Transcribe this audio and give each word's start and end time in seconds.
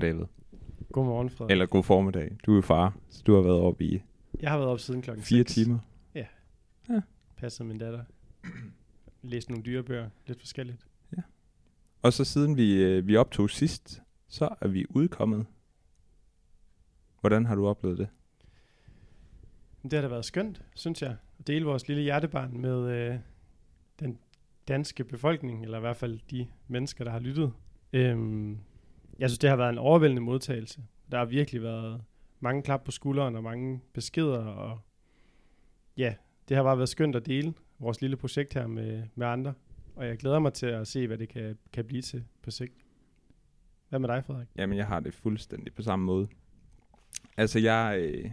Godmorgen, 0.00 0.16
David. 0.16 0.26
Godmorgen, 0.92 1.30
Frederik. 1.30 1.50
Eller 1.50 1.66
god 1.66 1.84
formiddag. 1.84 2.36
Du 2.46 2.58
er 2.58 2.62
far, 2.62 2.96
så 3.10 3.22
du 3.26 3.34
har 3.34 3.42
været 3.42 3.60
oppe 3.60 3.84
i 3.84 4.02
Jeg 4.40 4.50
har 4.50 4.58
været 4.58 4.70
op 4.70 4.80
siden 4.80 5.02
klokken 5.02 5.24
fire 5.24 5.44
6. 5.44 5.54
timer. 5.54 5.78
Passet 7.36 7.66
min 7.66 7.78
datter. 7.78 8.04
Læst 9.22 9.50
nogle 9.50 9.64
dyrebøger. 9.64 10.08
Lidt 10.26 10.40
forskelligt. 10.40 10.86
Og 12.02 12.12
så 12.12 12.24
siden 12.24 12.56
vi, 12.56 12.82
øh, 12.82 13.06
vi 13.06 13.16
optog 13.16 13.50
sidst, 13.50 14.02
så 14.28 14.48
er 14.60 14.68
vi 14.68 14.86
udkommet. 14.90 15.46
Hvordan 17.20 17.46
har 17.46 17.54
du 17.54 17.66
oplevet 17.66 17.98
det? 17.98 18.08
Det 19.82 19.92
har 19.92 20.00
da 20.00 20.08
været 20.08 20.24
skønt, 20.24 20.62
synes 20.74 21.02
jeg. 21.02 21.16
At 21.38 21.46
dele 21.46 21.64
vores 21.64 21.88
lille 21.88 22.02
hjertebarn 22.02 22.60
med 22.60 22.90
øh, 22.90 23.18
den 24.00 24.18
danske 24.68 25.04
befolkning. 25.04 25.64
Eller 25.64 25.78
i 25.78 25.80
hvert 25.80 25.96
fald 25.96 26.20
de 26.30 26.46
mennesker, 26.68 27.04
der 27.04 27.10
har 27.10 27.18
lyttet. 27.18 27.52
Øhm, 27.92 28.58
jeg 29.18 29.30
synes, 29.30 29.38
det 29.38 29.50
har 29.50 29.56
været 29.56 29.70
en 29.70 29.78
overvældende 29.78 30.22
modtagelse. 30.22 30.80
Der 31.12 31.18
har 31.18 31.24
virkelig 31.24 31.62
været 31.62 32.02
mange 32.40 32.62
klap 32.62 32.84
på 32.84 32.90
skulderen 32.90 33.36
og 33.36 33.42
mange 33.42 33.80
beskeder. 33.92 34.44
Og 34.44 34.78
ja, 35.96 36.14
det 36.48 36.56
har 36.56 36.64
bare 36.64 36.76
været 36.76 36.88
skønt 36.88 37.16
at 37.16 37.26
dele 37.26 37.54
vores 37.78 38.00
lille 38.00 38.16
projekt 38.16 38.54
her 38.54 38.66
med, 38.66 39.02
med 39.14 39.26
andre. 39.26 39.54
Og 39.96 40.06
jeg 40.06 40.16
glæder 40.16 40.38
mig 40.38 40.52
til 40.52 40.66
at 40.66 40.86
se, 40.86 41.06
hvad 41.06 41.18
det 41.18 41.28
kan, 41.28 41.58
kan 41.72 41.84
blive 41.84 42.02
til 42.02 42.24
på 42.42 42.50
sigt. 42.50 42.74
Hvad 43.88 43.98
med 43.98 44.08
dig, 44.08 44.24
Frederik? 44.24 44.48
Jamen, 44.56 44.78
jeg 44.78 44.86
har 44.86 45.00
det 45.00 45.14
fuldstændig 45.14 45.74
på 45.74 45.82
samme 45.82 46.04
måde. 46.04 46.28
Altså, 47.36 47.58
jeg, 47.58 47.98
øh, 48.00 48.30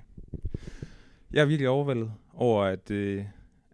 jeg 1.33 1.42
er 1.42 1.45
virkelig 1.45 1.70
overvældet 1.70 2.14
over, 2.33 2.64
at, 2.64 2.92
øh, 2.92 3.25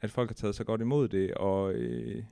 at 0.01 0.11
folk 0.11 0.29
har 0.29 0.33
taget 0.33 0.55
så 0.55 0.63
godt 0.63 0.81
imod 0.81 1.07
det, 1.07 1.33
og, 1.33 1.73
øh, 1.73 2.23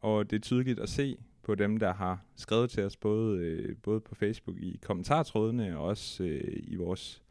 og 0.00 0.30
det 0.30 0.36
er 0.36 0.40
tydeligt 0.40 0.80
at 0.80 0.88
se 0.88 1.18
på 1.46 1.54
dem, 1.54 1.76
der 1.76 1.92
har 1.94 2.24
skrevet 2.36 2.70
til 2.70 2.84
os, 2.84 2.96
både, 2.96 3.38
øh, 3.40 3.76
både 3.82 4.00
på 4.00 4.14
Facebook 4.14 4.56
i 4.56 4.78
kommentartrådene, 4.82 5.78
og 5.78 5.84
også 5.84 6.24
øh, 6.24 6.52
i 6.56 6.76
vores 6.76 7.22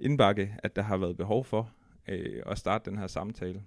indbakke, 0.00 0.56
at 0.62 0.76
der 0.76 0.82
har 0.82 0.96
været 0.96 1.16
behov 1.16 1.44
for 1.44 1.70
øh, 2.08 2.42
at 2.46 2.58
starte 2.58 2.90
den 2.90 2.98
her 2.98 3.06
samtale. 3.06 3.62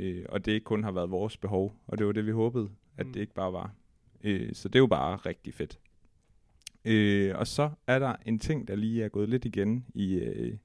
Øh, 0.00 0.24
og 0.28 0.44
det 0.44 0.52
ikke 0.52 0.64
kun 0.64 0.84
har 0.84 0.92
været 0.92 1.10
vores 1.10 1.36
behov, 1.36 1.74
og 1.86 1.98
det 1.98 2.06
var 2.06 2.12
det, 2.12 2.26
vi 2.26 2.30
håbede, 2.30 2.70
at 2.96 3.06
Mm. 3.06 3.12
det 3.12 3.20
ikke 3.20 3.34
bare 3.34 3.52
var. 3.52 3.74
Øh, 4.24 4.54
så 4.54 4.68
det 4.68 4.74
er 4.74 4.78
jo 4.80 4.86
bare 4.86 5.16
rigtig 5.16 5.54
fedt. 5.54 5.78
Øh, 6.84 7.38
og 7.38 7.46
så 7.46 7.70
er 7.86 7.98
der 7.98 8.16
en 8.26 8.38
ting, 8.38 8.68
der 8.68 8.76
lige 8.76 9.04
er 9.04 9.08
gået 9.08 9.28
lidt 9.28 9.44
igen 9.44 9.86
i 9.94 10.14
øh, 10.14 10.56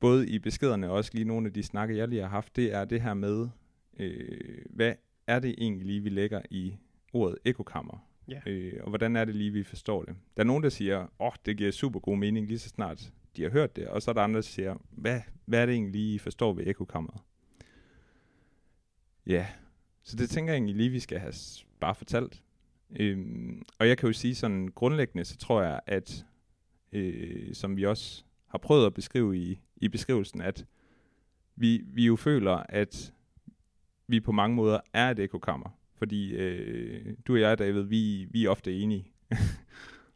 både 0.00 0.28
i 0.28 0.38
beskederne 0.38 0.90
og 0.90 0.96
også 0.96 1.10
lige 1.14 1.24
nogle 1.24 1.46
af 1.46 1.52
de 1.52 1.62
snakke, 1.62 1.96
jeg 1.96 2.08
lige 2.08 2.22
har 2.22 2.28
haft, 2.28 2.56
det 2.56 2.74
er 2.74 2.84
det 2.84 3.00
her 3.02 3.14
med, 3.14 3.48
øh, 3.98 4.64
hvad 4.70 4.94
er 5.30 5.38
det 5.38 5.54
egentlig 5.58 5.86
lige, 5.86 6.00
vi 6.00 6.08
lægger 6.08 6.42
i 6.50 6.74
ordet 7.12 7.38
ekokammer? 7.44 8.06
Ja. 8.28 8.40
Øh, 8.46 8.80
og 8.82 8.88
hvordan 8.88 9.16
er 9.16 9.24
det 9.24 9.34
lige, 9.34 9.52
vi 9.52 9.62
forstår 9.62 10.02
det? 10.04 10.16
Der 10.36 10.42
er 10.42 10.46
nogen, 10.46 10.62
der 10.62 10.68
siger, 10.68 10.98
åh, 10.98 11.06
oh, 11.18 11.32
det 11.46 11.56
giver 11.56 11.70
super 11.70 12.00
god 12.00 12.16
mening 12.16 12.46
lige 12.46 12.58
så 12.58 12.68
snart 12.68 13.12
de 13.36 13.42
har 13.42 13.50
hørt 13.50 13.76
det, 13.76 13.88
og 13.88 14.02
så 14.02 14.10
er 14.10 14.12
der 14.12 14.22
andre, 14.22 14.36
der 14.36 14.42
siger, 14.42 14.76
hvad, 14.90 15.20
hvad 15.44 15.62
er 15.62 15.66
det 15.66 15.72
egentlig 15.72 15.92
lige, 15.92 16.14
I 16.14 16.18
forstår 16.18 16.52
ved 16.52 16.66
ekokammeret? 16.66 17.20
Ja, 19.26 19.46
så 20.02 20.16
det 20.16 20.30
tænker 20.30 20.52
jeg 20.52 20.56
egentlig 20.56 20.76
lige, 20.76 20.90
vi 20.90 21.00
skal 21.00 21.18
have 21.18 21.34
bare 21.80 21.94
fortalt. 21.94 22.42
Øhm, 22.90 23.62
og 23.78 23.88
jeg 23.88 23.98
kan 23.98 24.06
jo 24.06 24.12
sige 24.12 24.34
sådan 24.34 24.68
grundlæggende, 24.68 25.24
så 25.24 25.36
tror 25.36 25.62
jeg, 25.62 25.80
at 25.86 26.24
øh, 26.92 27.54
som 27.54 27.76
vi 27.76 27.86
også 27.86 28.24
har 28.46 28.58
prøvet 28.58 28.86
at 28.86 28.94
beskrive 28.94 29.38
i, 29.38 29.60
i 29.76 29.88
beskrivelsen, 29.88 30.40
at 30.40 30.66
vi, 31.56 31.82
vi 31.86 32.06
jo 32.06 32.16
føler, 32.16 32.62
at 32.68 33.12
vi 34.10 34.20
på 34.20 34.32
mange 34.32 34.56
måder 34.56 34.80
er 34.92 35.10
et 35.10 35.18
ekokammer. 35.18 35.68
Fordi 35.94 36.32
øh, 36.32 37.14
du 37.26 37.32
og 37.32 37.40
jeg, 37.40 37.58
David, 37.58 37.82
vi, 37.82 38.28
vi 38.30 38.44
er 38.44 38.50
ofte 38.50 38.78
enige 38.78 39.12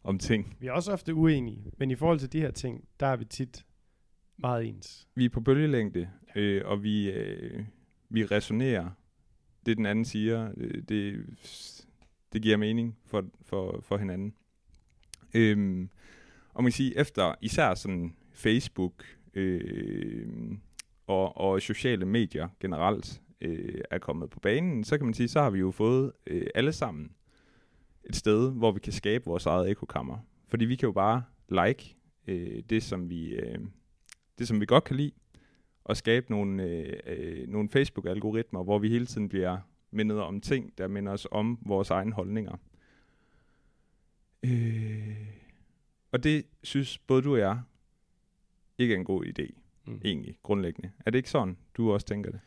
om 0.05 0.19
ting. 0.19 0.57
Vi 0.61 0.67
er 0.67 0.73
også 0.73 0.93
ofte 0.93 1.15
uenige, 1.15 1.73
men 1.79 1.91
i 1.91 1.95
forhold 1.95 2.19
til 2.19 2.33
de 2.33 2.41
her 2.41 2.51
ting, 2.51 2.85
der 3.01 3.07
er 3.07 3.17
vi 3.17 3.25
tit 3.25 3.67
meget 4.37 4.65
ens. 4.65 5.09
Vi 5.15 5.25
er 5.25 5.29
på 5.29 5.41
bølgelængde, 5.41 6.11
øh, 6.37 6.63
og 6.65 6.83
vi, 6.83 7.11
øh, 7.11 7.65
vi 8.09 8.25
resonerer 8.25 8.91
det, 9.67 9.77
den 9.77 9.87
anden 9.87 10.05
siger. 10.05 10.53
Øh, 10.57 10.83
det, 10.89 11.27
det 12.33 12.43
giver 12.43 12.57
mening 12.57 12.99
for, 13.05 13.25
for, 13.43 13.81
for 13.83 13.97
hinanden. 13.97 14.35
Øhm, 15.35 15.91
og 16.55 16.63
man 16.63 16.71
kan 16.71 16.77
sige, 16.77 16.99
efter 16.99 17.35
især 17.41 17.75
sådan 17.75 18.17
Facebook 18.33 19.05
øh, 19.35 20.27
og, 21.07 21.37
og 21.37 21.63
sociale 21.63 22.07
medier 22.07 22.49
generelt 22.61 23.21
øh, 23.41 23.81
er 23.91 23.99
kommet 23.99 24.31
på 24.31 24.41
banen, 24.41 24.85
så 24.85 24.97
kan 24.99 25.07
man 25.07 25.15
sige, 25.15 25.29
så 25.29 25.41
har 25.43 25.51
vi 25.51 25.59
jo 25.59 25.71
fået 25.71 26.13
øh, 26.27 26.47
alle 26.55 26.73
sammen 26.73 27.13
et 28.05 28.17
sted, 28.17 28.53
hvor 28.53 28.73
vi 28.73 28.81
kan 28.81 28.93
skabe 28.93 29.25
vores 29.25 29.47
eget 29.47 29.71
ekokammer. 29.71 30.19
Fordi 30.49 30.65
vi 30.65 30.77
kan 30.77 30.87
jo 30.87 30.93
bare 30.93 31.23
like 31.49 31.97
øh, 32.27 32.63
det, 32.71 32.83
som 32.83 33.11
vi, 33.11 33.29
øh, 33.35 33.59
det, 34.39 34.49
som 34.49 34.61
vi 34.61 34.67
godt 34.67 34.85
kan 34.85 34.97
lide, 34.97 35.13
og 35.85 35.97
skabe 35.97 36.27
nogle, 36.31 36.63
øh, 36.63 36.99
øh, 37.07 37.49
nogle 37.49 37.69
Facebook-algoritmer, 37.69 38.63
hvor 38.63 38.79
vi 38.79 38.89
hele 38.89 39.07
tiden 39.07 39.29
bliver 39.29 39.59
mindet 39.91 40.21
om 40.21 40.41
ting, 40.41 40.79
der 40.79 40.89
minder 40.89 41.13
os 41.13 41.27
om 41.31 41.59
vores 41.67 41.91
egne 41.91 42.13
holdninger. 42.13 42.57
Øh, 44.45 45.27
og 46.13 46.25
det 46.25 46.45
synes 46.63 46.99
både 46.99 47.23
du 47.23 47.33
og 47.33 47.39
jeg 47.39 47.61
ikke 48.79 48.95
er 48.95 48.99
en 48.99 49.05
god 49.05 49.25
idé, 49.27 49.61
Mm. 49.87 50.01
egentlig, 50.05 50.39
grundlæggende. 50.43 50.91
Er 51.07 51.11
det 51.11 51.19
ikke 51.19 51.31
sådan, 51.31 51.57
du 51.77 51.93
også 51.93 52.07
tænker 52.07 52.31
det? 52.31 52.41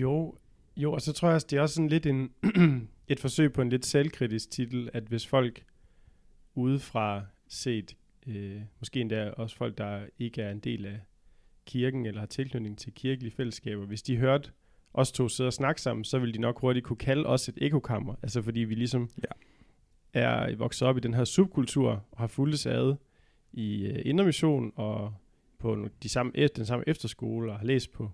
Jo, 0.00 0.34
jo, 0.76 0.92
og 0.92 1.00
så 1.00 1.12
tror 1.12 1.28
jeg 1.28 1.34
også, 1.34 1.46
det 1.50 1.56
er 1.56 1.60
også 1.60 1.74
sådan 1.74 1.88
lidt 1.88 2.06
en, 2.06 2.30
et 3.08 3.20
forsøg 3.20 3.52
på 3.52 3.62
en 3.62 3.68
lidt 3.68 3.86
selvkritisk 3.86 4.50
titel, 4.50 4.90
at 4.92 5.02
hvis 5.02 5.26
folk 5.26 5.64
udefra 6.54 7.22
set, 7.48 7.96
øh, 8.26 8.60
måske 8.80 9.00
endda 9.00 9.30
også 9.30 9.56
folk, 9.56 9.78
der 9.78 10.00
ikke 10.18 10.42
er 10.42 10.50
en 10.50 10.58
del 10.58 10.86
af 10.86 11.00
kirken 11.66 12.06
eller 12.06 12.20
har 12.20 12.26
tilknytning 12.26 12.78
til 12.78 12.92
kirkelige 12.94 13.32
fællesskaber, 13.32 13.86
hvis 13.86 14.02
de 14.02 14.16
hørte 14.16 14.50
os 14.94 15.12
to 15.12 15.28
sidde 15.28 15.48
og 15.48 15.52
snakke 15.52 15.80
sammen, 15.80 16.04
så 16.04 16.18
ville 16.18 16.34
de 16.34 16.38
nok 16.38 16.60
hurtigt 16.60 16.84
kunne 16.86 16.96
kalde 16.96 17.26
os 17.26 17.48
et 17.48 17.58
ekokammer. 17.60 18.14
Altså 18.22 18.42
fordi 18.42 18.60
vi 18.60 18.74
ligesom 18.74 19.10
Ja. 19.18 19.32
er 20.20 20.56
vokset 20.56 20.88
op 20.88 20.96
i 20.96 21.00
den 21.00 21.14
her 21.14 21.24
subkultur 21.24 21.90
og 22.10 22.18
har 22.18 22.26
fulgt 22.26 22.66
ad 22.66 22.94
i 23.52 23.86
øh, 23.86 24.02
Indre 24.04 24.24
Mission 24.24 24.72
og 24.76 25.14
på 25.58 25.88
de 26.02 26.08
samme, 26.08 26.32
den 26.56 26.66
samme 26.66 26.84
efterskole 26.86 27.52
og 27.52 27.58
har 27.58 27.66
læst 27.66 27.92
på 27.92 28.10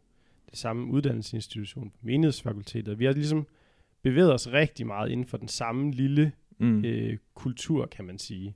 samme 0.54 0.86
uddannelsesinstitution 0.92 1.90
på 1.90 1.96
menighedsfakultetet. 2.02 2.98
Vi 2.98 3.04
har 3.04 3.12
ligesom 3.12 3.46
bevæget 4.02 4.32
os 4.34 4.52
rigtig 4.52 4.86
meget 4.86 5.10
inden 5.10 5.26
for 5.26 5.36
den 5.36 5.48
samme 5.48 5.90
lille 5.92 6.32
Mm. 6.58 6.84
øh, 6.84 7.18
kultur, 7.34 7.86
kan 7.86 8.04
man 8.04 8.18
sige. 8.18 8.54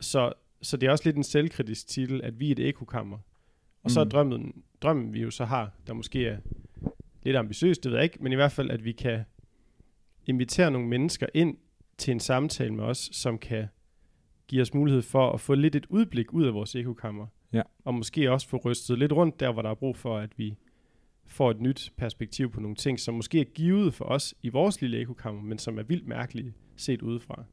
Så, 0.00 0.32
så 0.62 0.76
det 0.76 0.86
er 0.86 0.90
også 0.90 1.04
lidt 1.04 1.16
en 1.16 1.22
selvkritisk 1.24 1.86
titel, 1.88 2.20
at 2.24 2.40
vi 2.40 2.48
er 2.48 2.52
et 2.52 2.58
ekokammer. 2.68 3.18
Og 3.82 3.90
så 3.90 4.00
er 4.00 4.04
Mm. 4.04 4.10
drømmen, 4.10 4.62
drømmen, 4.82 5.12
vi 5.12 5.20
jo 5.22 5.30
så 5.30 5.44
har, 5.44 5.70
der 5.86 5.92
måske 5.92 6.26
er 6.26 6.38
lidt 7.22 7.36
ambitiøs, 7.36 7.78
det 7.78 7.90
ved 7.90 7.98
jeg 7.98 8.04
ikke, 8.04 8.18
men 8.20 8.32
i 8.32 8.34
hvert 8.34 8.52
fald, 8.52 8.70
at 8.70 8.84
vi 8.84 8.92
kan 8.92 9.24
invitere 10.26 10.70
nogle 10.70 10.88
mennesker 10.88 11.26
ind 11.34 11.56
til 11.98 12.12
en 12.12 12.20
samtale 12.20 12.74
med 12.74 12.84
os, 12.84 13.08
som 13.12 13.38
kan 13.38 13.66
give 14.48 14.62
os 14.62 14.74
mulighed 14.74 15.02
for 15.02 15.32
at 15.32 15.40
få 15.40 15.54
lidt 15.54 15.76
et 15.76 15.86
udblik 15.88 16.32
ud 16.32 16.44
af 16.44 16.54
vores 16.54 16.74
ekokammer. 16.74 17.26
Ja. 17.52 17.62
Og 17.84 17.94
måske 17.94 18.30
også 18.30 18.48
få 18.48 18.56
rystet 18.56 18.98
lidt 18.98 19.12
rundt 19.12 19.40
der, 19.40 19.52
hvor 19.52 19.62
der 19.62 19.70
er 19.70 19.74
brug 19.74 19.96
for, 19.96 20.18
at 20.18 20.38
vi 20.38 20.56
får 21.26 21.50
et 21.50 21.60
nyt 21.60 21.92
perspektiv 21.96 22.50
på 22.50 22.60
nogle 22.60 22.76
ting, 22.76 23.00
som 23.00 23.14
måske 23.14 23.40
er 23.40 23.44
givet 23.44 23.94
for 23.94 24.04
os 24.04 24.34
i 24.42 24.48
vores 24.48 24.80
lille 24.80 25.00
ekokammer, 25.00 25.42
men 25.42 25.58
som 25.58 25.78
er 25.78 25.82
vildt 25.82 26.06
mærkelige 26.06 26.54
set 26.76 27.02
udefra. 27.02 27.44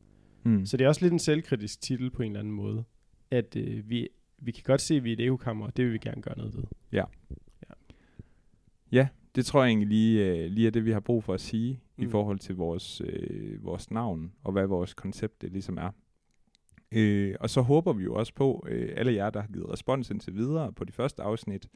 Mm. 0.44 0.66
Så 0.66 0.78
det 0.78 0.86
er 0.86 0.88
også 0.88 1.02
lidt 1.02 1.14
en 1.14 1.20
selvkritisk 1.20 1.82
titel 1.82 2.10
på 2.12 2.22
en 2.22 2.32
eller 2.32 2.40
anden 2.40 2.54
måde, 2.54 2.84
at 3.32 3.56
øh, 3.56 3.90
vi, 3.90 4.08
vi 4.38 4.52
kan 4.52 4.64
godt 4.64 4.82
se, 4.82 4.96
at 4.96 5.04
vi 5.04 5.10
er 5.10 5.14
et 5.14 5.20
ekokammer, 5.20 5.66
og 5.66 5.78
det 5.78 5.86
vil 5.86 5.94
vi 5.94 5.98
gerne 5.98 6.22
gøre 6.22 6.38
noget 6.38 6.56
ved. 6.56 6.64
Ja, 8.92 9.08
det 9.36 9.46
tror 9.46 9.64
jeg 9.64 9.70
egentlig 9.70 9.88
lige, 9.88 10.26
øh, 10.26 10.52
lige 10.52 10.68
er 10.68 10.72
det, 10.72 10.86
vi 10.86 10.92
har 10.92 11.00
brug 11.00 11.24
for 11.24 11.34
at 11.34 11.42
sige 11.42 11.80
mm. 11.98 12.04
i 12.04 12.08
forhold 12.08 12.40
til 12.40 12.56
vores, 12.56 13.02
øh, 13.06 13.64
vores 13.64 13.92
navn 13.92 14.32
og 14.44 14.52
hvad 14.52 14.68
vores 14.68 14.94
koncept 14.94 15.42
det 15.42 15.52
ligesom 15.52 15.78
er. 15.78 15.92
Øh, 16.92 17.36
og 17.40 17.50
så 17.50 17.62
håber 17.62 17.94
vi 17.94 18.04
jo 18.04 18.14
også 18.14 18.34
på, 18.34 18.66
øh, 18.70 18.94
alle 18.96 19.14
jer, 19.14 19.30
der 19.30 19.42
har 19.42 19.48
givet 19.48 19.70
respons 19.70 20.10
indtil 20.10 20.36
videre 20.36 20.74
på 20.74 20.84
de 20.84 20.92
første 20.92 21.24
afsnit, 21.24 21.68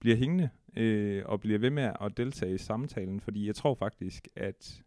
bliver 0.00 0.16
hængende 0.16 0.50
øh, 0.76 1.22
og 1.26 1.40
bliver 1.40 1.58
ved 1.58 1.70
med 1.70 1.92
at 2.00 2.16
deltage 2.16 2.54
i 2.54 2.58
samtalen, 2.58 3.20
fordi 3.20 3.46
jeg 3.46 3.54
tror 3.54 3.74
faktisk, 3.74 4.28
at 4.36 4.82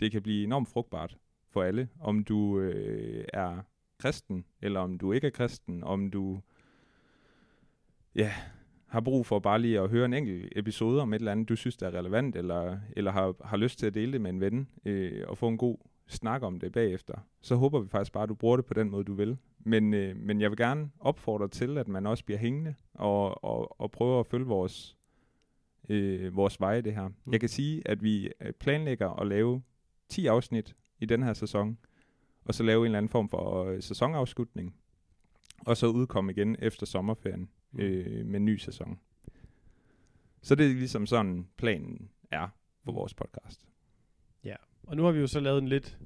det 0.00 0.12
kan 0.12 0.22
blive 0.22 0.44
enormt 0.44 0.68
frugtbart 0.68 1.16
for 1.48 1.62
alle, 1.62 1.88
om 2.00 2.24
du 2.24 2.60
øh, 2.60 3.24
er 3.32 3.58
kristen, 3.98 4.44
eller 4.62 4.80
om 4.80 4.98
du 4.98 5.12
ikke 5.12 5.26
er 5.26 5.30
kristen, 5.30 5.84
om 5.84 6.10
du 6.10 6.40
ja, 8.14 8.32
har 8.86 9.00
brug 9.00 9.26
for 9.26 9.38
bare 9.38 9.58
lige 9.58 9.80
at 9.80 9.90
høre 9.90 10.04
en 10.04 10.14
enkelt 10.14 10.52
episode 10.56 11.02
om 11.02 11.12
et 11.12 11.18
eller 11.18 11.32
andet, 11.32 11.48
du 11.48 11.56
synes, 11.56 11.76
der 11.76 11.86
er 11.86 11.98
relevant, 11.98 12.36
eller, 12.36 12.78
eller 12.96 13.10
har, 13.10 13.34
har 13.44 13.56
lyst 13.56 13.78
til 13.78 13.86
at 13.86 13.94
dele 13.94 14.12
det 14.12 14.20
med 14.20 14.30
en 14.30 14.40
ven, 14.40 14.68
øh, 14.84 15.24
og 15.28 15.38
få 15.38 15.48
en 15.48 15.58
god 15.58 15.76
snak 16.06 16.42
om 16.42 16.60
det 16.60 16.72
bagefter, 16.72 17.14
så 17.40 17.56
håber 17.56 17.80
vi 17.80 17.88
faktisk 17.88 18.12
bare, 18.12 18.22
at 18.22 18.28
du 18.28 18.34
bruger 18.34 18.56
det 18.56 18.66
på 18.66 18.74
den 18.74 18.90
måde, 18.90 19.04
du 19.04 19.14
vil. 19.14 19.38
Men, 19.58 19.94
øh, 19.94 20.16
men 20.16 20.40
jeg 20.40 20.50
vil 20.50 20.56
gerne 20.56 20.90
opfordre 21.00 21.48
til, 21.48 21.78
at 21.78 21.88
man 21.88 22.06
også 22.06 22.24
bliver 22.24 22.38
hængende, 22.38 22.74
og, 22.94 23.44
og, 23.44 23.80
og 23.80 23.90
prøver 23.90 24.20
at 24.20 24.26
følge 24.26 24.46
vores, 24.46 24.96
øh, 25.88 26.36
vores 26.36 26.60
veje 26.60 26.82
det 26.82 26.94
her. 26.94 27.08
Mm. 27.08 27.32
Jeg 27.32 27.40
kan 27.40 27.48
sige, 27.48 27.82
at 27.88 28.02
vi 28.02 28.30
øh, 28.40 28.52
planlægger 28.52 29.10
at 29.10 29.26
lave 29.26 29.62
10 30.08 30.26
afsnit 30.26 30.76
i 30.98 31.06
den 31.06 31.22
her 31.22 31.32
sæson, 31.32 31.78
og 32.44 32.54
så 32.54 32.62
lave 32.62 32.80
en 32.80 32.84
eller 32.84 32.98
anden 32.98 33.10
form 33.10 33.28
for 33.28 33.64
øh, 33.64 33.82
sæsonafslutning, 33.82 34.74
og 35.66 35.76
så 35.76 35.86
udkomme 35.86 36.32
igen 36.32 36.56
efter 36.58 36.86
sommerferien 36.86 37.48
Mm. 37.76 37.80
øh, 37.80 38.26
med 38.26 38.40
en 38.40 38.44
ny 38.44 38.56
sæson. 38.56 39.00
Så 40.42 40.54
det 40.54 40.66
er 40.66 40.74
ligesom 40.74 41.06
sådan 41.06 41.48
planen 41.56 42.10
er 42.30 42.48
for 42.84 42.92
vores 42.92 43.14
podcast. 43.14 43.66
Og 44.86 44.96
nu 44.96 45.04
har 45.04 45.12
vi 45.12 45.20
jo 45.20 45.26
så 45.26 45.40
lavet 45.40 45.62
en 45.62 45.68
lidt 45.68 45.98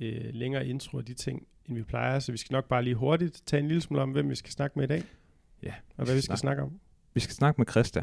øh, 0.00 0.34
længere 0.34 0.66
intro 0.66 0.98
af 0.98 1.04
de 1.04 1.14
ting, 1.14 1.46
end 1.66 1.76
vi 1.76 1.82
plejer, 1.82 2.18
så 2.18 2.32
vi 2.32 2.38
skal 2.38 2.54
nok 2.54 2.68
bare 2.68 2.82
lige 2.82 2.94
hurtigt 2.94 3.42
tage 3.46 3.60
en 3.60 3.68
lille 3.68 3.80
smule 3.80 4.02
om, 4.02 4.10
hvem 4.12 4.30
vi 4.30 4.34
skal 4.34 4.50
snakke 4.50 4.78
med 4.78 4.84
i 4.84 4.88
dag. 4.88 5.02
Ja, 5.62 5.74
Og 5.96 6.04
hvad 6.04 6.14
vi 6.14 6.20
skal 6.20 6.38
snakke 6.38 6.62
om. 6.62 6.80
Vi 7.14 7.20
skal 7.20 7.34
snakke 7.34 7.60
med 7.60 7.66
Christa. 7.66 8.02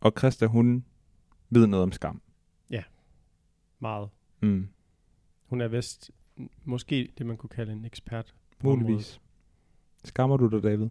Og 0.00 0.12
Christa, 0.18 0.46
hun 0.46 0.84
ved 1.50 1.66
noget 1.66 1.82
om 1.82 1.92
skam. 1.92 2.22
Meget. 3.80 4.08
Mm. 4.40 4.68
Hun 5.46 5.60
er 5.60 5.68
vist 5.68 6.10
måske 6.64 7.12
det, 7.18 7.26
man 7.26 7.36
kunne 7.36 7.50
kalde 7.50 7.72
en 7.72 7.84
ekspert. 7.84 8.34
på 8.58 8.70
området. 8.70 8.82
Muligvis. 8.82 9.20
Skammer 10.04 10.36
du 10.36 10.48
dig, 10.48 10.62
David? 10.62 10.88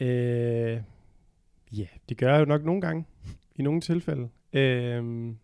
Øh, 0.00 0.82
ja, 1.72 1.86
det 2.08 2.16
gør 2.16 2.32
jeg 2.32 2.40
jo 2.40 2.44
nok 2.44 2.64
nogle 2.64 2.80
gange. 2.80 3.06
I 3.56 3.62
nogle 3.62 3.80
tilfælde. 3.80 4.28
Øh, 4.52 5.34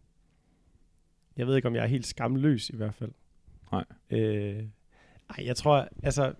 jeg 1.37 1.47
ved 1.47 1.57
ikke, 1.57 1.69
om 1.69 1.75
jeg 1.75 1.83
er 1.83 1.87
helt 1.89 2.07
skamløs 2.07 2.71
i 2.71 2.77
hvert 2.77 2.95
fald. 2.95 3.13
Nej. 3.73 3.85
Øh, 4.11 4.65
ej, 5.31 5.47
jeg 5.47 5.57
tror, 5.57 5.89
altså, 6.03 6.35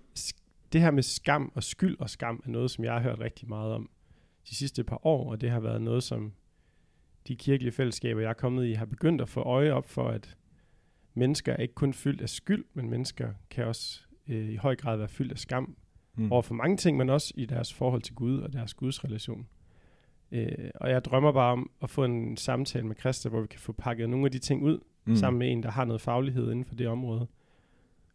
det 0.73 0.81
her 0.81 0.91
med 0.91 1.03
skam 1.03 1.51
og 1.55 1.63
skyld 1.63 1.99
og 1.99 2.09
skam 2.09 2.41
er 2.45 2.49
noget, 2.49 2.71
som 2.71 2.83
jeg 2.83 2.93
har 2.93 2.99
hørt 2.99 3.19
rigtig 3.19 3.47
meget 3.49 3.73
om 3.73 3.89
de 4.49 4.55
sidste 4.55 4.83
par 4.83 5.05
år, 5.05 5.31
og 5.31 5.41
det 5.41 5.49
har 5.49 5.59
været 5.59 5.81
noget, 5.81 6.03
som 6.03 6.33
de 7.27 7.35
kirkelige 7.35 7.71
fællesskaber, 7.71 8.21
jeg 8.21 8.29
er 8.29 8.33
kommet 8.33 8.65
i, 8.67 8.73
har 8.73 8.85
begyndt 8.85 9.21
at 9.21 9.29
få 9.29 9.41
øje 9.41 9.71
op 9.71 9.89
for, 9.89 10.09
at 10.09 10.37
mennesker 11.13 11.53
er 11.53 11.57
ikke 11.57 11.73
kun 11.73 11.93
fyldt 11.93 12.21
af 12.21 12.29
skyld, 12.29 12.65
men 12.73 12.89
mennesker 12.89 13.33
kan 13.49 13.65
også 13.65 14.01
øh, 14.27 14.49
i 14.49 14.55
høj 14.55 14.75
grad 14.75 14.97
være 14.97 15.07
fyldt 15.07 15.31
af 15.31 15.37
skam 15.39 15.77
Mm. 16.19 16.31
over 16.31 16.41
for 16.41 16.53
mange 16.53 16.77
ting, 16.77 16.97
men 16.97 17.09
også 17.09 17.33
i 17.37 17.45
deres 17.45 17.73
forhold 17.73 18.01
til 18.01 18.15
Gud 18.15 18.39
og 18.39 18.53
deres 18.53 18.73
gudsrelation. 18.73 19.47
Øh, 20.31 20.69
og 20.75 20.89
jeg 20.89 21.05
drømmer 21.05 21.31
bare 21.31 21.51
om 21.51 21.71
at 21.81 21.89
få 21.89 22.03
en 22.03 22.37
samtale 22.37 22.87
med 22.87 22.95
Christa, 22.95 23.29
hvor 23.29 23.41
vi 23.41 23.47
kan 23.47 23.59
få 23.59 23.71
pakket 23.71 24.09
nogle 24.09 24.25
af 24.25 24.31
de 24.31 24.39
ting 24.39 24.63
ud, 24.63 24.79
mm. 25.05 25.15
sammen 25.15 25.39
med 25.39 25.51
en, 25.51 25.63
der 25.63 25.71
har 25.71 25.85
noget 25.85 26.01
faglighed 26.01 26.51
inden 26.51 26.65
for 26.65 26.75
det 26.75 26.87
område, 26.87 27.27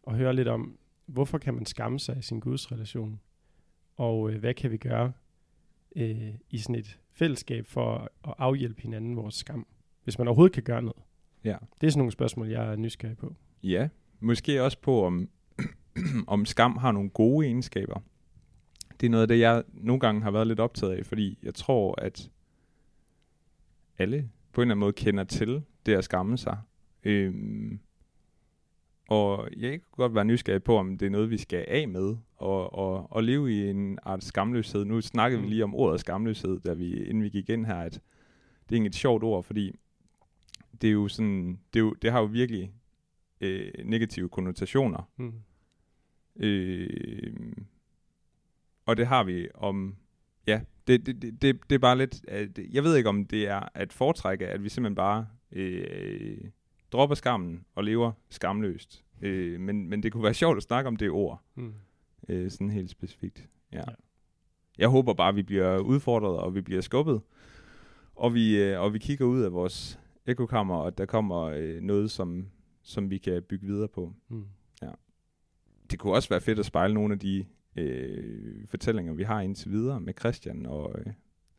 og 0.03 0.15
høre 0.15 0.35
lidt 0.35 0.47
om, 0.47 0.77
hvorfor 1.05 1.37
kan 1.37 1.53
man 1.53 1.65
skamme 1.65 1.99
sig 1.99 2.17
i 2.17 2.21
sin 2.21 2.39
gudsrelation, 2.39 3.19
og 3.97 4.31
øh, 4.31 4.39
hvad 4.39 4.53
kan 4.53 4.71
vi 4.71 4.77
gøre 4.77 5.11
øh, 5.95 6.33
i 6.49 6.57
sådan 6.57 6.75
et 6.75 6.99
fællesskab 7.11 7.67
for 7.67 7.95
at, 7.95 8.09
at 8.27 8.33
afhjælpe 8.37 8.81
hinanden 8.81 9.15
vores 9.15 9.35
skam, 9.35 9.67
hvis 10.03 10.17
man 10.17 10.27
overhovedet 10.27 10.53
kan 10.53 10.63
gøre 10.63 10.81
noget. 10.81 11.03
Ja. 11.43 11.55
Det 11.81 11.87
er 11.87 11.91
sådan 11.91 11.99
nogle 11.99 12.11
spørgsmål, 12.11 12.47
jeg 12.47 12.71
er 12.71 12.75
nysgerrig 12.75 13.17
på. 13.17 13.35
Ja, 13.63 13.89
måske 14.19 14.63
også 14.63 14.77
på, 14.81 15.05
om, 15.05 15.29
om 16.27 16.45
skam 16.45 16.77
har 16.77 16.91
nogle 16.91 17.09
gode 17.09 17.45
egenskaber. 17.45 18.01
Det 19.03 19.07
er 19.07 19.11
noget 19.11 19.21
af 19.21 19.27
det, 19.27 19.39
jeg 19.39 19.63
nogle 19.73 19.99
gange 19.99 20.21
har 20.21 20.31
været 20.31 20.47
lidt 20.47 20.59
optaget 20.59 20.93
af, 20.93 21.05
fordi 21.05 21.39
jeg 21.43 21.53
tror, 21.55 22.01
at 22.01 22.31
alle 23.97 24.29
på 24.53 24.61
en 24.61 24.65
eller 24.65 24.73
anden 24.73 24.79
måde 24.79 24.93
kender 24.93 25.23
til 25.23 25.61
det 25.85 25.93
at 25.93 26.03
skamme 26.03 26.37
sig. 26.37 26.57
Øhm, 27.03 27.79
og 29.07 29.49
jeg 29.57 29.81
kunne 29.81 30.03
godt 30.03 30.15
være 30.15 30.25
nysgerrig 30.25 30.63
på, 30.63 30.77
om 30.77 30.97
det 30.97 31.05
er 31.05 31.09
noget, 31.09 31.29
vi 31.29 31.37
skal 31.37 31.65
af 31.67 31.87
med, 31.87 32.15
og, 32.35 32.73
og, 32.73 33.11
og 33.11 33.23
leve 33.23 33.53
i 33.53 33.69
en 33.69 33.99
art 34.03 34.23
skamløshed. 34.23 34.85
Nu 34.85 35.01
snakkede 35.01 35.41
Mm. 35.41 35.47
vi 35.47 35.53
lige 35.53 35.63
om 35.63 35.75
ordet 35.75 35.99
skamløshed, 35.99 36.59
da 36.59 36.73
vi, 36.73 37.03
inden 37.03 37.23
vi 37.23 37.29
gik 37.29 37.49
ind 37.49 37.65
her, 37.65 37.75
at 37.75 37.93
det 37.93 38.01
er 38.69 38.75
egentlig 38.75 38.89
et 38.89 38.95
sjovt 38.95 39.23
ord, 39.23 39.43
fordi 39.43 39.75
det 40.81 40.87
er 40.87 40.93
jo 40.93 41.07
sådan, 41.07 41.59
det, 41.73 41.79
er 41.79 41.83
jo, 41.83 41.93
det 41.93 42.11
har 42.11 42.19
jo 42.19 42.25
virkelig 42.25 42.73
øh, 43.41 43.71
negative 43.85 44.29
konnotationer. 44.29 45.09
Mm. 45.17 45.33
Øh, 46.35 47.33
og 48.85 48.97
det 48.97 49.07
har 49.07 49.23
vi 49.23 49.47
om, 49.55 49.95
ja, 50.47 50.61
det, 50.87 51.05
det, 51.05 51.21
det, 51.21 51.41
det, 51.41 51.59
det 51.69 51.75
er 51.75 51.79
bare 51.79 51.97
lidt, 51.97 52.25
at, 52.27 52.59
jeg 52.71 52.83
ved 52.83 52.95
ikke 52.95 53.09
om 53.09 53.25
det 53.25 53.47
er 53.47 53.69
at 53.73 53.93
foretrække, 53.93 54.47
at 54.47 54.63
vi 54.63 54.69
simpelthen 54.69 54.95
bare 54.95 55.27
øh, 55.51 56.37
dropper 56.91 57.15
skammen 57.15 57.65
og 57.75 57.83
lever 57.83 58.11
skamløst. 58.29 59.03
Øh, 59.21 59.59
men, 59.59 59.89
men 59.89 60.03
det 60.03 60.11
kunne 60.11 60.23
være 60.23 60.33
sjovt 60.33 60.57
at 60.57 60.63
snakke 60.63 60.87
om 60.87 60.95
det 60.95 61.09
ord, 61.09 61.41
Mm. 61.55 61.73
øh, 62.29 62.51
sådan 62.51 62.69
helt 62.69 62.89
specifikt. 62.89 63.47
Ja. 63.71 63.77
Ja. 63.77 63.83
ja. 63.87 63.95
Jeg 64.77 64.89
håber 64.89 65.13
bare, 65.13 65.29
at 65.29 65.35
vi 65.35 65.43
bliver 65.43 65.77
udfordret, 65.79 66.37
og 66.39 66.55
vi 66.55 66.61
bliver 66.61 66.81
skubbet, 66.81 67.21
og 68.15 68.33
vi, 68.33 68.61
øh, 68.63 68.81
og 68.81 68.93
vi 68.93 68.99
kigger 68.99 69.25
ud 69.25 69.41
af 69.41 69.53
vores 69.53 69.99
ekokammer, 70.25 70.75
og 70.75 70.97
der 70.97 71.05
kommer 71.05 71.41
øh, 71.41 71.81
noget, 71.81 72.11
som, 72.11 72.47
som 72.81 73.09
vi 73.09 73.17
kan 73.17 73.43
bygge 73.43 73.67
videre 73.67 73.87
på. 73.87 74.13
Mm. 74.29 74.45
det 75.91 75.99
kunne 75.99 76.13
også 76.13 76.29
være 76.29 76.41
fedt 76.41 76.59
at 76.59 76.65
spejle 76.65 76.93
nogle 76.93 77.13
af 77.13 77.19
de 77.19 77.45
øh, 77.75 78.67
fortællinger, 78.67 79.13
vi 79.13 79.23
har 79.23 79.41
indtil 79.41 79.71
videre 79.71 80.01
med 80.01 80.13
Christian 80.19 80.65
og, 80.65 80.99
øh, 80.99 81.13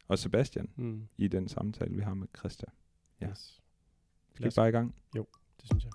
og 0.08 0.18
Sebastian 0.18 0.68
Mm. 0.76 1.02
i 1.16 1.28
den 1.28 1.48
samtale, 1.48 1.94
vi 1.94 2.00
har 2.02 2.14
med 2.14 2.26
Christian. 2.38 2.72
Ja. 3.20 3.28
Yes. 3.30 3.62
Skal 4.34 4.44
vi 4.46 4.50
bare 4.56 4.68
i 4.68 4.72
gang? 4.72 4.94
Det 5.14 5.26
synes 5.64 5.84
jeg. 5.84 5.92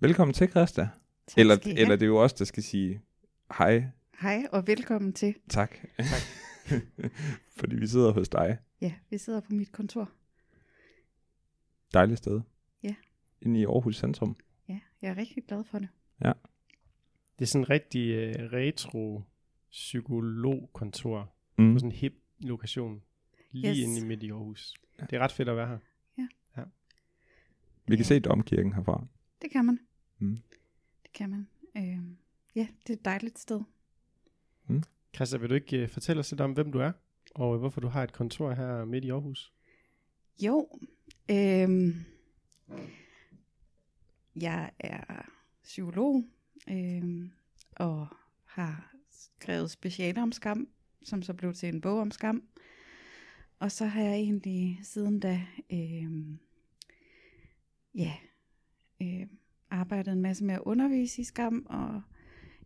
Velkommen 0.00 0.34
til, 0.34 0.48
Christa. 0.50 0.88
Tak 1.26 1.38
Eller, 1.38 1.58
eller 1.66 1.96
det 1.96 2.02
er 2.02 2.06
jo 2.06 2.22
os, 2.22 2.32
der 2.32 2.44
skal 2.44 2.62
sige 2.62 3.02
hej, 3.58 3.84
Hej 4.20 4.46
og 4.52 4.66
velkommen 4.66 5.12
til. 5.12 5.34
tak. 5.48 5.76
Fordi 7.58 7.76
vi 7.76 7.86
sidder 7.86 8.12
hos 8.12 8.28
dig. 8.28 8.58
Ja, 8.80 8.94
vi 9.10 9.18
sidder 9.18 9.40
på 9.40 9.52
mit 9.52 9.72
kontor. 9.72 10.10
Dejligt 11.94 12.18
sted. 12.18 12.40
Ja. 12.82 12.94
Inde 13.42 13.60
i 13.60 13.64
Aarhus 13.64 13.96
Centrum. 13.96 14.36
Ja, 14.68 14.80
jeg 15.02 15.10
er 15.10 15.16
rigtig 15.16 15.44
glad 15.48 15.64
for 15.64 15.78
det. 15.78 15.88
Det 16.20 17.44
er 17.44 17.46
sådan 17.46 17.62
en 17.64 17.70
rigtig 17.70 18.10
øh, 18.10 18.34
retro 18.52 19.22
psykologkontor 19.70 21.34
Mm. 21.58 21.72
på 21.72 21.78
sådan 21.78 21.88
en 21.92 21.96
hip 21.96 22.14
lokation 22.40 23.02
lige 23.50 23.70
Yes. 23.70 23.78
inde 23.78 24.00
i 24.00 24.04
midt 24.04 24.22
i 24.22 24.30
Aarhus. 24.30 24.74
Det 25.00 25.12
er 25.12 25.18
ret 25.18 25.32
fedt 25.32 25.48
at 25.48 25.56
være 25.56 25.66
her. 25.68 25.78
Vi 27.86 27.96
kan 27.96 28.04
se 28.04 28.20
domkirken 28.20 28.72
herfra. 28.72 29.06
Det 29.42 29.50
kan 29.50 29.64
man. 29.64 29.78
Mm. 30.18 30.38
Det 31.02 31.12
kan 31.14 31.30
man. 31.30 31.48
Øh, 31.76 31.98
ja, 32.54 32.66
det 32.86 32.90
er 32.90 32.98
et 32.98 33.04
dejligt 33.04 33.38
sted. 33.38 33.60
Christa, 35.14 35.36
vil 35.36 35.50
du 35.50 35.54
ikke 35.54 35.76
øh, 35.82 35.88
fortælle 35.88 36.20
os 36.20 36.30
lidt 36.30 36.40
om, 36.40 36.52
hvem 36.52 36.72
du 36.72 36.78
er, 36.78 36.92
og 37.34 37.54
øh, 37.54 37.60
hvorfor 37.60 37.80
du 37.80 37.88
har 37.88 38.02
et 38.04 38.12
kontor 38.12 38.52
her 38.54 38.84
midt 38.84 39.04
i 39.04 39.10
Aarhus? 39.10 39.52
Jo, 40.44 40.80
øh, 41.30 41.94
jeg 44.36 44.70
er 44.78 45.28
psykolog 45.68 46.24
øh, 46.70 47.28
og 47.76 48.06
har 48.44 48.94
skrevet 49.10 49.70
specialer 49.70 50.22
om 50.22 50.32
skam, 50.32 50.68
som 51.02 51.22
så 51.22 51.34
blev 51.34 51.54
til 51.54 51.68
en 51.68 51.80
bog 51.80 52.00
om 52.00 52.10
skam. 52.10 52.42
Og 53.58 53.72
så 53.72 53.86
har 53.86 54.02
jeg 54.02 54.14
egentlig 54.14 54.80
siden 54.82 55.20
da 55.20 55.42
øh, 55.72 56.10
ja, 57.94 58.12
øh, 59.02 59.26
arbejdet 59.70 60.12
en 60.12 60.22
masse 60.22 60.44
med 60.44 60.54
at 60.54 60.62
undervise 60.64 61.20
i 61.20 61.24
skam 61.24 61.66
og 61.68 62.02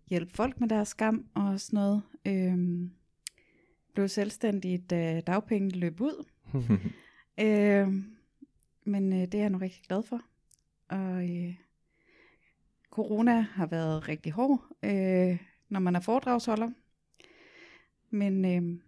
hjælpe 0.09 0.33
folk 0.33 0.61
med 0.61 0.69
deres 0.69 0.89
skam 0.89 1.27
og 1.35 1.61
sådan 1.61 1.77
noget. 1.77 2.03
Øh, 2.27 2.89
blev 3.95 4.09
selvstændig, 4.09 4.91
da 4.91 5.21
dagpengene 5.21 5.79
løb 5.79 6.01
ud. 6.01 6.25
Øh, 7.41 7.89
men 8.85 9.13
øh, 9.13 9.19
det 9.19 9.35
er 9.35 9.39
jeg 9.39 9.51
nu 9.51 9.59
rigtig 9.59 9.83
glad 9.83 10.03
for. 10.03 10.21
Og 10.89 11.31
øh, 11.31 11.55
corona 12.93 13.41
har 13.41 13.67
været 13.67 14.09
rigtig 14.09 14.33
hård, 14.33 14.61
øh, 14.83 15.39
når 15.69 15.81
man 15.81 15.97
er 15.97 16.01
foredragsholder. 16.01 16.71
Men 18.11 18.45
øh, 18.45 18.79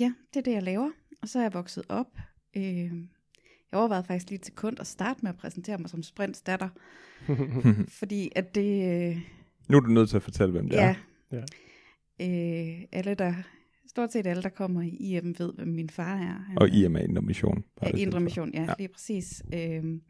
ja, 0.00 0.12
det 0.34 0.38
er 0.40 0.44
det, 0.44 0.52
jeg 0.52 0.62
laver. 0.62 0.90
Og 1.22 1.28
så 1.28 1.38
er 1.38 1.42
jeg 1.42 1.54
vokset 1.54 1.84
op. 1.88 2.16
Øh, 2.56 2.64
jeg 3.72 3.80
overvejede 3.80 4.04
faktisk 4.06 4.30
lige 4.30 4.38
til 4.38 4.54
kund 4.54 4.80
at 4.80 4.86
starte 4.86 5.20
med 5.22 5.30
at 5.30 5.36
præsentere 5.36 5.78
mig 5.78 5.90
som 5.90 6.02
Sprints 6.02 6.42
datter. 6.42 6.68
fordi 8.00 8.30
at 8.36 8.54
det... 8.54 9.10
Øh, 9.10 9.18
nu 9.68 9.76
er 9.76 9.80
du 9.80 9.86
nødt 9.88 10.08
til 10.10 10.16
at 10.16 10.22
fortælle, 10.22 10.52
hvem 10.52 10.68
det 10.68 10.76
ja. 10.76 10.94
er. 11.30 11.42
Ja. 12.20 12.76
Øh, 12.80 12.84
alle, 12.92 13.14
der, 13.14 13.34
stort 13.88 14.12
set 14.12 14.26
alle, 14.26 14.42
der 14.42 14.48
kommer 14.48 14.82
i 14.82 14.88
IM, 14.88 15.34
ved, 15.38 15.52
hvem 15.54 15.68
min 15.68 15.90
far 15.90 16.14
er. 16.16 16.44
Han 16.48 16.58
Og 16.58 16.68
er- 16.68 16.72
I 16.72 16.84
er 16.84 16.98
Indre 16.98 17.22
Mission. 17.22 17.64
Ja, 17.82 17.90
lige 17.90 18.02
Indre 18.02 18.20
Mission, 18.20 18.50
ja, 18.54 18.60
Ja. 18.60 18.66
ja. 18.68 18.74
lige 18.78 18.88
præcis. 18.88 19.42
Øhm, 19.54 20.02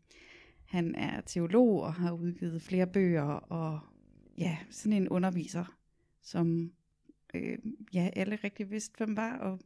han 0.74 0.94
er 0.94 1.20
teolog 1.20 1.82
og 1.82 1.94
har 1.94 2.12
udgivet 2.12 2.62
flere 2.62 2.86
bøger, 2.86 3.22
og 3.22 3.80
ja, 4.38 4.58
sådan 4.70 4.92
en 4.92 5.08
underviser, 5.08 5.78
som 6.22 6.72
øh, 7.34 7.58
ja, 7.92 8.10
alle 8.16 8.38
rigtig 8.44 8.70
vidste, 8.70 8.96
hvem 8.96 9.16
var. 9.16 9.36
Og 9.36 9.60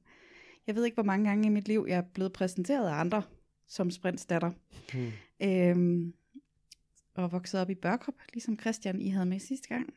jeg 0.67 0.75
ved 0.75 0.85
ikke, 0.85 0.95
hvor 0.95 1.03
mange 1.03 1.29
gange 1.29 1.47
i 1.47 1.51
mit 1.51 1.69
liv, 1.69 1.87
jeg 1.89 1.99
er 1.99 2.03
blevet 2.03 2.33
præsenteret 2.33 2.89
af 2.89 2.95
andre 2.95 3.23
som 3.67 3.91
sprintsdatter. 3.91 4.51
Hmm. 4.93 5.11
Øhm, 5.43 6.15
og 7.15 7.33
vokset 7.33 7.61
op 7.61 7.71
i 7.71 7.75
Børkop, 7.75 8.15
ligesom 8.33 8.59
Christian, 8.59 9.01
I 9.01 9.09
havde 9.09 9.27
med 9.27 9.39
sidste 9.39 9.69
gang. 9.69 9.95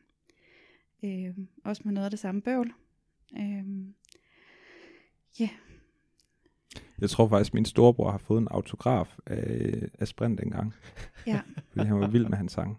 Øhm, 1.04 1.48
også 1.64 1.82
med 1.84 1.92
noget 1.92 2.04
af 2.04 2.10
det 2.10 2.18
samme 2.18 2.42
bøvl. 2.42 2.72
Øhm, 3.38 3.94
Jeg 7.00 7.10
tror 7.10 7.28
faktisk, 7.28 7.54
min 7.54 7.64
storebror 7.64 8.10
har 8.10 8.18
fået 8.18 8.40
en 8.40 8.48
autograf 8.50 9.16
af, 9.26 9.88
af 9.98 10.08
Sprint 10.08 10.40
engang, 10.40 10.74
Ja. 11.26 11.40
fordi 11.72 11.86
han 11.86 12.00
var 12.00 12.08
vild 12.08 12.26
med 12.28 12.36
hans 12.38 12.52
sang. 12.52 12.78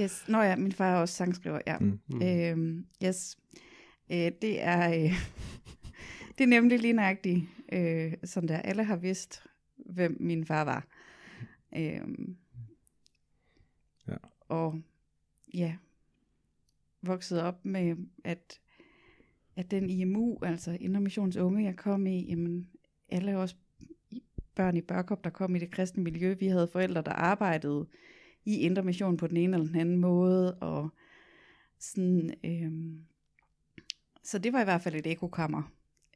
Yes. 0.00 0.24
Nå 0.28 0.40
ja, 0.42 0.56
min 0.56 0.72
far 0.72 0.94
er 0.94 1.00
også 1.00 1.14
sangskriver, 1.14 1.60
ja. 1.66 1.78
Mm. 1.78 2.00
Mm. 2.08 2.22
Øhm, 2.22 2.86
yes. 3.04 3.38
Øh, 4.12 4.32
det 4.42 4.62
er 4.62 4.88
øh, 4.88 5.12
det 6.38 6.44
er 6.44 6.48
nemlig 6.48 6.78
lige 6.78 6.92
nøjagtigt, 6.92 7.44
øh, 7.72 8.12
sådan 8.24 8.48
der. 8.48 8.56
Alle 8.58 8.84
har 8.84 8.96
vidst, 8.96 9.42
hvem 9.76 10.16
min 10.20 10.44
far 10.44 10.64
var. 10.64 10.86
Øhm, 11.76 12.36
Ja. 14.08 14.16
Og 14.48 14.80
ja, 15.54 15.76
voksede 17.02 17.44
op 17.44 17.64
med, 17.64 17.96
at, 18.24 18.60
at 19.56 19.70
den 19.70 19.90
IMU, 19.90 20.38
altså 20.42 20.76
Indre 20.80 21.42
Unge, 21.44 21.64
jeg 21.64 21.76
kom 21.76 22.06
i, 22.06 22.28
jamen, 22.30 22.68
alle 23.12 23.36
os 23.36 23.56
børn 24.54 24.76
i 24.76 24.80
Børkop, 24.80 25.24
der 25.24 25.30
kom 25.30 25.56
i 25.56 25.58
det 25.58 25.70
kristne 25.70 26.02
miljø, 26.02 26.34
vi 26.34 26.46
havde 26.46 26.68
forældre, 26.68 27.02
der 27.02 27.12
arbejdede 27.12 27.86
i 28.44 28.58
Indre 28.58 28.82
Mission 28.82 29.16
på 29.16 29.26
den 29.26 29.36
ene 29.36 29.56
eller 29.56 29.66
den 29.66 29.80
anden 29.80 29.96
måde, 29.96 30.54
og 30.54 30.88
sådan, 31.78 32.34
øh, 32.44 32.72
så 34.22 34.38
det 34.38 34.52
var 34.52 34.60
i 34.60 34.64
hvert 34.64 34.82
fald 34.82 34.94
et 34.94 35.06
ekokammer, 35.06 35.62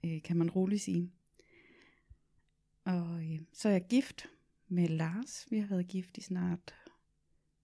øh, 0.05 0.23
kan 0.23 0.37
man 0.37 0.51
roligt 0.51 0.83
sige. 0.83 1.13
Og 2.85 3.25
øh, 3.25 3.41
så 3.53 3.69
er 3.69 3.73
jeg 3.73 3.87
gift 3.89 4.31
med 4.69 4.89
Lars. 4.89 5.47
Vi 5.51 5.59
har 5.59 5.67
været 5.67 5.89
gift 5.89 6.19
i 6.19 6.21
snart 6.21 6.75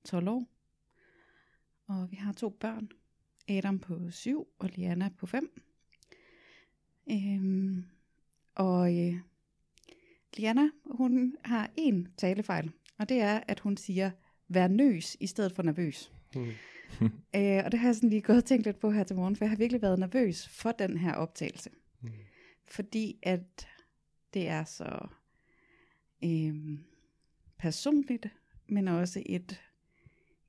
12 0.05 0.29
år. 0.29 0.47
Og 1.87 2.11
vi 2.11 2.17
har 2.17 2.33
to 2.33 2.49
børn. 2.49 2.89
Adam 3.49 3.79
på 3.79 4.11
7 4.11 4.49
og 4.59 4.69
Liana 4.69 5.11
på 5.19 5.27
5. 5.27 5.63
Øhm, 7.11 7.85
og 8.61 8.99
øh, 8.99 9.15
Liana, 10.37 10.69
hun 10.85 11.37
har 11.45 11.71
en 11.77 12.09
talefejl. 12.17 12.73
Og 12.99 13.09
det 13.09 13.21
er, 13.21 13.41
at 13.49 13.61
hun 13.61 13.77
siger, 13.77 14.11
vær 14.49 14.69
nøs 14.69 15.17
i 15.21 15.27
stedet 15.27 15.53
for 15.53 15.63
nervøs. 15.63 16.13
Mm. 16.35 16.47
Øh, 17.37 17.63
og 17.65 17.73
det 17.73 17.81
har 17.81 17.89
jeg 17.89 17.95
sådan 17.95 18.09
lige 18.09 18.23
gået 18.23 18.39
og 18.39 18.45
tænkt 18.45 18.67
lidt 18.67 18.79
på 18.79 18.91
her 18.91 19.05
til 19.05 19.17
morgen, 19.17 19.37
for 19.37 19.45
jeg 19.45 19.51
har 19.51 19.57
virkelig 19.57 19.83
været 19.83 19.99
nervøs 19.99 20.49
for 20.49 20.73
den 20.73 20.97
her 20.97 21.13
optagelse. 21.13 21.71
Mm. 22.01 22.11
Fordi 22.65 23.19
at 23.23 23.69
det 24.35 24.49
er 24.49 24.65
så 24.65 25.09
øhm, 26.25 26.79
personligt, 27.59 28.27
men 28.69 28.89
også 28.89 29.23
et, 29.27 29.61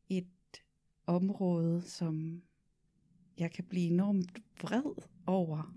et 0.10 0.62
område, 1.06 1.82
som 1.82 2.42
jeg 3.38 3.52
kan 3.52 3.64
blive 3.64 3.92
enormt 3.92 4.42
vred 4.62 5.04
over. 5.26 5.76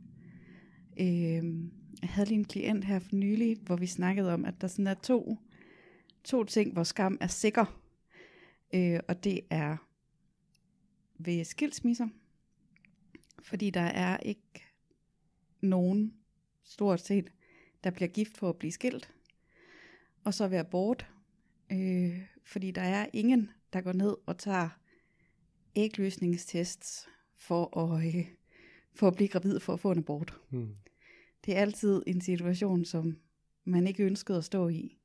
Øhm, 1.01 1.84
jeg 2.05 2.13
havde 2.13 2.29
lige 2.29 2.39
en 2.39 2.45
klient 2.45 2.85
her 2.85 2.99
for 2.99 3.17
nylig, 3.17 3.59
hvor 3.59 3.77
vi 3.77 3.87
snakkede 3.87 4.35
om, 4.35 4.45
at 4.45 4.61
der 4.61 4.69
sådan 4.69 4.87
er 4.87 4.95
to, 4.95 5.39
to 6.25 6.45
ting, 6.45 6.73
hvor 6.73 6.85
skam 6.85 7.19
er 7.21 7.27
sikker. 7.27 7.81
Øh, 8.75 9.01
og 9.09 9.25
det 9.25 9.41
er 9.51 9.77
ved 11.19 11.45
skilsmisser, 11.45 12.09
fordi 13.43 13.71
der 13.71 13.81
er 13.81 14.17
ikke 14.17 14.65
nogen, 15.61 16.15
stort 16.65 17.01
set, 17.01 17.33
der 17.85 17.91
bliver 17.91 18.09
gift 18.09 18.37
for 18.37 18.49
at 18.49 18.57
blive 18.57 18.73
skilt, 18.73 19.13
og 20.25 20.35
så 20.35 20.49
ved 20.49 20.59
abort, 20.59 21.07
øh, 21.73 22.21
fordi 22.45 22.71
der 22.71 22.83
er 22.83 23.07
ingen, 23.13 23.51
der 23.73 23.81
går 23.81 23.93
ned 23.93 24.17
og 24.27 24.39
tager 24.39 24.69
ægløsningstests 25.77 27.09
for 27.37 27.79
at, 27.79 28.07
øh, 28.07 28.27
for 28.95 29.09
at 29.09 29.15
blive 29.15 29.29
gravid 29.29 29.61
for 29.61 29.73
at 29.73 29.81
få 29.81 29.93
en 29.93 29.99
abort. 29.99 30.35
Hmm. 30.51 30.77
Det 31.45 31.57
er 31.57 31.61
altid 31.61 32.03
en 32.07 32.21
situation, 32.21 32.85
som 32.85 33.17
man 33.65 33.87
ikke 33.87 34.05
ønskede 34.05 34.39
at 34.39 34.45
stå 34.45 34.69
i. 34.69 34.99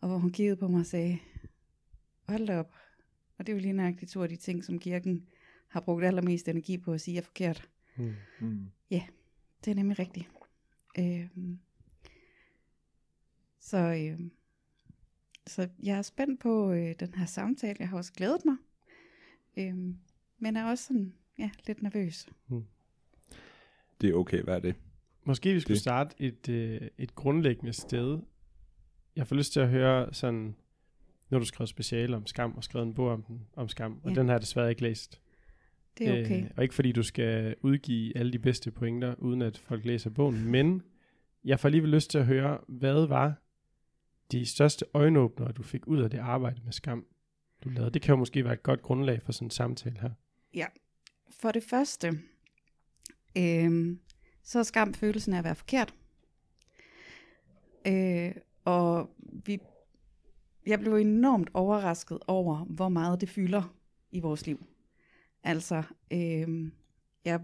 Og 0.00 0.08
hvor 0.08 0.18
hun 0.18 0.30
kiggede 0.32 0.56
på 0.56 0.68
mig 0.68 0.80
og 0.80 0.86
sagde, 0.86 1.18
hold 2.28 2.46
da 2.46 2.58
op. 2.58 2.74
Og 3.38 3.46
det 3.46 3.52
er 3.52 3.56
jo 3.56 3.60
lige 3.60 3.72
nøjagtigt 3.72 4.10
to 4.10 4.22
af 4.22 4.28
de 4.28 4.36
ting, 4.36 4.64
som 4.64 4.78
kirken 4.78 5.28
har 5.68 5.80
brugt 5.80 6.04
allermest 6.04 6.48
energi 6.48 6.78
på 6.78 6.92
at 6.92 7.00
sige 7.00 7.18
er 7.18 7.22
forkert. 7.22 7.68
Mm. 7.96 8.14
Mm. 8.40 8.66
Det 9.66 9.70
er 9.70 9.74
nemlig 9.74 9.98
rigtigt. 9.98 10.28
Øhm, 10.98 11.58
så, 13.60 13.78
øhm, 13.78 14.30
så 15.46 15.68
jeg 15.82 15.98
er 15.98 16.02
spændt 16.02 16.40
på 16.40 16.72
øh, 16.72 16.94
den 17.00 17.14
her 17.14 17.26
samtale. 17.26 17.76
Jeg 17.78 17.88
har 17.88 17.96
også 17.96 18.12
glædet 18.12 18.44
mig. 18.44 18.56
Øhm, 19.56 19.96
men 20.38 20.56
er 20.56 20.64
også 20.64 20.84
sådan, 20.84 21.14
ja, 21.38 21.50
lidt 21.66 21.82
nervøs. 21.82 22.28
Det 24.00 24.10
er 24.10 24.14
okay, 24.14 24.42
hvad 24.42 24.56
er 24.56 24.60
det? 24.60 24.74
Måske 25.26 25.52
vi 25.54 25.60
skulle 25.60 25.74
Det- 25.74 25.82
starte 25.82 26.14
et, 26.18 26.48
øh, 26.48 26.80
et 26.98 27.14
grundlæggende 27.14 27.72
sted. 27.72 28.18
Jeg 29.16 29.26
får 29.26 29.36
lyst 29.36 29.52
til 29.52 29.60
at 29.60 29.68
høre 29.68 30.14
sådan, 30.14 30.40
nu 30.40 30.54
har 31.30 31.38
du 31.38 31.44
skrevet 31.44 31.68
speciale 31.68 32.16
om 32.16 32.26
skam, 32.26 32.54
og 32.56 32.64
skrevet 32.64 32.86
en 32.86 32.94
bog 32.94 33.08
om, 33.10 33.22
den, 33.22 33.46
om 33.56 33.68
skam, 33.68 34.00
og 34.04 34.10
Ja. 34.10 34.14
den 34.14 34.26
har 34.26 34.34
jeg 34.34 34.40
desværre 34.40 34.70
ikke 34.70 34.82
læst. 34.82 35.20
Det 35.98 36.08
er 36.08 36.24
okay. 36.24 36.44
Øh, 36.44 36.50
og 36.56 36.62
ikke 36.62 36.74
fordi 36.74 36.92
du 36.92 37.02
skal 37.02 37.54
udgive 37.62 38.16
alle 38.16 38.32
de 38.32 38.38
bedste 38.38 38.70
pointer, 38.70 39.14
uden 39.14 39.42
at 39.42 39.58
folk 39.58 39.84
læser 39.84 40.10
bogen, 40.10 40.44
men 40.50 40.82
jeg 41.44 41.60
får 41.60 41.68
alligevel 41.68 41.90
lyst 41.90 42.10
til 42.10 42.18
at 42.18 42.26
høre, 42.26 42.58
hvad 42.68 43.06
var 43.06 43.34
de 44.32 44.46
største 44.46 44.84
øjenåbnere, 44.94 45.52
du 45.52 45.62
fik 45.62 45.86
ud 45.86 46.00
af 46.02 46.10
det 46.10 46.18
arbejde 46.18 46.60
med 46.64 46.72
skam, 46.72 47.06
du 47.64 47.68
lavede? 47.68 47.90
Det 47.90 48.02
kan 48.02 48.12
jo 48.12 48.16
måske 48.18 48.44
være 48.44 48.52
et 48.52 48.62
godt 48.62 48.82
grundlag 48.82 49.22
for 49.22 49.32
sådan 49.32 49.46
en 49.46 49.50
samtale 49.50 49.96
her. 50.00 50.10
For 51.40 51.50
det 51.50 51.62
første, 51.62 52.12
øhm, 53.38 54.00
så 54.46 54.58
er 54.58 54.62
skam 54.62 54.94
følelsen 54.94 55.32
af 55.32 55.38
at 55.38 55.44
være 55.44 55.54
forkert. 55.54 55.94
Øh, 57.86 58.32
og 58.64 59.10
vi, 59.44 59.58
jeg 60.66 60.80
blev 60.80 60.94
enormt 60.94 61.50
overrasket 61.54 62.18
over, 62.26 62.64
hvor 62.64 62.88
meget 62.88 63.20
det 63.20 63.28
fylder 63.28 63.74
i 64.10 64.20
vores 64.20 64.46
liv. 64.46 64.66
Altså, 65.44 65.82
øh, 66.10 66.70
jeg, 67.24 67.40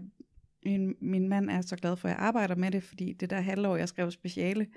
min, 0.65 0.95
min 1.01 1.29
mand 1.29 1.49
er 1.49 1.61
så 1.61 1.75
glad 1.75 1.95
for, 1.95 2.07
at 2.07 2.11
jeg 2.11 2.19
arbejder 2.19 2.55
med 2.55 2.71
det, 2.71 2.83
fordi 2.83 3.13
det 3.13 3.29
der 3.29 3.41
halvår, 3.41 3.75
jeg 3.75 3.89
skrev 3.89 4.11
speciale, 4.11 4.67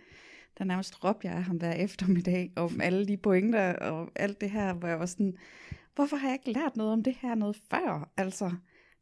der 0.58 0.64
nærmest 0.64 1.04
råbte 1.04 1.28
jeg 1.28 1.36
af 1.36 1.42
ham 1.42 1.56
hver 1.56 1.72
eftermiddag 1.72 2.52
om 2.56 2.80
alle 2.80 3.06
de 3.06 3.16
pointer 3.16 3.72
og 3.72 4.10
alt 4.14 4.40
det 4.40 4.50
her, 4.50 4.74
hvor 4.74 4.88
jeg 4.88 4.98
var 4.98 5.06
sådan, 5.06 5.36
hvorfor 5.94 6.16
har 6.16 6.28
jeg 6.28 6.38
ikke 6.46 6.60
lært 6.60 6.76
noget 6.76 6.92
om 6.92 7.02
det 7.02 7.16
her 7.20 7.34
noget 7.34 7.60
før? 7.70 8.12
Altså, 8.16 8.52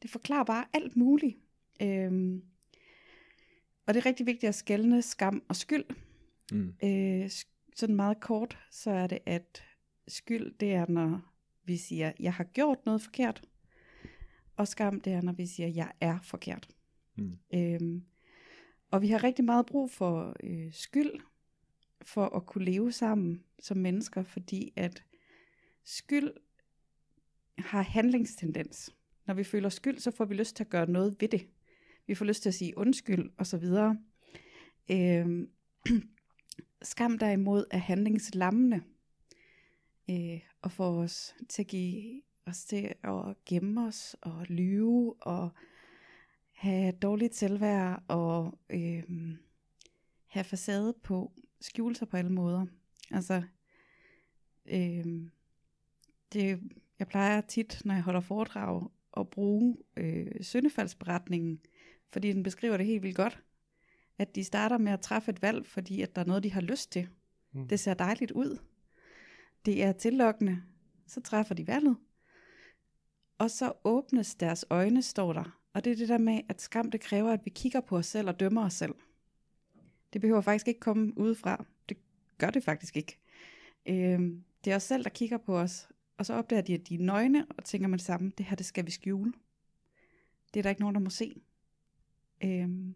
det 0.03 0.11
forklarer 0.11 0.45
bare 0.45 0.65
alt 0.73 0.97
muligt. 0.97 1.37
Øhm, 1.83 2.43
og 3.87 3.95
det 3.95 4.01
er 4.01 4.07
rigtig 4.07 4.27
vigtigt 4.27 4.49
at 4.49 4.55
skelne 4.55 5.03
skam 5.03 5.43
og 5.49 5.57
skyld. 5.57 5.85
Mm. 6.53 6.75
Øh, 6.85 7.31
sådan 7.77 7.97
meget 7.97 8.21
kort, 8.21 8.59
så 8.71 8.91
er 8.91 9.07
det, 9.07 9.19
at 9.27 9.63
skyld, 10.09 10.55
det 10.61 10.73
er, 10.73 10.87
når 10.89 11.21
vi 11.65 11.77
siger, 11.77 12.13
jeg 12.21 12.35
har 12.35 12.45
gjort 12.45 12.79
noget 12.87 13.03
forkert. 13.03 13.43
Og 14.57 14.69
skam, 14.69 15.01
det 15.01 15.13
er, 15.13 15.21
når 15.21 15.33
vi 15.33 15.47
siger, 15.47 15.69
jeg 15.69 15.93
er 16.01 16.19
forkert. 16.23 16.69
Mm. 17.17 17.39
Øhm, 17.55 18.05
og 18.91 19.03
vi 19.03 19.09
har 19.09 19.25
rigtig 19.25 19.45
meget 19.45 19.67
brug 19.67 19.91
for 19.91 20.37
øh, 20.43 20.73
skyld, 20.73 21.11
for 22.03 22.27
at 22.27 22.47
kunne 22.47 22.65
leve 22.65 22.93
sammen 22.93 23.43
som 23.59 23.77
mennesker, 23.77 24.23
fordi 24.23 24.73
at 24.77 25.05
skyld 25.85 26.31
har 27.59 27.83
handlingstendens. 27.83 28.95
Når 29.27 29.35
vi 29.35 29.45
føler 29.45 29.69
skyld, 29.69 29.99
så 29.99 30.11
får 30.11 30.25
vi 30.25 30.35
lyst 30.35 30.57
til 30.57 30.65
at 30.65 30.71
gøre 30.71 30.91
noget 30.91 31.17
ved 31.21 31.29
det. 31.29 31.49
Vi 32.07 32.15
får 32.15 32.25
lyst 32.25 32.43
til 32.43 32.49
at 32.49 32.55
sige 32.55 32.79
undskyld 32.79 33.31
og 33.39 33.47
så 33.47 33.59
videre. 33.59 33.99
Øhm, 34.91 35.51
skam 36.83 37.19
derimod 37.19 37.65
er 37.71 37.79
handlingslammende 37.79 38.83
øh, 40.11 40.41
og 40.63 40.73
får 40.73 41.03
os 41.03 41.35
til 41.49 41.63
at 41.63 41.69
give 41.69 42.23
os 42.47 42.65
til 42.65 42.95
at 43.03 43.45
gemme 43.47 43.87
os 43.87 44.17
og 44.23 44.47
lyve 44.49 45.15
og 45.23 45.51
have 46.53 46.93
dårligt 46.93 47.35
selvværd 47.35 48.03
og 48.09 48.59
øh, 48.71 49.03
have 50.27 50.45
facade 50.45 50.95
på, 51.03 51.33
skjule 51.61 51.97
sig 51.97 52.09
på 52.09 52.17
alle 52.17 52.33
måder. 52.33 52.67
Altså, 53.11 53.43
øh, 54.67 55.05
det, 56.33 56.61
jeg 56.99 57.09
plejer 57.09 57.41
tit, 57.41 57.83
når 57.85 57.95
jeg 57.95 58.03
holder 58.03 58.21
foredrag, 58.21 58.89
at 59.17 59.31
bruge 59.31 59.77
øh, 59.97 60.27
syndefaldsberetningen, 60.41 61.61
fordi 62.13 62.33
den 62.33 62.43
beskriver 62.43 62.77
det 62.77 62.87
helt 62.87 63.03
vildt 63.03 63.17
godt. 63.17 63.43
At 64.19 64.35
de 64.35 64.45
starter 64.45 64.79
med 64.79 64.93
at 64.93 65.01
træffe 65.01 65.31
et 65.31 65.43
valg, 65.43 65.67
fordi 65.67 66.03
at 66.03 66.17
der 66.17 66.23
er 66.23 66.27
noget, 66.27 66.43
de 66.43 66.53
har 66.53 66.61
lyst 66.61 66.93
til. 66.93 67.09
Mm. 67.53 67.69
Det 67.69 67.81
ser 67.81 67.95
dejligt 67.95 68.31
ud. 68.31 68.59
Det 69.65 69.83
er 69.83 69.93
tillokkende. 69.93 70.63
Så 71.07 71.21
træffer 71.21 71.55
de 71.55 71.67
valget. 71.67 71.97
Og 73.39 73.51
så 73.51 73.73
åbnes 73.85 74.35
deres 74.35 74.65
øjne, 74.71 75.03
står 75.03 75.33
der. 75.33 75.61
Og 75.73 75.85
det 75.85 75.93
er 75.93 75.97
det 75.97 76.09
der 76.09 76.19
med, 76.19 76.41
at 76.49 76.61
skam 76.61 76.91
det 76.91 77.01
kræver, 77.01 77.33
at 77.33 77.45
vi 77.45 77.51
kigger 77.51 77.81
på 77.81 77.97
os 77.97 78.07
selv 78.07 78.29
og 78.29 78.41
dømmer 78.41 78.65
os 78.65 78.75
selv. 78.75 78.95
Det 80.13 80.21
behøver 80.21 80.41
faktisk 80.41 80.69
ikke 80.69 80.81
komme 80.81 81.19
udefra. 81.19 81.65
Det 81.89 81.97
gør 82.39 82.51
det 82.51 82.65
faktisk 82.65 82.97
ikke. 82.97 83.19
Øhm, 83.87 84.45
det 84.65 84.73
er 84.73 84.77
os 84.77 84.83
selv, 84.83 85.05
der 85.05 85.11
kigger 85.11 85.39
på 85.39 85.59
os. 85.59 85.89
Og 86.19 86.27
så 86.27 86.35
opdager 86.35 86.63
de, 86.63 86.75
at 86.75 86.89
de 86.89 86.95
er 86.95 86.99
nøgne, 86.99 87.47
og 87.51 87.65
tænker 87.65 87.89
man 87.89 87.99
samme, 87.99 88.33
det 88.39 88.47
her, 88.47 88.57
det 88.57 88.67
skal 88.67 88.87
vi 88.87 88.91
skjule. 88.91 89.33
Det 90.55 90.61
er 90.61 90.63
der 90.63 90.71
ikke 90.71 90.83
nogen, 90.83 90.95
der 90.95 91.01
må 91.01 91.11
se. 91.11 91.43
Øhm, 92.43 92.95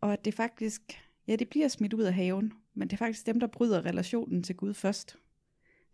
og 0.00 0.12
at 0.12 0.24
det 0.24 0.34
faktisk 0.34 0.82
ja, 1.30 1.36
det 1.36 1.48
bliver 1.48 1.68
smidt 1.68 1.94
ud 1.94 2.02
af 2.02 2.14
haven, 2.14 2.52
men 2.74 2.88
det 2.88 2.92
er 2.92 2.98
faktisk 2.98 3.26
dem, 3.26 3.40
der 3.40 3.46
bryder 3.46 3.84
relationen 3.84 4.42
til 4.42 4.56
Gud 4.56 4.74
først. 4.74 5.16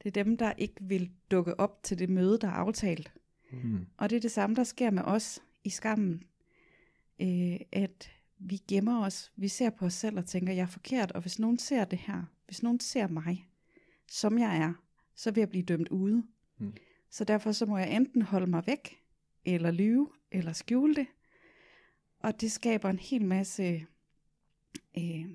Det 0.02 0.06
er 0.16 0.24
dem, 0.24 0.36
der 0.36 0.52
ikke 0.52 0.74
vil 0.80 1.10
dukke 1.30 1.60
op 1.60 1.82
til 1.82 1.98
det 1.98 2.10
møde, 2.10 2.38
der 2.38 2.48
er 2.48 2.52
aftalt. 2.52 3.12
Mm. 3.52 3.86
Og 3.96 4.10
det 4.10 4.16
er 4.16 4.20
det 4.20 4.30
samme, 4.30 4.56
der 4.56 4.64
sker 4.64 4.90
med 4.90 5.02
os 5.02 5.42
i 5.64 5.70
skammen. 5.70 6.22
Øh, 7.20 7.56
at 7.72 8.10
vi 8.38 8.62
gemmer 8.68 9.04
os, 9.04 9.32
vi 9.36 9.48
ser 9.48 9.70
på 9.70 9.84
os 9.84 9.94
selv 9.94 10.18
og 10.18 10.26
tænker, 10.26 10.52
jeg 10.52 10.62
er 10.62 10.66
forkert, 10.66 11.12
og 11.12 11.20
hvis 11.20 11.38
nogen 11.38 11.58
ser 11.58 11.84
det 11.84 11.98
her, 11.98 12.22
hvis 12.46 12.62
nogen 12.62 12.80
ser 12.80 13.08
mig, 13.08 13.48
som 14.08 14.38
jeg 14.38 14.58
er, 14.58 14.72
så 15.14 15.30
vil 15.30 15.40
jeg 15.40 15.48
blive 15.48 15.64
dømt 15.64 15.88
ude. 15.88 16.22
Mm. 16.58 16.72
Så 17.10 17.24
derfor 17.24 17.52
så 17.52 17.66
må 17.66 17.78
jeg 17.78 17.96
enten 17.96 18.22
holde 18.22 18.46
mig 18.46 18.62
væk, 18.66 19.02
eller 19.44 19.70
lyve, 19.70 20.10
eller 20.32 20.52
skjule 20.52 20.94
det. 20.94 21.06
Og 22.26 22.40
det 22.40 22.52
skaber 22.52 22.90
en 22.90 22.98
hel 22.98 23.24
masse, 23.24 23.86
øh, 24.98 25.30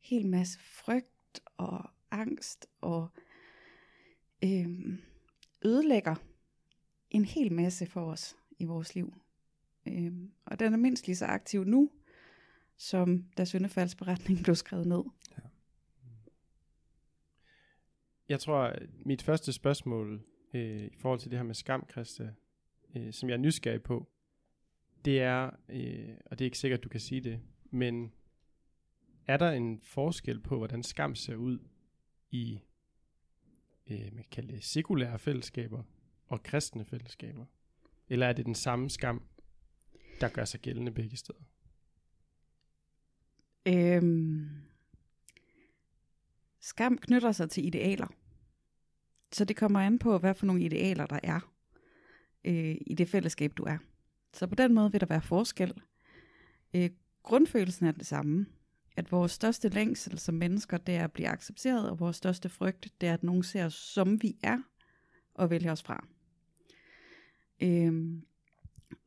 hel 0.00 0.26
masse 0.26 0.58
frygt 0.58 1.40
og 1.56 1.90
angst 2.10 2.66
og 2.80 3.08
øh, 4.44 4.98
ødelægger 5.64 6.14
en 7.10 7.24
hel 7.24 7.52
masse 7.52 7.86
for 7.86 8.10
os 8.10 8.36
i 8.58 8.64
vores 8.64 8.94
liv. 8.94 9.14
Øh, 9.86 10.12
og 10.44 10.60
den 10.60 10.72
er 10.72 10.76
mindst 10.76 11.06
lige 11.06 11.16
så 11.16 11.26
aktiv 11.26 11.64
nu, 11.64 11.90
som 12.76 13.24
da 13.36 13.44
syndefaldsberetningen 13.44 14.42
blev 14.44 14.54
skrevet 14.54 14.86
ned. 14.86 15.04
Ja. 15.38 15.42
Jeg 18.28 18.40
tror, 18.40 18.58
at 18.58 18.88
mit 19.06 19.22
første 19.22 19.52
spørgsmål 19.52 20.22
øh, 20.54 20.84
i 20.84 20.96
forhold 20.96 21.20
til 21.20 21.30
det 21.30 21.38
her 21.38 21.44
med 21.44 21.54
skam, 21.54 21.86
Christa, 21.90 22.34
øh, 22.96 23.12
som 23.12 23.28
jeg 23.28 23.34
er 23.34 23.40
nysgerrig 23.40 23.82
på, 23.82 24.08
det 25.04 25.20
er, 25.20 25.50
øh, 25.68 26.08
og 26.26 26.38
det 26.38 26.44
er 26.44 26.46
ikke 26.46 26.58
sikkert, 26.58 26.84
du 26.84 26.88
kan 26.88 27.00
sige 27.00 27.20
det, 27.20 27.40
men 27.70 28.12
er 29.26 29.36
der 29.36 29.50
en 29.50 29.80
forskel 29.82 30.40
på, 30.40 30.56
hvordan 30.56 30.82
skam 30.82 31.14
ser 31.14 31.36
ud 31.36 31.58
i 32.30 32.60
øh, 33.90 34.00
man 34.00 34.22
kan 34.22 34.30
kalde 34.30 34.52
det 34.52 34.64
sekulære 34.64 35.18
fællesskaber 35.18 35.82
og 36.26 36.42
kristne 36.42 36.84
fællesskaber? 36.84 37.44
Eller 38.08 38.26
er 38.26 38.32
det 38.32 38.46
den 38.46 38.54
samme 38.54 38.90
skam, 38.90 39.22
der 40.20 40.28
gør 40.28 40.44
sig 40.44 40.60
gældende 40.60 40.92
begge 40.92 41.16
steder? 41.16 41.40
Øhm, 43.66 44.48
skam 46.60 46.98
knytter 46.98 47.32
sig 47.32 47.50
til 47.50 47.66
idealer. 47.66 48.06
Så 49.32 49.44
det 49.44 49.56
kommer 49.56 49.80
an 49.80 49.98
på, 49.98 50.18
hvad 50.18 50.34
for 50.34 50.46
nogle 50.46 50.62
idealer 50.62 51.06
der 51.06 51.20
er 51.22 51.52
øh, 52.44 52.76
i 52.86 52.94
det 52.94 53.08
fællesskab, 53.08 53.52
du 53.56 53.62
er. 53.62 53.78
Så 54.32 54.46
på 54.46 54.54
den 54.54 54.74
måde 54.74 54.92
vil 54.92 55.00
der 55.00 55.06
være 55.06 55.22
forskel. 55.22 55.74
Øh, 56.74 56.90
grundfølelsen 57.22 57.86
er 57.86 57.92
det 57.92 58.06
samme. 58.06 58.46
At 58.96 59.12
vores 59.12 59.32
største 59.32 59.68
længsel 59.68 60.18
som 60.18 60.34
mennesker, 60.34 60.76
det 60.76 60.94
er 60.94 61.04
at 61.04 61.12
blive 61.12 61.28
accepteret, 61.28 61.90
og 61.90 62.00
vores 62.00 62.16
største 62.16 62.48
frygt, 62.48 62.88
det 63.00 63.08
er, 63.08 63.14
at 63.14 63.22
nogen 63.22 63.42
ser 63.42 63.64
os, 63.64 63.74
som 63.74 64.22
vi 64.22 64.36
er, 64.42 64.58
og 65.34 65.50
vælger 65.50 65.72
os 65.72 65.82
fra. 65.82 66.06
Øh, 67.62 68.22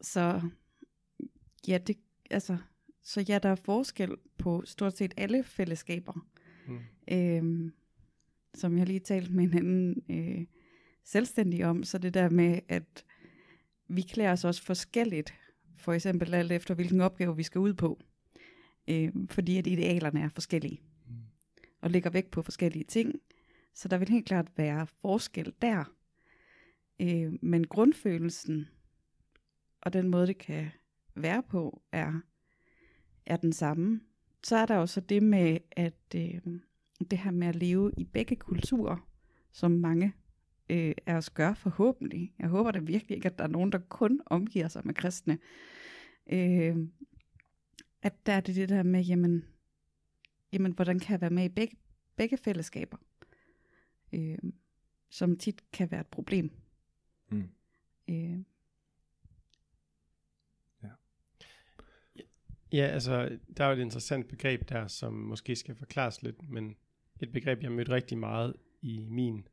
så 0.01 0.41
ja, 1.67 1.77
det, 1.77 1.97
altså, 2.29 2.57
så 3.03 3.21
ja, 3.21 3.39
der 3.39 3.49
er 3.49 3.55
forskel 3.55 4.15
på 4.37 4.63
stort 4.65 4.97
set 4.97 5.13
alle 5.17 5.43
fællesskaber. 5.43 6.27
Mm. 6.67 6.79
Øhm, 7.11 7.73
som 8.53 8.77
jeg 8.77 8.87
lige 8.87 8.99
talte 8.99 9.33
med 9.33 9.43
en 9.43 9.57
anden 9.57 10.03
øh, 10.09 10.45
selvstændig 11.03 11.65
om, 11.65 11.83
så 11.83 11.97
det 11.97 12.13
der 12.13 12.29
med, 12.29 12.59
at 12.67 13.05
vi 13.95 14.01
klæder 14.01 14.31
os 14.31 14.43
også 14.43 14.63
forskelligt, 14.63 15.33
for 15.77 15.93
eksempel 15.93 16.33
alt 16.33 16.51
efter, 16.51 16.73
hvilken 16.73 17.01
opgave 17.01 17.35
vi 17.35 17.43
skal 17.43 17.59
ud 17.59 17.73
på, 17.73 17.99
øh, 18.87 19.11
fordi 19.29 19.57
at 19.57 19.67
idealerne 19.67 20.21
er 20.21 20.29
forskellige, 20.29 20.81
Mm. 21.07 21.15
og 21.81 21.89
ligger 21.89 22.09
vægt 22.09 22.31
på 22.31 22.41
forskellige 22.41 22.83
ting, 22.83 23.15
så 23.73 23.87
der 23.87 23.97
vil 23.97 24.09
helt 24.09 24.25
klart 24.25 24.51
være 24.57 24.87
forskel 24.87 25.53
der. 25.61 25.83
Øh, 26.99 27.33
men 27.41 27.67
grundfølelsen, 27.67 28.67
og 29.81 29.93
den 29.93 30.07
måde, 30.09 30.27
det 30.27 30.37
kan 30.37 30.71
være 31.15 31.43
på, 31.43 31.81
er, 31.91 32.13
er 33.25 33.37
den 33.37 33.53
samme. 33.53 34.01
Så 34.43 34.55
er 34.55 34.65
der 34.65 34.77
også 34.77 35.01
det 35.01 35.23
med, 35.23 35.57
at 35.71 36.15
øh, 36.15 36.41
det 37.11 37.19
her 37.19 37.31
med 37.31 37.47
at 37.47 37.55
leve 37.55 37.91
i 37.97 38.03
begge 38.03 38.35
kulturer, 38.35 39.07
som 39.51 39.71
mange 39.71 40.13
øh, 40.69 40.95
af 41.05 41.15
os 41.15 41.29
gør 41.29 41.53
forhåbentlig. 41.53 42.33
Jeg 42.39 42.49
håber 42.49 42.71
da 42.71 42.79
virkelig 42.79 43.15
ikke, 43.15 43.25
at 43.25 43.37
der 43.37 43.43
er 43.43 43.49
nogen, 43.49 43.71
der 43.71 43.79
kun 43.89 44.21
omgiver 44.25 44.67
sig 44.67 44.81
med 44.85 44.93
kristne. 44.93 45.39
Øh, 46.31 46.77
at 48.01 48.25
der 48.25 48.33
er 48.33 48.41
det 48.41 48.55
det 48.55 48.69
der 48.69 48.83
med, 48.83 49.01
jamen, 49.01 49.45
jamen 50.53 50.71
hvordan 50.71 50.99
kan 50.99 51.11
jeg 51.11 51.21
være 51.21 51.29
med 51.29 51.45
i 51.45 51.49
begge, 51.49 51.77
begge 52.15 52.37
fællesskaber? 52.37 52.97
Øh, 54.13 54.37
som 55.09 55.37
tit 55.37 55.71
kan 55.71 55.91
være 55.91 56.01
et 56.01 56.07
problem. 56.07 56.51
Mm. 57.29 57.49
Øh, 58.09 58.39
Ja, 62.73 62.85
altså, 62.85 63.39
der 63.57 63.63
er 63.63 63.67
jo 63.67 63.73
et 63.73 63.81
interessant 63.81 64.27
begreb 64.27 64.69
der, 64.69 64.87
som 64.87 65.13
måske 65.13 65.55
skal 65.55 65.75
forklares 65.75 66.23
lidt, 66.23 66.49
men 66.49 66.75
et 67.21 67.31
begreb, 67.31 67.63
jeg 67.63 67.71
mødte 67.71 67.91
rigtig 67.91 68.17
meget 68.17 68.55
i 68.81 69.05
min 69.09 69.47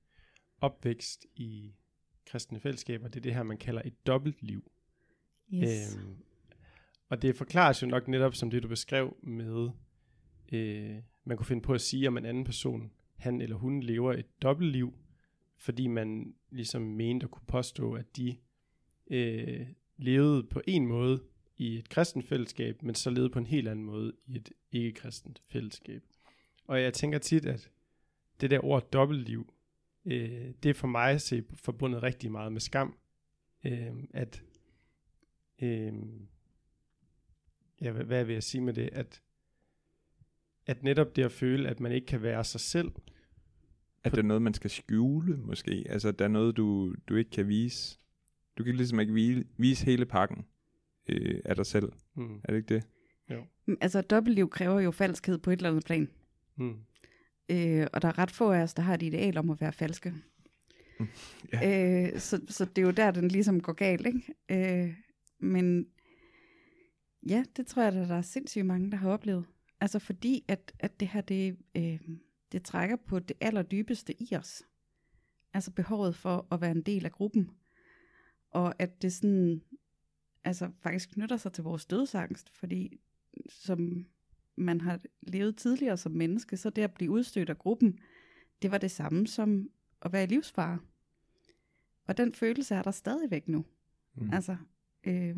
opvækst 0.61 1.27
i 1.35 1.75
kristne 2.27 2.61
fællesskaber, 2.61 3.09
det 3.09 3.17
er 3.17 3.21
det 3.21 3.35
her, 3.35 3.43
man 3.43 3.59
kalder 3.59 3.83
et 3.85 4.07
dobbeltliv. 4.07 4.71
yes. 5.55 5.97
Øhm, 5.97 6.17
og 7.09 7.23
det 7.23 7.37
forklares 7.37 7.83
jo 7.83 7.87
nok 7.87 8.09
netop 8.09 8.35
som 8.35 8.51
det, 8.51 8.63
du 8.63 8.69
beskrev 8.69 9.17
med, 9.23 9.71
øh, 10.53 10.97
man 11.25 11.37
kunne 11.37 11.47
finde 11.47 11.63
på 11.63 11.75
at 11.75 11.81
sige 11.81 12.09
om 12.09 12.17
en 12.17 12.25
anden 12.25 12.45
person, 12.45 12.93
han 13.17 13.41
eller 13.41 13.57
hun 13.57 13.83
lever 13.83 14.13
et 14.13 14.43
dobbeltliv, 14.43 14.95
fordi 15.57 15.87
man 15.87 16.35
ligesom 16.51 16.83
mente 16.83 17.25
at 17.25 17.31
kunne 17.31 17.47
påstå, 17.47 17.93
at 17.93 18.17
de 18.17 18.37
øh, 19.11 19.67
levede 19.97 20.43
på 20.43 20.63
en 20.67 20.87
måde 20.87 21.23
i 21.57 21.79
et 21.79 21.89
kristent 21.89 22.27
fællesskab, 22.27 22.83
men 22.83 22.95
så 22.95 23.11
levede 23.11 23.31
på 23.31 23.39
en 23.39 23.47
helt 23.47 23.69
anden 23.69 23.85
måde 23.85 24.13
i 24.27 24.37
et 24.37 24.53
ikke-kristent 24.73 25.43
fællesskab. 25.49 26.03
Og 26.67 26.83
jeg 26.83 26.95
tænker 26.95 27.19
tit, 27.19 27.47
at 27.47 27.71
det 28.41 28.51
der 28.51 28.65
ord 28.65 28.91
dobbeltliv, 28.91 29.55
øh, 30.11 30.55
det 30.63 30.69
er 30.71 30.75
for 30.75 30.89
mig 30.89 31.11
at 31.13 31.23
se 31.23 31.45
forbundet 31.55 32.03
rigtig 32.03 32.33
meget 32.33 32.53
med 32.53 32.61
skam. 32.61 32.97
Øh, 33.67 33.93
at, 34.15 34.43
øh, 35.63 35.93
ja, 37.81 37.91
hvad, 37.93 38.05
hvad 38.05 38.25
vil 38.25 38.33
jeg 38.33 38.43
sige 38.43 38.61
med 38.61 38.75
det? 38.75 38.89
At, 38.93 39.23
at 40.67 40.83
netop 40.83 41.17
det 41.17 41.23
at 41.25 41.33
føle, 41.33 41.69
at 41.69 41.81
man 41.81 41.93
ikke 41.93 42.07
kan 42.07 42.23
være 42.23 42.45
sig 42.45 42.61
selv, 42.61 42.93
At 44.05 44.13
det 44.13 44.19
er 44.19 44.23
noget, 44.23 44.43
man 44.43 44.55
skal 44.55 44.71
skjule, 44.71 45.37
måske. 45.37 45.85
Altså, 45.89 46.11
der 46.13 46.25
er 46.25 46.29
noget, 46.29 46.57
du, 46.57 46.95
du 47.09 47.17
ikke 47.17 47.31
kan 47.31 47.49
vise. 47.49 47.99
Du 48.59 48.65
kan 48.65 48.75
ligesom 48.77 49.01
ikke 49.01 49.13
vise, 49.13 49.45
vise 49.57 49.85
hele 49.85 50.07
pakken 50.07 50.47
øh, 51.09 51.41
af 51.45 51.57
dig 51.57 51.67
selv. 51.67 51.93
mm, 52.15 52.41
Er 52.45 52.53
det 52.53 52.57
ikke 52.57 52.75
det? 52.75 52.87
Mm, 53.67 53.77
Altså 53.81 54.01
dobbeltliv 54.03 54.51
kræver 54.51 54.81
jo 54.81 54.91
falskhed 54.91 55.39
på 55.39 55.51
et 55.51 55.57
eller 55.57 55.71
andet 55.71 55.85
plan. 55.85 56.09
mm, 56.57 56.77
Øh, 57.51 57.87
og 57.93 58.03
der 58.03 58.09
er 58.09 58.19
ret 58.19 58.31
få 58.31 58.53
af 58.53 58.63
os, 58.63 58.75
der 58.75 58.83
har 58.83 58.95
et 58.95 59.03
ideal 59.03 59.39
om 59.39 59.51
at 59.51 59.61
være 59.61 59.73
falske. 59.73 60.15
Ja. 61.53 62.13
øh, 62.13 62.19
så, 62.21 62.41
så 62.49 62.65
det 62.65 62.79
er 62.79 62.87
jo 62.87 62.91
der, 62.91 63.11
den 63.11 63.29
ligesom 63.29 63.61
går 63.61 63.73
galt, 63.73 64.07
ikke? 64.07 64.35
Øh, 64.83 64.95
men 65.39 65.87
ja, 67.29 67.45
det 67.57 67.67
tror 67.67 67.83
jeg, 67.83 67.95
at 67.95 68.09
der 68.09 68.15
er 68.15 68.23
sindssygt 68.23 68.67
mange, 68.67 68.91
der 68.91 68.97
har 68.97 69.11
oplevet. 69.11 69.45
Altså 69.81 69.99
fordi, 69.99 70.45
at, 70.49 70.73
at 70.79 71.01
det 71.01 71.09
her, 71.09 71.21
det, 71.21 71.57
øh, 71.77 72.01
det 72.53 72.63
trækker 72.63 72.97
på 72.97 73.19
det 73.19 73.37
allerdybeste 73.41 74.23
i 74.23 74.37
os. 74.37 74.63
Altså 75.55 75.71
behovet 75.71 76.17
for 76.17 76.47
at 76.53 76.61
være 76.61 76.71
en 76.71 76.83
del 76.83 77.05
af 77.05 77.13
gruppen. 77.13 77.51
Og 78.51 78.75
at 78.79 79.03
det 79.03 79.13
sådan, 79.13 79.63
altså 80.45 80.71
faktisk 80.83 81.11
knytter 81.11 81.37
sig 81.37 81.53
til 81.53 81.65
vores 81.65 81.87
dødsangst, 81.87 82.51
fordi 82.51 83.01
som 83.49 84.07
man 84.57 84.81
har 84.81 85.01
levet 85.23 85.57
tidligere 85.57 85.97
som 85.97 86.13
menneske, 86.13 86.57
så 86.57 86.71
det 86.71 86.83
at 86.83 86.95
blive 86.95 87.11
udstødt 87.11 87.51
af 87.51 87.59
gruppen, 87.59 87.99
det 88.63 88.71
var 88.71 88.79
det 88.79 88.91
samme 88.91 89.27
som 89.27 89.71
at 90.03 90.13
være 90.13 90.25
i 90.25 90.27
livsfare. 90.27 90.79
Og 92.05 92.17
den 92.17 92.35
følelse 92.35 92.75
er 92.75 92.83
der 92.83 92.91
stadigvæk 92.91 93.49
nu. 93.49 93.65
Mm. 94.15 94.31
Altså, 94.33 94.57
øh, 95.05 95.37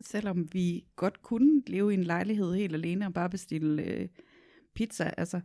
selvom 0.00 0.52
vi 0.52 0.84
godt 0.96 1.22
kunne 1.22 1.62
leve 1.66 1.90
i 1.90 1.94
en 1.94 2.04
lejlighed 2.04 2.54
helt 2.54 2.74
alene 2.74 3.06
og 3.06 3.14
bare 3.14 3.30
bestille 3.30 3.82
øh, 3.82 4.08
pizza, 4.74 5.14
altså, 5.16 5.40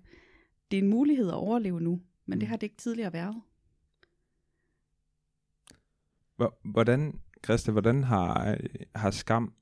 det 0.71 0.79
er 0.79 0.83
en 0.83 0.89
mulighed 0.89 1.27
at 1.27 1.33
overleve 1.33 1.81
nu, 1.81 2.01
men 2.25 2.39
det 2.39 2.47
Mm. 2.47 2.49
har 2.49 2.57
det 2.57 2.63
ikke 2.63 2.77
tidligere 2.77 3.13
været. 3.13 3.41
Hvor- 6.35 6.57
Hvordan, 6.63 7.19
Christa, 7.43 7.71
hvordan 7.71 8.03
har, 8.03 8.57
har 8.95 9.11
skam 9.11 9.53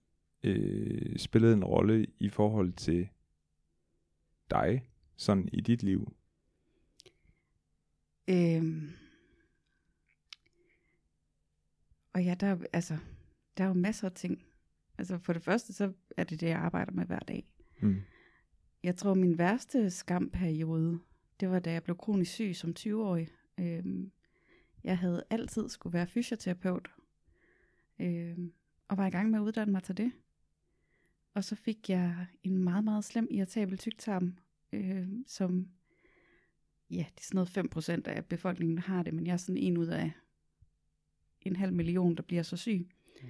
øh, 0.44 1.18
spillet 1.20 1.54
en 1.54 1.64
rolle 1.64 2.08
i 2.20 2.30
forhold 2.30 2.74
til 2.74 3.10
dig, 4.52 4.90
sådan 5.16 5.50
i 5.54 5.62
dit 5.62 5.84
liv? 5.84 6.14
Øhm. 8.30 8.90
Og 12.14 12.24
ja, 12.24 12.34
der, 12.34 12.48
er- 12.48 12.66
altså, 12.74 12.98
der 13.58 13.64
er 13.64 13.68
jo 13.68 13.74
masser 13.74 14.08
af 14.10 14.14
ting. 14.16 14.44
Altså 14.98 15.18
for 15.18 15.34
det 15.34 15.42
første, 15.44 15.74
så 15.74 15.94
er 16.18 16.24
det 16.24 16.40
det, 16.42 16.48
jeg 16.48 16.58
arbejder 16.60 16.92
med 16.92 17.06
hver 17.06 17.20
dag. 17.20 17.48
Mm. 17.82 18.02
Jeg 18.84 18.96
tror, 18.96 19.14
min 19.14 19.38
værste 19.38 19.90
skamperiode, 19.90 21.00
det 21.40 21.50
var 21.50 21.60
da 21.60 21.72
jeg 21.72 21.84
blev 21.84 21.98
kronisk 21.98 22.32
syg 22.32 22.52
som 22.56 22.74
20-årig. 22.80 23.28
Øhm, 23.60 24.12
jeg 24.84 24.98
havde 24.98 25.24
altid 25.30 25.70
skulle 25.70 25.94
være 25.94 26.08
fysioterapeut, 26.08 26.90
øhm, 28.00 28.54
og 28.88 28.98
var 28.98 29.08
i 29.08 29.10
gang 29.10 29.30
med 29.30 29.40
at 29.40 29.44
uddanne 29.44 29.72
mig 29.72 29.84
til 29.84 29.98
det. 29.98 30.12
Og 31.38 31.44
så 31.44 31.56
fik 31.56 31.90
jeg 31.90 32.28
en 32.44 32.58
meget, 32.58 32.84
meget 32.84 33.04
slem 33.04 33.28
irritabel 33.32 33.78
tyktarm, 33.78 34.38
øh, 34.74 35.08
som, 35.28 35.68
ja, 36.90 37.06
det 37.16 37.20
er 37.20 37.24
sådan 37.24 37.36
noget 37.36 38.06
5% 38.06 38.08
af 38.08 38.26
befolkningen, 38.26 38.78
har 38.78 39.04
det, 39.04 39.14
men 39.14 39.28
jeg 39.28 39.34
er 39.34 39.38
sådan 39.38 39.58
en 39.58 39.78
ud 39.78 39.88
af 39.88 40.12
en 41.42 41.56
halv 41.56 41.74
million, 41.74 42.16
der 42.16 42.24
bliver 42.24 42.44
så 42.44 42.58
syg. 42.58 42.90
Mm. 43.22 43.28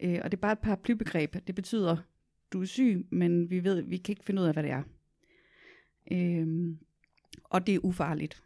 Øh, 0.00 0.20
og 0.24 0.30
det 0.30 0.36
er 0.36 0.40
bare 0.40 0.52
et 0.52 0.58
paraplybegreb. 0.58 1.36
Det 1.46 1.54
betyder, 1.54 1.96
du 2.52 2.60
er 2.60 2.64
syg, 2.64 3.06
men 3.10 3.50
vi 3.50 3.64
ved, 3.64 3.82
vi 3.82 3.96
kan 3.96 4.12
ikke 4.12 4.24
finde 4.24 4.42
ud 4.42 4.46
af, 4.46 4.52
hvad 4.52 4.62
det 4.62 4.70
er. 4.70 4.82
Øh, 6.12 6.76
og 7.44 7.66
det 7.66 7.74
er 7.74 7.84
ufarligt. 7.84 8.42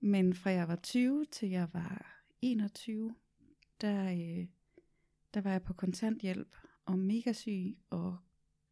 Men 0.00 0.34
fra 0.34 0.50
jeg 0.50 0.68
var 0.68 0.76
20 0.76 1.24
til 1.24 1.48
jeg 1.48 1.68
var 1.72 2.22
21, 2.42 3.14
der, 3.80 4.10
øh, 4.10 4.46
der 5.34 5.40
var 5.40 5.50
jeg 5.50 5.62
på 5.62 5.72
kontanthjælp 5.72 6.56
og 6.88 6.98
mega 6.98 7.32
syg 7.32 7.76
og 7.90 8.16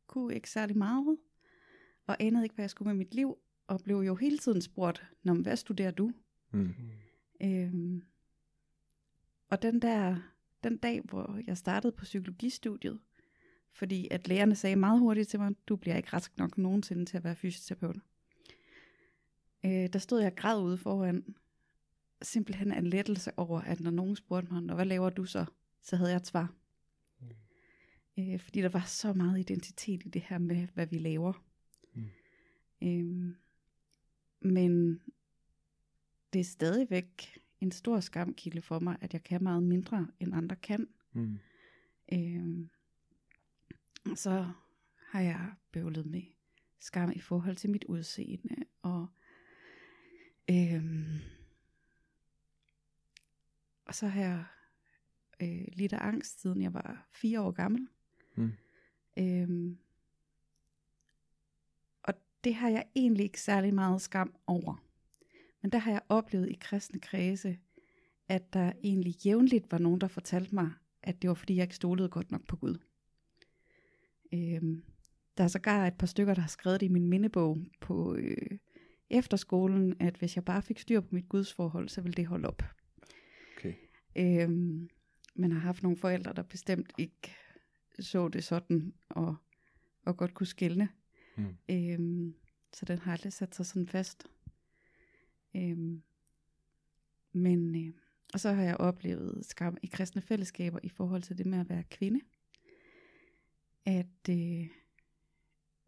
kunne 0.07 0.35
ikke 0.35 0.51
særlig 0.51 0.77
meget 0.77 1.19
og 2.07 2.17
anede 2.21 2.45
ikke, 2.45 2.55
hvad 2.55 2.63
jeg 2.63 2.71
skulle 2.71 2.87
med 2.87 2.99
mit 2.99 3.15
liv 3.15 3.39
og 3.67 3.81
blev 3.85 3.97
jo 3.97 4.15
hele 4.15 4.39
tiden 4.39 4.63
spurgt, 4.63 5.07
Nå, 5.23 5.35
hvad 5.35 5.57
studerer 5.57 5.91
du? 5.91 6.13
Mm. 6.53 6.75
Øhm, 7.41 8.03
og 9.49 9.63
den 9.63 9.83
der, 9.83 10.17
den 10.65 10.77
dag, 10.77 11.01
hvor 11.01 11.41
jeg 11.47 11.59
startede 11.59 11.93
på 11.93 12.05
psykologistudiet, 12.05 12.99
fordi 13.73 14.09
at 14.11 14.29
lærerne 14.29 14.55
sagde 14.55 14.77
meget 14.77 15.01
hurtigt 15.01 15.29
til 15.29 15.41
mig, 15.41 15.55
du 15.69 15.77
bliver 15.77 15.97
ikke 15.97 16.13
rask 16.13 16.39
nok 16.39 16.59
nogensinde 16.59 17.07
til 17.07 17.17
at 17.17 17.25
være 17.25 17.37
fysioterapeut. 17.37 17.97
Øh, 19.65 19.89
der 19.93 19.99
stod 19.99 20.21
jeg 20.21 20.35
græd 20.37 20.63
ude 20.63 20.79
foran, 20.79 21.35
simpelthen 22.23 22.73
en 22.73 22.87
lettelse 22.87 23.39
over, 23.39 23.61
at 23.61 23.81
når 23.81 23.91
nogen 23.91 24.17
spurgte 24.17 24.53
mig, 24.53 24.75
hvad 24.75 24.85
laver 24.85 25.11
du 25.11 25.25
så? 25.25 25.45
Så 25.83 25.97
havde 25.97 26.11
jeg 26.11 26.17
et 26.17 26.27
svar. 26.27 26.55
Øh, 28.19 28.41
fordi 28.41 28.63
der 28.63 28.69
var 28.69 28.85
så 28.87 29.13
meget 29.13 29.39
identitet 29.39 30.03
i 30.05 30.09
det 30.09 30.23
her 30.23 30.39
med, 30.39 30.69
hvad 30.75 30.87
vi 30.87 30.99
laver. 30.99 31.33
Mm. 31.95 32.09
Øh, 32.83 33.35
men 34.41 35.01
det 36.33 36.41
er 36.41 36.45
stadigvæk 36.45 37.39
en 37.61 37.73
stor 37.73 38.01
skamkilde 38.01 38.63
for 38.63 38.79
mig, 38.79 38.97
at 39.01 39.13
jeg 39.13 39.23
kan 39.23 39.43
meget 39.43 39.63
mindre, 39.63 40.09
end 40.21 40.35
andre 40.35 40.57
kan. 40.57 40.89
Mm. 41.13 41.39
Øh, 42.13 42.69
så 44.15 44.53
har 44.99 45.21
jeg 45.21 45.53
bøvlet 45.73 46.07
med 46.07 46.23
skam 46.79 47.13
i 47.15 47.21
forhold 47.21 47.57
til 47.57 47.71
mit 47.71 47.85
udseende, 47.85 48.57
og 48.83 49.07
øhm, 50.51 51.21
og 53.85 53.95
så 53.95 54.07
har 54.07 54.21
jeg 54.21 54.45
øh, 55.43 55.69
lidt 55.73 55.93
af 55.93 56.07
angst, 56.07 56.41
siden 56.41 56.63
jeg 56.63 56.75
var 56.75 57.09
fire 57.13 57.41
år 57.41 57.51
gammel. 57.51 57.89
Mm. 58.37 58.53
Øhm, 59.19 59.79
og 62.03 62.15
det 62.45 62.55
har 62.55 62.69
jeg 62.69 62.85
egentlig 62.97 63.25
ikke 63.25 63.41
særlig 63.41 63.75
meget 63.75 64.01
skam 64.01 64.35
over. 64.47 64.85
Men 65.63 65.73
der 65.73 65.79
har 65.79 65.91
jeg 65.91 66.01
oplevet 66.09 66.49
i 66.49 66.59
kristne 66.61 67.01
kredse, 67.01 67.59
at 68.29 68.53
der 68.53 68.73
egentlig 68.85 69.27
jævnligt 69.27 69.73
var 69.73 69.79
nogen, 69.79 70.01
der 70.01 70.09
fortalte 70.09 70.55
mig, 70.55 70.71
at 71.03 71.23
det 71.23 71.29
var 71.29 71.35
fordi, 71.35 71.57
jeg 71.57 71.63
ikke 71.63 71.75
stolede 71.75 72.09
godt 72.09 72.31
nok 72.31 72.47
på 72.47 72.57
Gud. 72.57 72.79
Øhm, 74.33 74.85
der 75.39 75.45
er 75.45 75.49
sågar 75.49 75.87
et 75.87 75.95
par 75.95 76.07
stykker, 76.07 76.35
der 76.35 76.41
har 76.41 76.49
skrevet 76.49 76.81
det 76.81 76.87
i 76.87 76.93
min 76.93 77.09
mindebog 77.09 77.59
på 77.81 78.15
øh, 78.15 78.59
efterskolen, 79.11 79.97
at 80.01 80.17
hvis 80.17 80.37
jeg 80.37 80.45
bare 80.45 80.63
fik 80.63 80.79
styr 80.79 81.01
på 81.01 81.09
mit 81.11 81.29
gudsforhold, 81.29 81.89
så 81.89 82.01
ville 82.01 82.15
det 82.15 82.27
holde 82.27 82.49
op. 82.49 82.63
Okay. 83.57 83.75
Øhm, 84.17 84.89
men 85.35 85.53
har 85.53 85.59
haft 85.59 85.83
nogle 85.83 85.99
forældre, 85.99 86.33
der 86.33 86.43
bestemt 86.43 86.93
ikke 86.99 87.35
så 88.01 88.29
det 88.29 88.45
sådan, 88.45 88.95
og, 89.09 89.37
og 90.05 90.17
godt 90.17 90.35
kunne 90.35 90.47
skille. 90.47 90.89
Mm. 91.37 91.57
Øhm, 91.71 92.35
så 92.73 92.85
den 92.85 92.99
har 92.99 93.13
aldrig 93.13 93.33
sat 93.33 93.55
sig 93.55 93.67
sådan 93.67 93.89
fast. 93.89 94.27
Øhm, 95.57 96.03
men, 97.33 97.87
øh, 97.87 97.95
og 98.35 98.41
så 98.41 98.53
har 98.53 98.63
jeg 98.63 98.77
oplevet 98.77 99.47
skam 99.47 99.77
i 99.83 99.87
kristne 99.87 100.23
fællesskaber 100.23 100.79
i 100.83 100.89
forhold 100.89 101.23
til 101.23 101.39
det 101.39 101.47
med 101.47 101.59
at 101.59 101.69
være 101.69 101.83
kvinde. 101.83 102.21
At, 103.85 104.29
øh, 104.31 104.69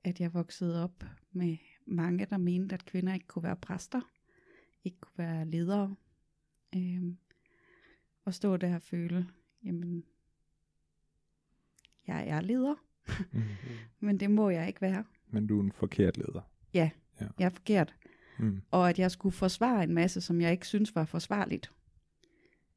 at 0.04 0.20
jeg 0.20 0.34
voksede 0.34 0.84
op 0.84 1.04
med 1.32 1.56
mange, 1.86 2.26
der 2.26 2.38
mente, 2.38 2.74
at 2.74 2.84
kvinder 2.84 3.14
ikke 3.14 3.26
kunne 3.26 3.42
være 3.42 3.56
præster, 3.56 4.00
ikke 4.84 5.00
kunne 5.00 5.18
være 5.18 5.46
ledere. 5.46 5.96
Øhm, 6.74 7.18
og 8.24 8.34
stå 8.34 8.56
der 8.56 8.74
og 8.74 8.82
føle, 8.82 9.28
jamen, 9.64 10.04
jeg 12.08 12.28
er 12.28 12.40
leder, 12.40 12.74
mm. 13.32 13.42
men 14.00 14.20
det 14.20 14.30
må 14.30 14.50
jeg 14.50 14.66
ikke 14.66 14.80
være. 14.80 15.04
Men 15.30 15.46
du 15.46 15.58
er 15.58 15.62
en 15.62 15.72
forkert 15.72 16.16
leder. 16.16 16.50
Ja, 16.74 16.90
ja. 17.20 17.26
jeg 17.38 17.44
er 17.44 17.50
forkert. 17.50 17.94
Mm. 18.38 18.60
Og 18.70 18.88
at 18.88 18.98
jeg 18.98 19.10
skulle 19.10 19.32
forsvare 19.32 19.82
en 19.82 19.94
masse, 19.94 20.20
som 20.20 20.40
jeg 20.40 20.52
ikke 20.52 20.66
synes 20.66 20.94
var 20.94 21.04
forsvarligt. 21.04 21.72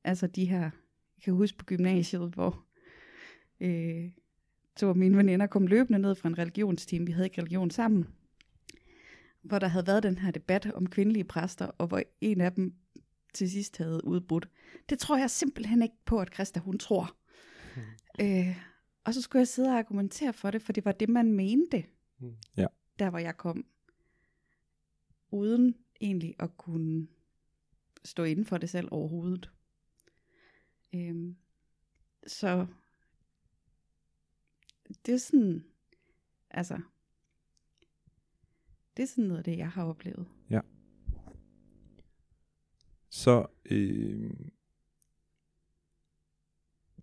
Altså 0.04 0.28
de 0.28 0.46
her, 0.46 0.62
jeg 0.62 1.24
kan 1.24 1.34
huske 1.34 1.58
på 1.58 1.66
gymnasiet, 1.66 2.34
hvor 2.34 2.66
øh, 3.60 4.12
to 4.76 4.90
af 4.90 4.96
mine 4.96 5.18
veninder 5.18 5.48
kom 5.48 5.68
løbende 5.68 6.00
ned 6.00 6.16
fra 6.16 6.30
en 6.30 6.38
religionsteam, 6.38 7.08
vi 7.08 7.12
havde 7.12 7.26
ikke 7.26 7.42
religion 7.42 7.72
sammen, 7.72 8.08
hvor 9.42 9.60
der 9.60 9.68
havde 9.68 9.88
været 9.88 10.04
den 10.04 10.18
her 10.18 10.32
debat 10.32 10.72
om 10.74 10.88
kvindelige 10.88 11.24
præster, 11.24 11.66
og 11.66 11.88
hvor 11.88 12.02
en 12.22 12.42
af 12.42 12.52
dem 12.52 12.74
til 13.34 13.52
sidst 13.52 13.78
havde 13.78 14.06
udbrudt. 14.06 14.50
Det 14.90 15.00
tror 15.00 15.18
jeg 15.18 15.30
simpelthen 15.30 15.82
ikke 15.82 15.96
på, 16.06 16.20
at 16.20 16.34
Christa 16.34 16.60
hun 16.60 16.78
tror. 16.78 17.16
Mm. 17.76 17.82
Øh, 18.22 18.58
og 19.04 19.14
så 19.14 19.22
skulle 19.22 19.40
jeg 19.40 19.48
sidde 19.48 19.70
og 19.70 19.78
argumentere 19.78 20.34
for 20.34 20.52
det, 20.52 20.62
for 20.62 20.74
det 20.74 20.86
var 20.86 20.92
det, 20.92 21.10
man 21.10 21.34
mente, 21.34 21.86
mm. 22.20 22.36
ja. 22.58 22.68
der 23.00 23.10
hvor 23.10 23.20
jeg 23.20 23.38
kom. 23.38 23.66
Uden 25.32 25.76
egentlig 26.02 26.36
at 26.40 26.58
kunne 26.58 27.08
stå 28.04 28.24
inden 28.24 28.46
for 28.46 28.58
det 28.58 28.70
selv 28.70 28.88
overhovedet. 28.92 29.52
Øh, 30.94 31.36
så 32.28 32.68
det 35.06 35.14
er 35.14 35.18
sådan, 35.18 35.66
altså, 36.50 36.82
det 38.98 39.04
er 39.04 39.08
sådan 39.08 39.24
noget 39.24 39.38
af 39.38 39.44
det, 39.44 39.58
jeg 39.58 39.72
har 39.72 39.86
oplevet. 39.86 40.28
Ja. 40.50 40.62
Så 43.10 43.46
øh, 43.66 44.32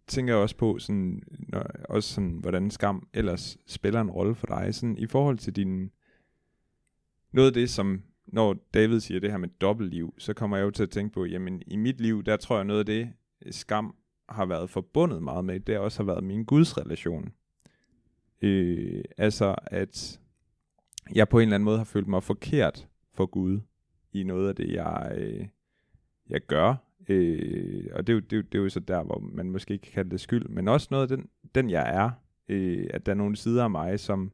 tænker 0.08 0.34
jeg 0.34 0.42
også 0.42 0.56
på, 0.56 0.78
sådan, 0.78 1.22
når, 1.38 1.66
også 1.88 2.14
sådan, 2.14 2.38
hvordan 2.40 2.70
skam 2.70 3.08
ellers 3.14 3.58
spiller 3.66 4.00
en 4.00 4.10
rolle 4.10 4.34
for 4.34 4.46
dig. 4.46 4.74
Sådan, 4.74 4.98
I 4.98 5.06
forhold 5.06 5.38
til 5.38 5.56
din... 5.56 5.90
Noget 7.32 7.48
af 7.48 7.54
det, 7.54 7.70
som 7.70 8.02
når 8.26 8.56
David 8.74 9.00
siger 9.00 9.20
det 9.20 9.30
her 9.30 9.38
med 9.38 9.48
dobbeltliv, 9.48 10.14
så 10.18 10.34
kommer 10.34 10.56
jeg 10.56 10.64
jo 10.64 10.70
til 10.70 10.82
at 10.82 10.90
tænke 10.90 11.14
på, 11.14 11.24
jamen 11.24 11.62
i 11.66 11.76
mit 11.76 12.00
liv, 12.00 12.22
der 12.22 12.36
tror 12.36 12.56
jeg 12.56 12.64
noget 12.64 12.80
af 12.80 12.86
det, 12.86 13.12
skam 13.50 13.94
har 14.28 14.46
været 14.46 14.70
forbundet 14.70 15.22
meget 15.22 15.44
med, 15.44 15.60
det 15.60 15.78
også 15.78 15.98
har 15.98 16.04
været 16.04 16.24
min 16.24 16.44
gudsrelation. 16.44 17.32
Øh, 18.42 19.04
altså 19.16 19.54
at 19.66 20.20
jeg 21.14 21.28
på 21.28 21.38
en 21.38 21.42
eller 21.42 21.54
anden 21.54 21.64
måde 21.64 21.78
har 21.78 21.84
følt 21.84 22.08
mig 22.08 22.22
forkert 22.22 22.88
for 23.14 23.26
Gud 23.26 23.60
i 24.12 24.22
noget 24.22 24.48
af 24.48 24.56
det, 24.56 24.72
jeg, 24.72 25.12
øh, 25.16 25.46
jeg 26.28 26.40
gør. 26.40 26.74
Øh, 27.08 27.86
og 27.92 28.06
det 28.06 28.12
er, 28.12 28.14
jo, 28.14 28.20
det, 28.20 28.32
er 28.32 28.36
jo, 28.36 28.42
det 28.42 28.58
er 28.58 28.62
jo 28.62 28.68
så 28.68 28.80
der, 28.80 29.02
hvor 29.02 29.18
man 29.18 29.50
måske 29.50 29.74
ikke 29.74 29.82
kan 29.82 29.92
kalde 29.92 30.10
det 30.10 30.20
skyld, 30.20 30.48
men 30.48 30.68
også 30.68 30.88
noget 30.90 31.10
af 31.10 31.16
den, 31.16 31.28
den 31.54 31.70
jeg 31.70 31.94
er, 31.94 32.10
øh, 32.48 32.86
at 32.90 33.06
der 33.06 33.12
er 33.12 33.16
nogle 33.16 33.36
sider 33.36 33.64
af 33.64 33.70
mig, 33.70 34.00
som, 34.00 34.32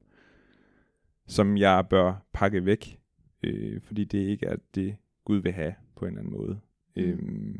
som 1.26 1.56
jeg 1.56 1.86
bør 1.90 2.26
pakke 2.32 2.64
væk, 2.64 3.00
øh, 3.42 3.80
fordi 3.80 4.04
det 4.04 4.18
ikke 4.18 4.46
er 4.46 4.56
det, 4.74 4.96
Gud 5.24 5.38
vil 5.38 5.52
have 5.52 5.74
på 5.96 6.04
en 6.04 6.08
eller 6.08 6.20
anden 6.20 6.32
måde. 6.32 6.60
Mm. 6.96 7.02
Øh, 7.02 7.58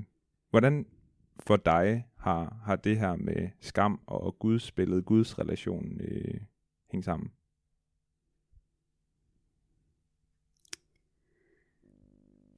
hvordan 0.50 0.86
for 1.40 1.56
dig 1.56 2.06
har, 2.16 2.56
har 2.64 2.76
det 2.76 2.98
her 2.98 3.16
med 3.16 3.48
skam 3.60 4.00
og 4.06 4.38
Guds 4.38 4.62
spillet, 4.62 5.04
Guds 5.04 5.38
relation 5.38 6.00
øh, 6.00 6.40
hængt 6.90 7.04
sammen? 7.04 7.30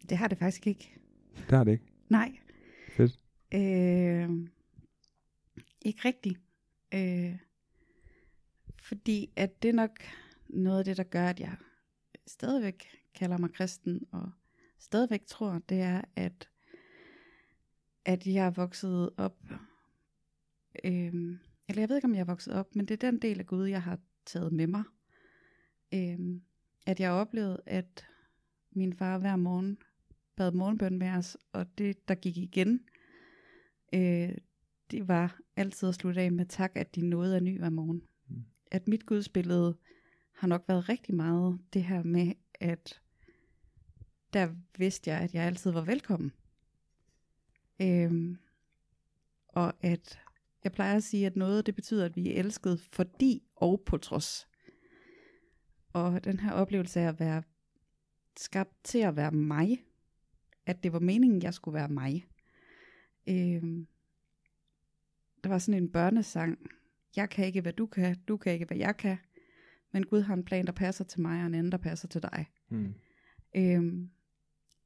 Det 0.08 0.18
har 0.18 0.28
det 0.28 0.38
faktisk 0.38 0.66
ikke. 0.66 0.98
Det 1.36 1.50
har 1.50 1.64
det 1.64 1.72
ikke? 1.72 1.84
Nej. 2.08 2.32
Fedt. 2.96 3.18
Øh, 3.54 4.30
ikke 5.84 6.00
rigtigt. 6.04 6.40
Øh, 6.94 7.38
fordi 8.82 9.30
at 9.36 9.62
det 9.62 9.68
er 9.68 9.72
nok 9.72 9.90
noget 10.48 10.78
af 10.78 10.84
det, 10.84 10.96
der 10.96 11.02
gør, 11.02 11.26
at 11.26 11.40
jeg 11.40 11.56
stadigvæk 12.26 12.88
kalder 13.14 13.38
mig 13.38 13.52
kristen, 13.52 14.06
og 14.12 14.30
stadigvæk 14.78 15.26
tror, 15.26 15.60
det 15.68 15.80
er, 15.80 16.02
at, 16.16 16.48
at 18.04 18.26
jeg 18.26 18.46
er 18.46 18.50
vokset 18.50 19.10
op, 19.16 19.44
øh, 20.84 21.14
eller 21.68 21.82
jeg 21.82 21.88
ved 21.88 21.96
ikke, 21.96 22.06
om 22.06 22.14
jeg 22.14 22.20
er 22.20 22.24
vokset 22.24 22.54
op, 22.54 22.76
men 22.76 22.86
det 22.86 22.94
er 23.02 23.10
den 23.10 23.22
del 23.22 23.38
af 23.38 23.46
Gud, 23.46 23.66
jeg 23.66 23.82
har 23.82 23.98
taget 24.26 24.52
med 24.52 24.66
mig, 24.66 24.84
øh, 25.94 26.40
at 26.86 27.00
jeg 27.00 27.12
oplevede, 27.12 27.62
at 27.66 28.06
min 28.70 28.92
far 28.92 29.18
hver 29.18 29.36
morgen 29.36 29.78
bad 30.36 30.52
morgenbøn 30.52 30.98
med 30.98 31.10
os, 31.10 31.36
og 31.52 31.78
det, 31.78 32.08
der 32.08 32.14
gik 32.14 32.36
igen, 32.36 32.80
øh, 33.92 34.30
det 34.90 35.08
var 35.08 35.40
altid 35.56 35.88
at 35.88 35.94
slutte 35.94 36.20
af 36.20 36.32
med 36.32 36.46
tak, 36.46 36.72
at 36.74 36.94
de 36.94 37.00
nåede 37.00 37.36
af 37.36 37.42
ny 37.42 37.58
hver 37.58 37.70
morgen. 37.70 38.02
Mm. 38.28 38.44
At 38.70 38.88
mit 38.88 39.06
gudsbillede 39.06 39.76
har 40.32 40.48
nok 40.48 40.64
været 40.68 40.88
rigtig 40.88 41.14
meget 41.14 41.58
det 41.72 41.84
her 41.84 42.02
med, 42.02 42.32
at 42.60 43.00
der 44.32 44.48
vidste 44.78 45.10
jeg, 45.10 45.20
at 45.20 45.34
jeg 45.34 45.44
altid 45.44 45.70
var 45.70 45.84
velkommen. 45.84 46.32
Øhm, 47.80 48.38
og 49.48 49.74
at 49.80 50.18
jeg 50.64 50.72
plejer 50.72 50.96
at 50.96 51.02
sige, 51.02 51.26
at 51.26 51.36
noget 51.36 51.66
det 51.66 51.74
betyder, 51.74 52.04
at 52.04 52.16
vi 52.16 52.30
er 52.30 52.38
elsket 52.38 52.80
fordi 52.80 53.42
og 53.56 53.82
på 53.86 53.96
trods. 53.96 54.48
Og 55.92 56.24
den 56.24 56.40
her 56.40 56.52
oplevelse 56.52 57.00
af 57.00 57.08
at 57.08 57.20
være 57.20 57.42
skabt 58.36 58.84
til 58.84 58.98
at 58.98 59.16
være 59.16 59.30
mig, 59.30 59.85
at 60.66 60.82
det 60.82 60.92
var 60.92 61.00
meningen, 61.00 61.42
jeg 61.42 61.54
skulle 61.54 61.74
være 61.74 61.88
mig. 61.88 62.26
Øhm, 63.28 63.86
der 65.44 65.48
var 65.48 65.58
sådan 65.58 65.82
en 65.82 65.92
børnesang, 65.92 66.58
jeg 67.16 67.30
kan 67.30 67.46
ikke, 67.46 67.60
hvad 67.60 67.72
du 67.72 67.86
kan, 67.86 68.16
du 68.28 68.36
kan 68.36 68.52
ikke, 68.52 68.64
hvad 68.66 68.76
jeg 68.76 68.96
kan, 68.96 69.16
men 69.92 70.06
Gud 70.06 70.20
har 70.20 70.34
en 70.34 70.44
plan, 70.44 70.66
der 70.66 70.72
passer 70.72 71.04
til 71.04 71.20
mig, 71.20 71.40
og 71.40 71.46
en 71.46 71.54
anden, 71.54 71.72
der 71.72 71.78
passer 71.78 72.08
til 72.08 72.22
dig. 72.22 72.46
Mm. 72.68 72.94
Øhm, 73.56 74.10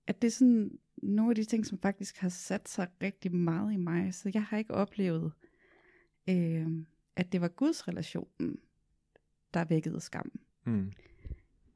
at 0.06 0.22
det 0.22 0.28
er 0.28 0.32
sådan 0.32 0.78
nogle 1.02 1.30
af 1.30 1.34
de 1.34 1.44
ting, 1.44 1.66
som 1.66 1.78
faktisk 1.78 2.16
har 2.16 2.28
sat 2.28 2.68
sig 2.68 2.88
rigtig 3.02 3.34
meget 3.34 3.72
i 3.72 3.76
mig, 3.76 4.14
så 4.14 4.30
jeg 4.34 4.44
har 4.44 4.58
ikke 4.58 4.74
oplevet, 4.74 5.32
øhm, 6.28 6.86
at 7.16 7.32
det 7.32 7.40
var 7.40 7.48
Guds 7.48 7.88
relationen, 7.88 8.58
der 9.54 9.64
vækkede 9.64 10.00
skam. 10.00 10.40
Mm. 10.66 10.92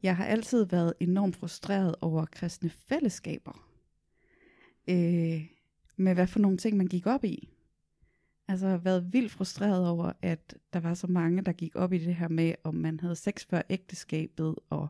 Jeg 0.02 0.16
har 0.16 0.24
altid 0.24 0.64
været 0.64 0.94
enormt 1.00 1.36
frustreret 1.36 1.94
over 2.00 2.24
kristne 2.24 2.70
fællesskaber. 2.70 3.73
Øh, 4.88 5.46
med 5.96 6.14
hvad 6.14 6.26
for 6.26 6.38
nogle 6.38 6.56
ting, 6.56 6.76
man 6.76 6.86
gik 6.86 7.06
op 7.06 7.24
i. 7.24 7.48
Altså 8.48 8.66
jeg 8.66 8.72
har 8.72 8.78
været 8.78 9.12
vildt 9.12 9.32
frustreret 9.32 9.88
over, 9.88 10.12
at 10.22 10.54
der 10.72 10.80
var 10.80 10.94
så 10.94 11.06
mange, 11.06 11.42
der 11.42 11.52
gik 11.52 11.76
op 11.76 11.92
i 11.92 11.98
det 11.98 12.14
her 12.14 12.28
med, 12.28 12.54
om 12.64 12.74
man 12.74 13.00
havde 13.00 13.16
sex 13.16 13.46
før 13.46 13.62
ægteskabet, 13.70 14.54
og 14.70 14.88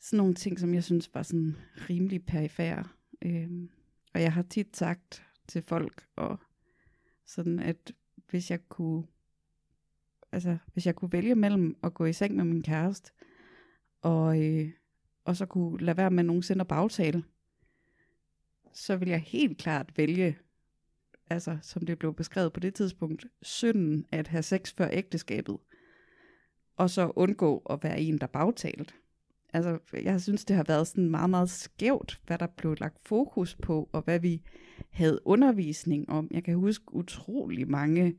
sådan 0.00 0.16
nogle 0.16 0.34
ting, 0.34 0.60
som 0.60 0.74
jeg 0.74 0.84
synes 0.84 1.14
var 1.14 1.22
sådan 1.22 1.56
rimelig 1.90 2.24
perifære. 2.24 2.84
Øhm, 3.22 3.70
og 4.14 4.22
jeg 4.22 4.32
har 4.32 4.42
tit 4.42 4.76
sagt 4.76 5.22
til 5.48 5.62
folk, 5.62 6.06
og 6.16 6.38
sådan 7.26 7.58
at 7.58 7.92
hvis 8.30 8.50
jeg 8.50 8.68
kunne, 8.68 9.04
altså 10.32 10.58
hvis 10.72 10.86
jeg 10.86 10.96
kunne 10.96 11.12
vælge 11.12 11.34
mellem 11.34 11.76
at 11.82 11.94
gå 11.94 12.04
i 12.04 12.12
seng 12.12 12.36
med 12.36 12.44
min 12.44 12.62
kæreste, 12.62 13.12
og, 14.02 14.42
øh, 14.42 14.70
og 15.24 15.36
så 15.36 15.46
kunne 15.46 15.80
lade 15.80 15.96
være 15.96 16.10
med 16.10 16.24
nogensinde 16.24 16.60
at 16.60 16.68
bagtale, 16.68 17.24
så 18.72 18.96
vil 18.96 19.08
jeg 19.08 19.20
helt 19.20 19.58
klart 19.58 19.92
vælge, 19.96 20.38
altså 21.30 21.58
som 21.62 21.86
det 21.86 21.98
blev 21.98 22.14
beskrevet 22.14 22.52
på 22.52 22.60
det 22.60 22.74
tidspunkt, 22.74 23.26
synden 23.42 24.06
at 24.12 24.28
have 24.28 24.42
sex 24.42 24.74
før 24.74 24.88
ægteskabet, 24.92 25.56
og 26.76 26.90
så 26.90 27.12
undgå 27.16 27.58
at 27.70 27.78
være 27.82 28.00
en, 28.00 28.18
der 28.18 28.26
bagtalt. 28.26 28.94
Altså, 29.52 29.78
jeg 29.92 30.20
synes, 30.20 30.44
det 30.44 30.56
har 30.56 30.64
været 30.64 30.86
sådan 30.86 31.10
meget, 31.10 31.30
meget 31.30 31.50
skævt, 31.50 32.20
hvad 32.26 32.38
der 32.38 32.46
blev 32.46 32.76
lagt 32.80 32.98
fokus 33.08 33.54
på, 33.54 33.88
og 33.92 34.02
hvad 34.02 34.20
vi 34.20 34.42
havde 34.90 35.20
undervisning 35.24 36.10
om. 36.10 36.28
Jeg 36.30 36.44
kan 36.44 36.54
huske 36.54 36.94
utrolig 36.94 37.70
mange 37.70 38.18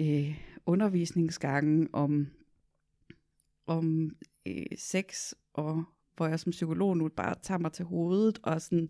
øh, 0.00 0.38
undervisningsgange 0.66 1.88
om, 1.92 2.26
om 3.66 4.16
øh, 4.46 4.66
sex, 4.76 5.32
og 5.52 5.84
hvor 6.16 6.26
jeg 6.26 6.40
som 6.40 6.50
psykolog 6.50 6.96
nu 6.96 7.08
bare 7.08 7.34
tager 7.42 7.58
mig 7.58 7.72
til 7.72 7.84
hovedet, 7.84 8.38
og 8.42 8.60
sådan, 8.60 8.88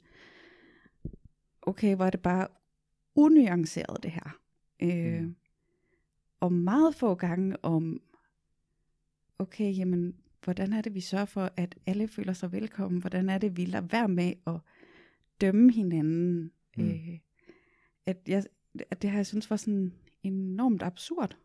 okay, 1.68 1.94
hvor 1.96 2.04
er 2.04 2.10
det 2.10 2.22
bare 2.22 2.48
unuanceret 3.14 4.02
det 4.02 4.10
her. 4.10 4.38
Øh, 4.82 5.22
Mm. 5.22 5.36
Og 6.40 6.52
meget 6.52 6.94
få 6.94 7.14
gange 7.14 7.64
om, 7.64 8.00
okay, 9.38 9.76
jamen, 9.78 10.14
hvordan 10.44 10.72
er 10.72 10.80
det, 10.80 10.94
vi 10.94 11.00
sørger 11.00 11.24
for, 11.24 11.50
at 11.56 11.74
alle 11.86 12.08
føler 12.08 12.32
sig 12.32 12.52
velkommen? 12.52 13.00
Hvordan 13.00 13.28
er 13.28 13.38
det, 13.38 13.56
vi 13.56 13.64
lader 13.64 13.86
være 13.86 14.08
med 14.08 14.32
at 14.46 14.54
dømme 15.40 15.72
hinanden? 15.72 16.50
Mm. 16.76 16.84
Øh, 16.90 17.18
at, 18.06 18.16
jeg, 18.28 18.44
at 18.90 19.02
det 19.02 19.10
her, 19.10 19.18
jeg 19.18 19.26
synes, 19.26 19.50
var 19.50 19.56
sådan 19.56 19.92
enormt 20.22 20.82
absurd. 20.82 21.36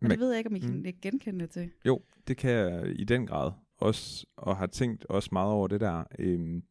Men- 0.00 0.10
det 0.10 0.20
ved 0.20 0.30
jeg 0.30 0.38
ikke, 0.38 0.50
om 0.50 0.56
I 0.56 0.58
kan 0.58 0.76
mm. 0.76 0.92
genkende 1.02 1.40
det 1.40 1.50
til. 1.50 1.70
Jo, 1.86 2.02
det 2.28 2.36
kan 2.36 2.50
jeg 2.50 3.00
i 3.00 3.04
den 3.04 3.26
grad 3.26 3.52
også, 3.76 4.26
og 4.36 4.56
har 4.56 4.66
tænkt 4.66 5.04
også 5.04 5.28
meget 5.32 5.52
over 5.52 5.68
det 5.68 5.80
der. 5.80 6.04
Øhm, 6.18 6.62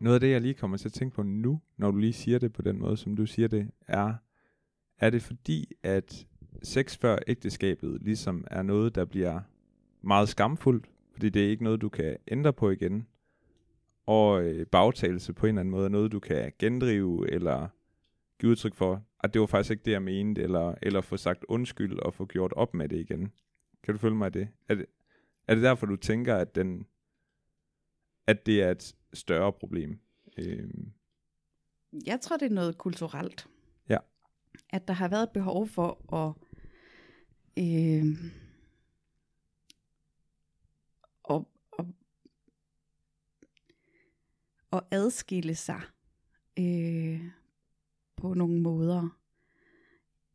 noget 0.00 0.14
af 0.14 0.20
det, 0.20 0.30
jeg 0.30 0.40
lige 0.40 0.54
kommer 0.54 0.76
til 0.76 0.88
at 0.88 0.92
tænke 0.92 1.14
på 1.14 1.22
nu, 1.22 1.60
når 1.76 1.90
du 1.90 1.96
lige 1.98 2.12
siger 2.12 2.38
det 2.38 2.52
på 2.52 2.62
den 2.62 2.78
måde, 2.78 2.96
som 2.96 3.16
du 3.16 3.26
siger 3.26 3.48
det, 3.48 3.70
er, 3.88 4.14
er 4.98 5.10
det 5.10 5.22
fordi, 5.22 5.72
at 5.82 6.26
sex 6.62 6.98
før 6.98 7.18
ægteskabet 7.26 8.02
ligesom 8.02 8.46
er 8.50 8.62
noget, 8.62 8.94
der 8.94 9.04
bliver 9.04 9.40
meget 10.02 10.28
skamfuldt, 10.28 10.90
fordi 11.12 11.28
det 11.28 11.44
er 11.44 11.50
ikke 11.50 11.64
noget, 11.64 11.80
du 11.80 11.88
kan 11.88 12.16
ændre 12.28 12.52
på 12.52 12.70
igen, 12.70 13.06
og 14.06 14.44
øh, 14.44 14.66
bagtagelse 14.66 15.32
på 15.32 15.46
en 15.46 15.48
eller 15.48 15.60
anden 15.60 15.70
måde 15.70 15.84
er 15.84 15.88
noget, 15.88 16.12
du 16.12 16.20
kan 16.20 16.52
gendrive, 16.58 17.30
eller 17.30 17.68
give 18.40 18.50
udtryk 18.50 18.74
for, 18.74 19.02
at 19.20 19.34
det 19.34 19.40
var 19.40 19.46
faktisk 19.46 19.70
ikke 19.70 19.84
det, 19.84 19.92
jeg 19.92 20.02
mente, 20.02 20.42
eller, 20.42 20.74
eller 20.82 21.00
få 21.00 21.16
sagt 21.16 21.44
undskyld 21.48 21.98
og 21.98 22.14
få 22.14 22.26
gjort 22.26 22.52
op 22.52 22.74
med 22.74 22.88
det 22.88 22.96
igen. 22.96 23.32
Kan 23.82 23.94
du 23.94 23.98
følge 23.98 24.16
mig 24.16 24.26
i 24.26 24.30
det? 24.38 24.48
Er 24.68 24.74
det, 24.74 24.86
er 25.48 25.54
det 25.54 25.64
derfor, 25.64 25.86
du 25.86 25.96
tænker, 25.96 26.36
at, 26.36 26.54
den, 26.54 26.86
at 28.26 28.46
det 28.46 28.62
er 28.62 28.70
et 28.70 28.96
større 29.12 29.52
problem? 29.52 29.98
Øhm, 30.38 30.92
Jeg 32.06 32.20
tror, 32.20 32.36
det 32.36 32.46
er 32.46 32.54
noget 32.54 32.78
kulturelt. 32.78 33.48
Ja. 33.88 33.98
At 34.70 34.88
der 34.88 34.94
har 34.94 35.08
været 35.08 35.22
et 35.22 35.30
behov 35.32 35.68
for 35.68 36.14
at, 36.14 36.34
øh, 37.58 38.04
at, 41.30 41.44
at, 41.78 41.84
at 44.72 44.82
adskille 44.90 45.54
sig 45.54 45.80
øh, 46.58 47.20
på 48.16 48.34
nogle 48.34 48.60
måder. 48.60 49.18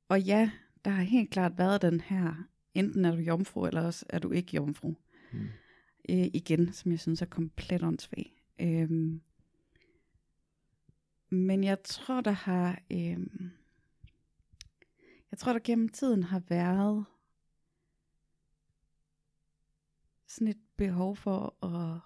Og 0.08 0.22
ja, 0.22 0.52
der 0.86 0.92
har 0.92 1.04
helt 1.04 1.30
klart 1.32 1.58
været 1.58 1.82
den 1.82 2.02
her, 2.02 2.34
enten 2.74 3.06
er 3.06 3.12
du 3.16 3.18
jomfru, 3.22 3.66
eller 3.66 3.82
også 3.82 4.06
er 4.10 4.20
du 4.20 4.32
ikke 4.32 4.56
jomfru. 4.56 4.94
mm 5.34 5.48
øh, 6.10 6.30
igen, 6.34 6.74
som 6.74 6.92
jeg 6.92 7.00
synes 7.00 7.22
er 7.22 7.26
komplet 7.26 7.84
åndssvag. 7.84 8.44
Øhm, 8.60 9.22
men 11.30 11.64
jeg 11.64 11.84
tror, 11.84 12.22
der 12.22 12.32
har, 12.32 12.82
øhm, 12.92 13.52
jeg 15.32 15.38
tror, 15.38 15.54
der 15.54 15.60
gennem 15.60 15.90
tiden 15.90 16.24
har 16.24 16.40
været 16.40 17.06
sådan 20.28 20.48
et 20.48 20.62
behov 20.78 21.16
for 21.16 21.66
at, 21.66 22.02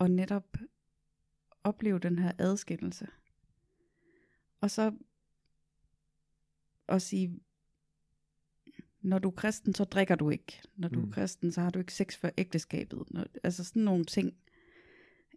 at 0.00 0.10
netop 0.10 0.56
opleve 1.64 1.98
den 1.98 2.18
her 2.18 2.32
adskillelse. 2.38 3.06
Og 4.60 4.70
så 4.70 4.94
at 6.88 7.02
sige, 7.02 7.40
når 9.02 9.18
du 9.18 9.28
er 9.28 9.32
kristen, 9.32 9.74
så 9.74 9.84
drikker 9.84 10.14
du 10.14 10.30
ikke. 10.30 10.60
Når 10.76 10.88
du 10.88 11.00
Mm. 11.00 11.08
er 11.08 11.12
kristen, 11.12 11.52
så 11.52 11.60
har 11.60 11.70
du 11.70 11.78
ikke 11.78 11.94
sex 11.94 12.16
før 12.16 12.30
ægteskabet. 12.38 13.02
Når, 13.10 13.26
altså 13.42 13.64
sådan 13.64 13.82
nogle 13.82 14.04
ting, 14.04 14.34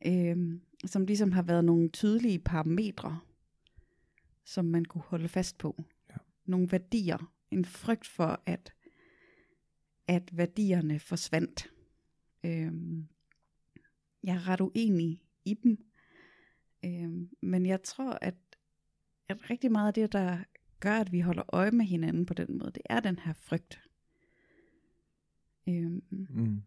øh, 0.06 0.60
som 0.86 1.06
ligesom 1.06 1.32
har 1.32 1.42
været 1.42 1.66
nogle 1.66 1.90
tydelige 1.90 2.40
parametre, 2.40 3.20
som 4.46 4.66
man 4.66 4.86
kunne 4.86 5.02
holde 5.02 5.28
fast 5.28 5.58
på. 5.58 5.84
Ja. 6.10 6.16
Nogle 6.46 6.72
værdier. 6.72 7.34
En 7.52 7.66
frygt 7.66 8.08
for, 8.08 8.42
at, 8.46 8.74
at 10.08 10.38
værdierne 10.38 11.00
forsvandt. 11.00 11.72
Øh, 12.44 12.72
jeg 14.24 14.36
er 14.36 14.48
ret 14.48 14.62
uenig 14.62 15.22
i 15.46 15.54
dem. 15.54 15.78
Øh, 16.86 17.28
men 17.42 17.66
jeg 17.66 17.84
tror, 17.84 18.18
at, 18.22 18.36
at 19.28 19.50
rigtig 19.50 19.72
meget 19.72 19.88
af 19.88 19.94
det, 19.94 20.12
der 20.12 20.44
gør, 20.84 21.00
at 21.00 21.12
vi 21.12 21.20
holder 21.20 21.44
øje 21.48 21.72
med 21.72 21.86
hinanden 21.86 22.26
på 22.26 22.34
den 22.34 22.58
måde, 22.58 22.72
det 22.72 22.82
er 22.86 23.00
den 23.00 23.20
her 23.20 23.34
frygt. 23.34 23.82
Øhm, 25.68 26.04
Mm. 26.10 26.64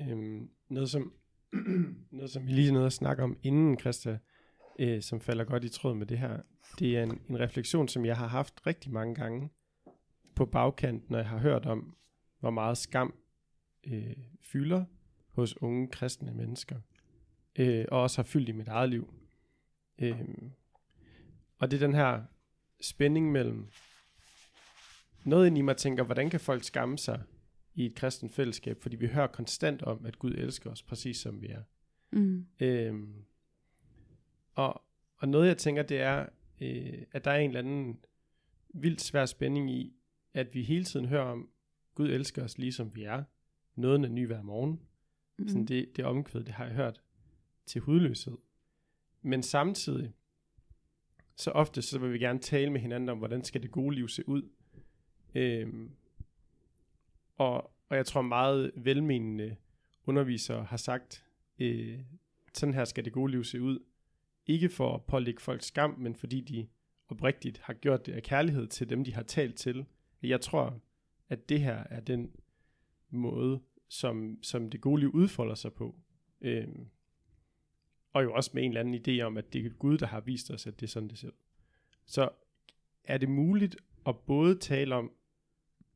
Øhm, 0.00 0.50
noget, 0.68 0.90
som, 0.90 1.12
noget, 2.18 2.30
som 2.30 2.46
vi 2.46 2.52
lige 2.52 2.72
nåede 2.72 2.86
at 2.86 2.92
snakke 2.92 3.22
om 3.22 3.38
inden, 3.42 3.78
Christa, 3.78 4.18
øh, 4.78 5.02
som 5.02 5.20
falder 5.20 5.44
godt 5.44 5.64
i 5.64 5.68
tråd 5.68 5.94
med 5.94 6.06
det 6.06 6.18
her, 6.18 6.42
det 6.78 6.96
er 6.96 7.02
en, 7.02 7.20
en 7.28 7.40
refleksion, 7.40 7.88
som 7.88 8.04
jeg 8.04 8.16
har 8.16 8.26
haft 8.26 8.66
rigtig 8.66 8.92
mange 8.92 9.14
gange 9.14 9.50
på 10.34 10.46
bagkant, 10.46 11.10
når 11.10 11.18
jeg 11.18 11.28
har 11.28 11.38
hørt 11.38 11.66
om, 11.66 11.96
hvor 12.40 12.50
meget 12.50 12.78
skam 12.78 13.14
øh, 13.86 14.16
fylder 14.42 14.84
hos 15.28 15.62
unge 15.62 15.88
kristne 15.88 16.34
mennesker, 16.34 16.80
øh, 17.56 17.84
og 17.90 18.02
også 18.02 18.18
har 18.18 18.24
fyldt 18.24 18.48
i 18.48 18.52
mit 18.52 18.68
eget 18.68 18.90
liv. 18.90 19.23
Øh, 19.98 20.20
og 21.58 21.70
det 21.70 21.82
er 21.82 21.86
den 21.86 21.94
her 21.94 22.22
spænding 22.80 23.32
mellem 23.32 23.68
noget 25.24 25.46
ind 25.46 25.58
i 25.58 25.60
mig 25.60 25.76
tænker, 25.76 26.02
hvordan 26.04 26.30
kan 26.30 26.40
folk 26.40 26.64
skamme 26.64 26.98
sig 26.98 27.22
i 27.74 27.86
et 27.86 27.94
kristent 27.94 28.32
fællesskab? 28.32 28.82
Fordi 28.82 28.96
vi 28.96 29.06
hører 29.06 29.26
konstant 29.26 29.82
om, 29.82 30.06
at 30.06 30.18
Gud 30.18 30.30
elsker 30.30 30.70
os 30.70 30.82
præcis 30.82 31.16
som 31.16 31.42
vi 31.42 31.46
er. 31.46 31.62
Mm. 32.12 32.46
Øhm, 32.60 33.24
og, 34.54 34.82
og 35.16 35.28
noget 35.28 35.48
jeg 35.48 35.58
tænker, 35.58 35.82
det 35.82 36.00
er, 36.00 36.26
øh, 36.60 37.02
at 37.12 37.24
der 37.24 37.30
er 37.30 37.38
en 37.38 37.50
eller 37.50 37.60
anden 37.60 37.98
vildt 38.68 39.00
svær 39.00 39.26
spænding 39.26 39.70
i, 39.70 39.96
at 40.34 40.54
vi 40.54 40.62
hele 40.62 40.84
tiden 40.84 41.06
hører 41.06 41.24
om, 41.24 41.50
Gud 41.94 42.08
elsker 42.08 42.44
os 42.44 42.58
lige 42.58 42.72
som 42.72 42.94
vi 42.94 43.04
er. 43.04 43.24
Noget 43.74 44.04
er 44.04 44.08
ny 44.08 44.26
hver 44.26 44.42
morgen. 44.42 44.80
Mm. 45.38 45.48
Sådan 45.48 45.66
det, 45.66 45.96
det 45.96 46.04
omkvæd, 46.04 46.44
det 46.44 46.54
har 46.54 46.64
jeg 46.64 46.74
hørt 46.74 47.00
til 47.66 47.80
hudløshed. 47.80 48.36
Men 49.26 49.42
samtidig, 49.42 50.12
så 51.36 51.50
ofte 51.50 51.82
så 51.82 51.98
vil 51.98 52.12
vi 52.12 52.18
gerne 52.18 52.38
tale 52.38 52.70
med 52.70 52.80
hinanden 52.80 53.08
om, 53.08 53.18
hvordan 53.18 53.44
skal 53.44 53.62
det 53.62 53.70
gode 53.70 53.94
liv 53.94 54.08
se 54.08 54.28
ud. 54.28 54.50
Øhm, 55.34 55.90
og, 57.36 57.74
og 57.88 57.96
jeg 57.96 58.06
tror 58.06 58.22
meget 58.22 58.72
velmenende 58.76 59.56
undervisere 60.06 60.64
har 60.64 60.76
sagt, 60.76 61.24
øh, 61.58 62.00
sådan 62.54 62.74
her 62.74 62.84
skal 62.84 63.04
det 63.04 63.12
gode 63.12 63.30
liv 63.32 63.44
se 63.44 63.60
ud. 63.60 63.78
Ikke 64.46 64.68
for 64.68 64.94
at 64.94 65.04
pålægge 65.04 65.40
folk 65.40 65.62
skam, 65.62 65.94
men 65.98 66.14
fordi 66.14 66.40
de 66.40 66.68
oprigtigt 67.08 67.58
har 67.58 67.74
gjort 67.74 68.06
det 68.06 68.12
af 68.12 68.22
kærlighed 68.22 68.66
til 68.66 68.88
dem, 68.88 69.04
de 69.04 69.14
har 69.14 69.22
talt 69.22 69.56
til. 69.56 69.86
Jeg 70.22 70.40
tror, 70.40 70.80
at 71.28 71.48
det 71.48 71.60
her 71.60 71.84
er 71.90 72.00
den 72.00 72.36
måde, 73.10 73.60
som, 73.88 74.38
som 74.42 74.70
det 74.70 74.80
gode 74.80 75.00
liv 75.00 75.10
udfolder 75.14 75.54
sig 75.54 75.72
på. 75.72 75.94
Øhm, 76.40 76.88
og 78.14 78.24
jo 78.24 78.34
også 78.34 78.50
med 78.54 78.62
en 78.62 78.68
eller 78.70 78.80
anden 78.80 78.94
idé 78.94 79.22
om, 79.22 79.36
at 79.36 79.52
det 79.52 79.66
er 79.66 79.70
Gud, 79.70 79.98
der 79.98 80.06
har 80.06 80.20
vist 80.20 80.50
os, 80.50 80.66
at 80.66 80.80
det 80.80 80.86
er 80.86 80.90
sådan, 80.90 81.08
det 81.08 81.18
ser 81.18 81.28
ud. 81.28 81.32
Så 82.06 82.28
er 83.04 83.18
det 83.18 83.28
muligt 83.28 83.76
at 84.06 84.18
både 84.18 84.58
tale 84.58 84.94
om, 84.94 85.12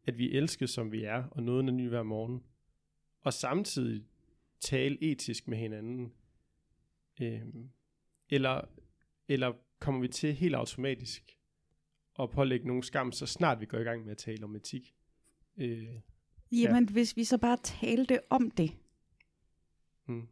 at 0.06 0.18
vi 0.18 0.32
elsker, 0.32 0.66
som 0.66 0.92
vi 0.92 1.04
er, 1.04 1.24
og 1.24 1.42
noget 1.42 1.66
er 1.66 1.70
ny 1.70 1.88
hver 1.88 2.02
morgen, 2.02 2.42
og 3.20 3.32
samtidig 3.32 4.04
tale 4.60 5.02
etisk 5.02 5.48
med 5.48 5.58
hinanden? 5.58 6.12
Øhm, 7.20 7.70
eller, 8.30 8.60
eller 9.28 9.52
kommer 9.78 10.00
vi 10.00 10.08
til 10.08 10.34
helt 10.34 10.54
automatisk 10.54 11.38
at 12.18 12.30
pålægge 12.30 12.66
nogen 12.66 12.82
skam, 12.82 13.12
så 13.12 13.26
snart 13.26 13.60
vi 13.60 13.66
går 13.66 13.78
i 13.78 13.82
gang 13.82 14.04
med 14.04 14.10
at 14.10 14.18
tale 14.18 14.44
om 14.44 14.56
etik? 14.56 14.94
Øh, 15.56 15.88
Jamen, 16.52 16.84
ja. 16.84 16.92
hvis 16.92 17.16
vi 17.16 17.24
så 17.24 17.38
bare 17.38 17.58
talte 17.62 18.20
om 18.30 18.50
det. 18.50 18.70
hmm. 20.04 20.28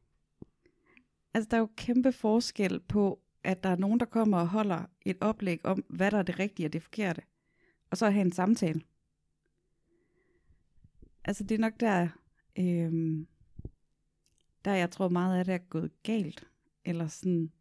Altså, 1.37 1.49
der 1.51 1.57
er 1.57 1.61
jo 1.61 1.69
kæmpe 1.77 2.13
forskel 2.13 2.81
på, 2.81 3.21
at 3.45 3.65
der 3.65 3.69
er 3.69 3.77
nogen, 3.77 4.01
der 4.01 4.07
kommer 4.07 4.39
og 4.39 4.49
holder 4.49 4.85
et 5.05 5.17
oplæg 5.21 5.67
om, 5.67 5.85
hvad 5.89 6.11
der 6.11 6.19
er 6.19 6.23
det 6.23 6.39
rigtige 6.39 6.67
og 6.67 6.73
det 6.73 6.83
forkerte. 6.83 7.23
Og 7.91 7.97
så 7.97 8.11
have 8.11 8.25
en 8.25 8.33
samtale. 8.33 8.83
Altså, 11.25 11.45
det 11.45 11.55
er 11.55 11.59
nok 11.59 11.81
der, 11.81 12.09
øhm, 12.59 13.27
der 14.65 14.75
jeg 14.75 14.91
tror 14.91 15.09
meget 15.09 15.39
af 15.39 15.45
det 15.45 15.55
er 15.55 15.59
gået 15.59 16.03
galt. 16.03 16.47
Eller 16.85 17.09
sådan, 17.09 17.53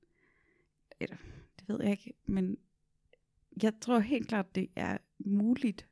eller, 0.99 1.17
det 1.59 1.69
ved 1.69 1.81
jeg 1.81 1.91
ikke, 1.91 2.13
men 2.25 2.57
jeg 3.63 3.73
tror 3.81 3.99
helt 3.99 4.27
klart, 4.27 4.55
det 4.55 4.69
er 4.75 4.97
muligt 5.19 5.87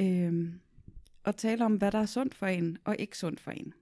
øhm, 0.00 0.60
at 1.24 1.36
tale 1.36 1.64
om, 1.64 1.76
hvad 1.76 1.92
der 1.92 1.98
er 1.98 2.06
sundt 2.06 2.34
for 2.34 2.46
en, 2.46 2.78
og 2.84 2.96
ikke 2.98 3.18
sundt 3.18 3.40
for 3.40 3.50
en. 3.50 3.74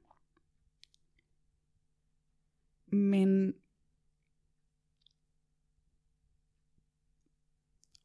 Men 2.90 3.54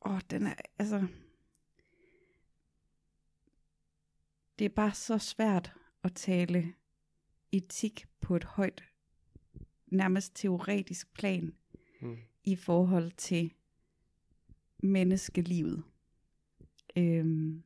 Åh, 0.05 0.19
den 0.29 0.47
er, 0.47 0.55
altså... 0.79 1.07
Det 4.59 4.65
er 4.65 4.69
bare 4.69 4.93
så 4.93 5.17
svært 5.17 5.73
at 6.03 6.13
tale 6.15 6.73
etik 7.51 8.05
på 8.21 8.35
et 8.35 8.43
højt, 8.43 8.83
nærmest 9.87 10.35
teoretisk 10.35 11.13
plan 11.13 11.55
Hmm. 11.99 12.17
i 12.43 12.55
forhold 12.55 13.11
til 13.11 13.53
menneskelivet. 14.77 15.83
Øhm, 16.97 17.63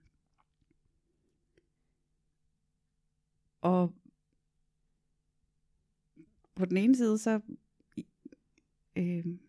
og 3.62 3.94
på 6.58 6.66
den 6.66 6.78
ene 6.78 6.96
side, 6.96 7.18
så 7.18 7.40
øhm, 8.96 9.40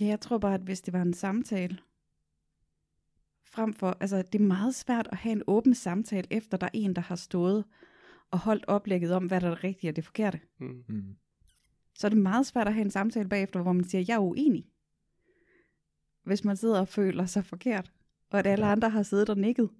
ja, 0.00 0.06
jeg 0.06 0.20
tror 0.20 0.38
bare, 0.38 0.54
at 0.54 0.60
hvis 0.60 0.80
det 0.80 0.92
var 0.92 1.02
en 1.02 1.14
samtale, 1.14 1.78
frem 3.44 3.72
for, 3.72 3.96
altså 4.00 4.22
det 4.22 4.40
er 4.40 4.44
meget 4.44 4.74
svært 4.74 5.08
at 5.12 5.18
have 5.18 5.32
en 5.32 5.42
åben 5.46 5.74
samtale, 5.74 6.26
efter 6.30 6.56
der 6.56 6.66
er 6.66 6.70
en, 6.74 6.96
der 6.96 7.02
har 7.02 7.16
stået 7.16 7.64
og 8.30 8.38
holdt 8.38 8.64
oplægget 8.66 9.12
om, 9.12 9.26
hvad 9.26 9.40
der 9.40 9.46
er 9.46 9.54
det 9.54 9.64
rigtige 9.64 9.90
og 9.90 9.96
det 9.96 10.04
forkerte 10.04 10.40
Hmm. 10.58 10.84
Mm. 10.88 11.16
så 11.94 12.06
er 12.06 12.08
det 12.08 12.18
meget 12.18 12.46
svært 12.46 12.66
at 12.66 12.74
have 12.74 12.84
en 12.84 12.90
samtale 12.90 13.28
bagefter, 13.28 13.62
hvor 13.62 13.72
man 13.72 13.84
siger, 13.84 14.04
jeg 14.08 14.14
er 14.14 14.18
uenig. 14.18 14.66
Hvis 16.24 16.44
man 16.44 16.56
sidder 16.56 16.80
og 16.80 16.88
føler 16.88 17.26
sig 17.26 17.44
forkert, 17.44 17.92
og 18.30 18.38
at 18.38 18.46
alle 18.46 18.66
andre 18.66 18.90
har 18.90 19.02
siddet 19.02 19.30
og 19.30 19.38
nikket. 19.38 19.70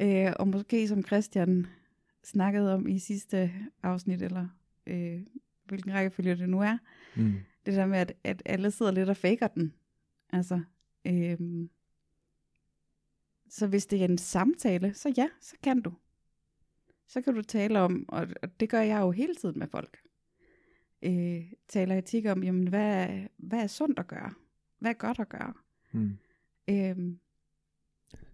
Øh, 0.00 0.32
og 0.38 0.48
måske 0.48 0.88
som 0.88 1.02
Christian 1.04 1.66
snakkede 2.24 2.74
om 2.74 2.88
i 2.88 2.98
sidste 2.98 3.52
afsnit, 3.82 4.22
eller 4.22 4.48
øh, 4.86 5.20
hvilken 5.64 5.92
rækkefølge 5.94 6.36
det 6.36 6.48
nu 6.48 6.60
er, 6.60 6.78
Mm. 7.16 7.34
det 7.66 7.74
der 7.74 7.86
med, 7.86 7.98
at, 7.98 8.12
at 8.24 8.42
alle 8.44 8.70
sidder 8.70 8.92
lidt 8.92 9.08
og 9.08 9.16
faker 9.16 9.46
den. 9.46 9.72
Altså, 10.32 10.60
øh, 11.06 11.38
så 13.50 13.66
hvis 13.66 13.86
det 13.86 14.00
er 14.00 14.04
en 14.04 14.18
samtale, 14.18 14.94
så 14.94 15.14
ja, 15.16 15.28
så 15.40 15.56
kan 15.62 15.80
du. 15.82 15.92
Så 17.08 17.22
kan 17.22 17.34
du 17.34 17.42
tale 17.42 17.80
om, 17.80 18.04
og 18.08 18.26
og 18.42 18.60
det 18.60 18.68
gør 18.70 18.80
jeg 18.80 19.00
jo 19.00 19.10
hele 19.10 19.34
tiden 19.34 19.58
med 19.58 19.66
folk, 19.68 19.98
øh, 21.02 21.52
taler 21.68 21.98
etik 21.98 22.26
om, 22.26 22.42
jamen 22.44 22.68
hvad, 22.68 23.08
hvad 23.36 23.62
er 23.62 23.66
sundt 23.66 23.98
at 23.98 24.06
gøre? 24.06 24.34
Hvad 24.78 24.90
er 24.90 24.94
godt 24.94 25.20
at 25.20 25.28
gøre? 25.28 25.54
Mm. 25.92 26.18
Øh, 26.70 26.96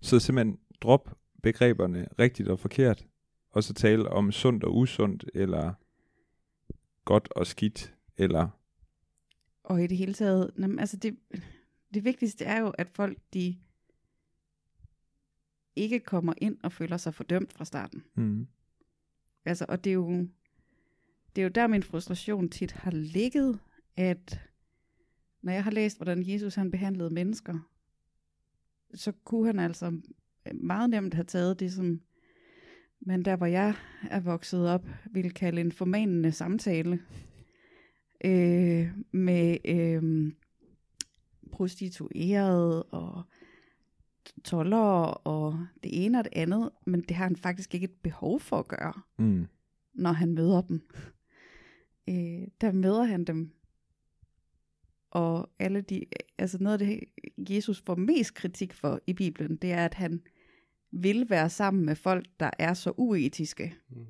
Så 0.01 0.19
simpelthen 0.21 0.59
drop 0.81 1.19
begreberne 1.43 2.09
rigtigt 2.19 2.49
og 2.49 2.59
forkert, 2.59 3.07
og 3.51 3.65
så 3.65 3.75
tale 3.75 4.09
om 4.09 4.33
sundt 4.33 4.65
og 4.65 4.77
usundt, 4.77 5.25
eller 5.35 5.73
godt 7.05 7.29
og 7.33 7.47
skidt, 7.47 7.95
eller 8.17 8.49
og 9.63 9.83
i 9.83 9.87
det 9.87 9.97
hele 9.97 10.15
taget, 10.15 10.51
jamen, 10.59 10.79
altså 10.79 10.97
det, 10.97 11.19
det 11.95 12.05
vigtigste 12.05 12.45
er 12.45 12.61
jo, 12.61 12.69
at 12.69 12.89
folk 12.89 13.19
de 13.35 13.59
ikke 15.77 16.01
kommer 16.01 16.33
ind 16.37 16.59
og 16.63 16.73
føler 16.73 16.97
sig 16.97 17.15
fordømt 17.15 17.53
fra 17.53 17.65
starten. 17.65 18.05
mm. 18.15 18.47
Altså, 19.45 19.67
og 19.69 19.85
det 19.85 19.91
er 19.91 19.95
jo, 19.95 20.11
det 21.37 21.43
er 21.43 21.43
jo 21.43 21.49
der, 21.49 21.67
min 21.67 21.83
frustration 21.83 22.49
tit 22.49 22.73
har 22.73 22.91
ligget, 22.91 23.59
at 23.97 24.41
når 25.43 25.53
jeg 25.53 25.65
har 25.65 25.71
læst, 25.71 25.97
hvordan 25.97 26.29
Jesus 26.29 26.55
han 26.55 26.71
behandlede 26.71 27.11
mennesker, 27.11 27.59
så 28.95 29.13
kunne 29.25 29.47
han 29.47 29.59
altså 29.59 30.01
meget 30.55 30.91
nemt 30.91 31.15
have 31.15 31.25
taget 31.25 31.61
det, 31.61 31.73
som 31.73 32.01
man 33.01 33.23
der, 33.23 33.37
hvor 33.37 33.47
jeg 33.47 33.75
er 34.11 34.21
vokset 34.21 34.69
op, 34.69 34.87
ville 35.11 35.31
kalde 35.31 35.61
en 35.61 35.73
formanende 35.73 36.33
samtale 36.33 37.01
øh, 38.25 38.89
med 39.13 39.57
øh, 39.65 40.33
prostituerede 41.53 42.83
og 42.83 43.23
toller 44.45 44.79
og 45.27 45.67
det 45.83 46.05
ene 46.05 46.19
og 46.19 46.25
det 46.25 46.33
andet, 46.37 46.71
men 46.87 47.01
det 47.01 47.17
har 47.17 47.25
han 47.25 47.37
faktisk 47.37 47.75
ikke 47.75 47.85
et 47.85 47.97
behov 48.03 48.41
for 48.41 48.59
at 48.59 48.69
gøre 48.69 48.93
Mm. 49.19 49.47
når 49.95 50.13
han 50.13 50.35
møder 50.35 50.61
dem. 50.61 50.81
Øh, 52.09 52.49
der 52.61 52.73
møder 52.73 53.03
han 53.05 53.25
dem. 53.25 53.51
Og 55.13 55.51
alle 55.59 55.81
de, 55.81 56.05
altså 56.39 56.59
noget 56.61 56.81
af 56.83 56.87
det, 56.87 57.01
Jesus 57.51 57.83
får 57.87 57.95
mest 57.95 58.35
kritik 58.35 58.73
for 58.73 59.01
i 59.07 59.13
Bibelen, 59.13 59.57
det 59.57 59.73
er, 59.73 59.85
at 59.85 59.95
han 59.95 60.23
vil 60.93 61.31
være 61.31 61.51
sammen 61.51 61.87
med 61.87 61.97
folk, 61.97 62.27
der 62.41 62.51
er 62.59 62.75
så 62.75 62.93
uetiske. 62.97 63.75
Hmm. 63.89 64.07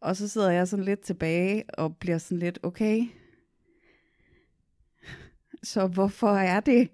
Og 0.00 0.16
så 0.16 0.28
sidder 0.28 0.50
jeg 0.50 0.68
sådan 0.68 0.84
lidt 0.84 1.00
tilbage 1.00 1.64
og 1.74 1.96
bliver 1.96 2.18
sådan 2.18 2.38
lidt, 2.38 2.58
okay, 2.62 3.02
så 5.62 5.86
hvorfor 5.86 6.28
er 6.28 6.60
det, 6.60 6.90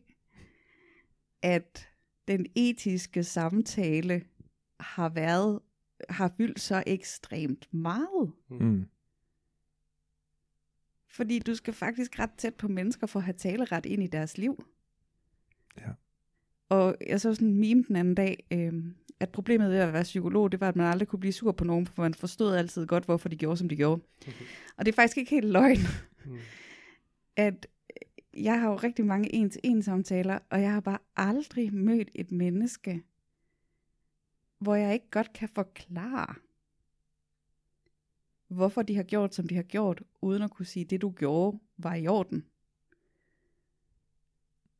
at 1.42 1.88
den 2.28 2.46
etiske 2.54 3.24
samtale 3.24 4.24
har 4.80 5.08
været, 5.08 5.60
har 6.08 6.34
fyldt 6.36 6.60
så 6.60 6.82
ekstremt 6.86 7.74
meget? 7.74 8.32
Mm. 8.50 8.84
Fordi 11.14 11.38
du 11.38 11.54
skal 11.54 11.74
faktisk 11.74 12.18
ret 12.18 12.30
tæt 12.38 12.54
på 12.54 12.68
mennesker 12.68 13.06
for 13.06 13.18
at 13.18 13.24
have 13.24 13.34
taleret 13.34 13.86
ind 13.86 14.02
i 14.02 14.06
deres 14.06 14.38
liv. 14.38 14.64
Ja. 15.78 15.90
Og 16.68 16.96
jeg 17.06 17.20
så 17.20 17.34
sådan 17.34 17.48
en 17.48 17.60
meme 17.60 17.84
den 17.88 17.96
anden 17.96 18.14
dag, 18.14 18.46
øh, 18.50 18.72
at 19.20 19.28
problemet 19.28 19.70
ved 19.70 19.78
at 19.78 19.92
være 19.92 20.02
psykolog, 20.02 20.52
det 20.52 20.60
var, 20.60 20.68
at 20.68 20.76
man 20.76 20.86
aldrig 20.86 21.08
kunne 21.08 21.20
blive 21.20 21.32
sur 21.32 21.52
på 21.52 21.64
nogen, 21.64 21.86
for 21.86 22.02
man 22.02 22.14
forstod 22.14 22.54
altid 22.54 22.86
godt, 22.86 23.04
hvorfor 23.04 23.28
de 23.28 23.36
gjorde, 23.36 23.56
som 23.56 23.68
de 23.68 23.76
gjorde. 23.76 24.02
Og 24.76 24.86
det 24.86 24.92
er 24.92 24.96
faktisk 24.96 25.16
ikke 25.18 25.30
helt 25.30 25.48
løgn, 25.52 25.78
Hmm. 26.24 26.38
at 27.36 27.66
jeg 28.34 28.60
har 28.60 28.68
jo 28.70 28.76
rigtig 28.76 29.06
mange 29.06 29.34
en-til-en 29.34 29.82
samtaler, 29.82 30.38
og 30.50 30.62
jeg 30.62 30.72
har 30.72 30.80
bare 30.80 30.98
aldrig 31.16 31.74
mødt 31.74 32.10
et 32.14 32.32
menneske, 32.32 33.02
hvor 34.58 34.74
jeg 34.74 34.92
ikke 34.92 35.10
godt 35.10 35.32
kan 35.32 35.48
forklare, 35.48 36.34
hvorfor 38.54 38.82
de 38.82 38.96
har 38.96 39.02
gjort, 39.02 39.34
som 39.34 39.48
de 39.48 39.54
har 39.54 39.62
gjort, 39.62 40.02
uden 40.20 40.42
at 40.42 40.50
kunne 40.50 40.66
sige, 40.66 40.84
det 40.84 41.02
du 41.02 41.10
gjorde, 41.10 41.58
var 41.76 41.94
i 41.94 42.06
orden. 42.06 42.44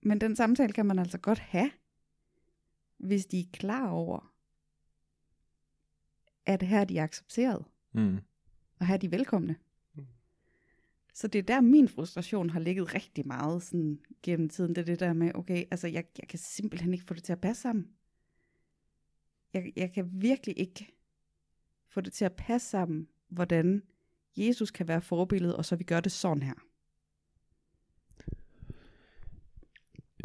Men 0.03 0.20
den 0.20 0.37
samtale 0.37 0.72
kan 0.72 0.87
man 0.87 0.99
altså 0.99 1.18
godt 1.18 1.39
have, 1.39 1.70
hvis 2.97 3.27
de 3.27 3.41
er 3.41 3.45
klar 3.53 3.91
over, 3.91 4.33
at 6.47 6.62
her 6.62 6.81
er 6.81 6.85
de 6.85 7.01
accepteret, 7.01 7.64
Mm. 7.93 8.18
og 8.79 8.87
her 8.87 8.95
er 8.95 8.99
de 8.99 9.11
velkomne. 9.11 9.57
Mm. 9.95 10.07
Så 11.14 11.29
det 11.29 11.39
er 11.39 11.43
der, 11.43 11.61
min 11.61 11.89
frustration 11.89 12.51
har 12.51 12.61
ligget 12.61 12.95
rigtig 12.95 13.27
meget 13.27 13.62
sådan, 13.62 14.01
gennem 14.22 14.49
tiden. 14.49 14.75
Det 14.75 14.81
er 14.81 14.85
det 14.87 15.01
der 15.01 15.12
med, 15.12 15.35
okay, 15.35 15.64
altså 15.70 15.89
jeg, 15.89 16.05
jeg 16.18 16.29
kan 16.29 16.39
simpelthen 16.39 16.93
ikke 16.93 17.05
få 17.05 17.14
det 17.14 17.25
til 17.25 17.33
at 17.33 17.41
passe 17.41 17.62
sammen. 17.62 17.89
Jeg, 19.53 19.72
jeg 19.77 19.93
kan 19.93 20.11
virkelig 20.12 20.59
ikke 20.59 20.95
få 21.89 22.01
det 22.01 22.12
til 22.12 22.25
at 22.25 22.37
passe 22.37 22.68
sammen, 22.68 23.09
hvordan 23.35 23.82
Jesus 24.37 24.70
kan 24.70 24.89
være 24.89 25.01
forbilledet, 25.01 25.57
og 25.57 25.64
så 25.64 25.76
vi 25.76 25.85
gør 25.85 26.01
det 26.01 26.12
sådan 26.12 26.43
her. 26.43 26.55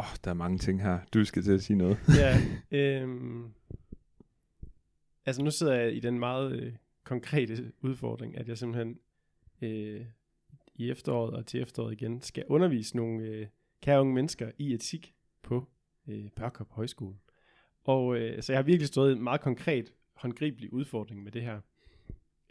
Åh, 0.00 0.06
oh, 0.06 0.16
der 0.24 0.30
er 0.30 0.34
mange 0.34 0.58
ting 0.58 0.82
her. 0.82 0.98
Du 1.14 1.24
skal 1.24 1.42
til 1.42 1.52
at 1.52 1.62
sige 1.62 1.76
noget. 1.76 1.98
ja, 2.18 2.36
øhm, 2.78 3.52
altså 5.26 5.42
nu 5.42 5.50
sidder 5.50 5.74
jeg 5.74 5.96
i 5.96 6.00
den 6.00 6.18
meget 6.18 6.52
øh, 6.52 6.72
konkrete 7.04 7.72
udfordring, 7.80 8.38
at 8.38 8.48
jeg 8.48 8.58
simpelthen 8.58 8.98
øh, 9.62 10.06
i 10.74 10.90
efteråret 10.90 11.34
og 11.34 11.46
til 11.46 11.62
efteråret 11.62 11.92
igen 11.92 12.22
skal 12.22 12.44
undervise 12.48 12.96
nogle 12.96 13.24
øh, 13.24 13.46
kære 13.82 14.00
unge 14.00 14.14
mennesker 14.14 14.50
i 14.58 14.74
etik 14.74 15.14
på 15.42 15.68
øh, 16.08 16.28
Børkop 16.36 16.70
Højskole. 16.70 17.16
Og 17.84 18.16
øh, 18.16 18.42
så 18.42 18.52
jeg 18.52 18.58
har 18.58 18.62
virkelig 18.62 18.88
stået 18.88 19.10
i 19.10 19.16
en 19.16 19.22
meget 19.22 19.40
konkret, 19.40 19.92
håndgribelig 20.14 20.72
udfordring 20.72 21.22
med 21.22 21.32
det 21.32 21.42
her. 21.42 21.60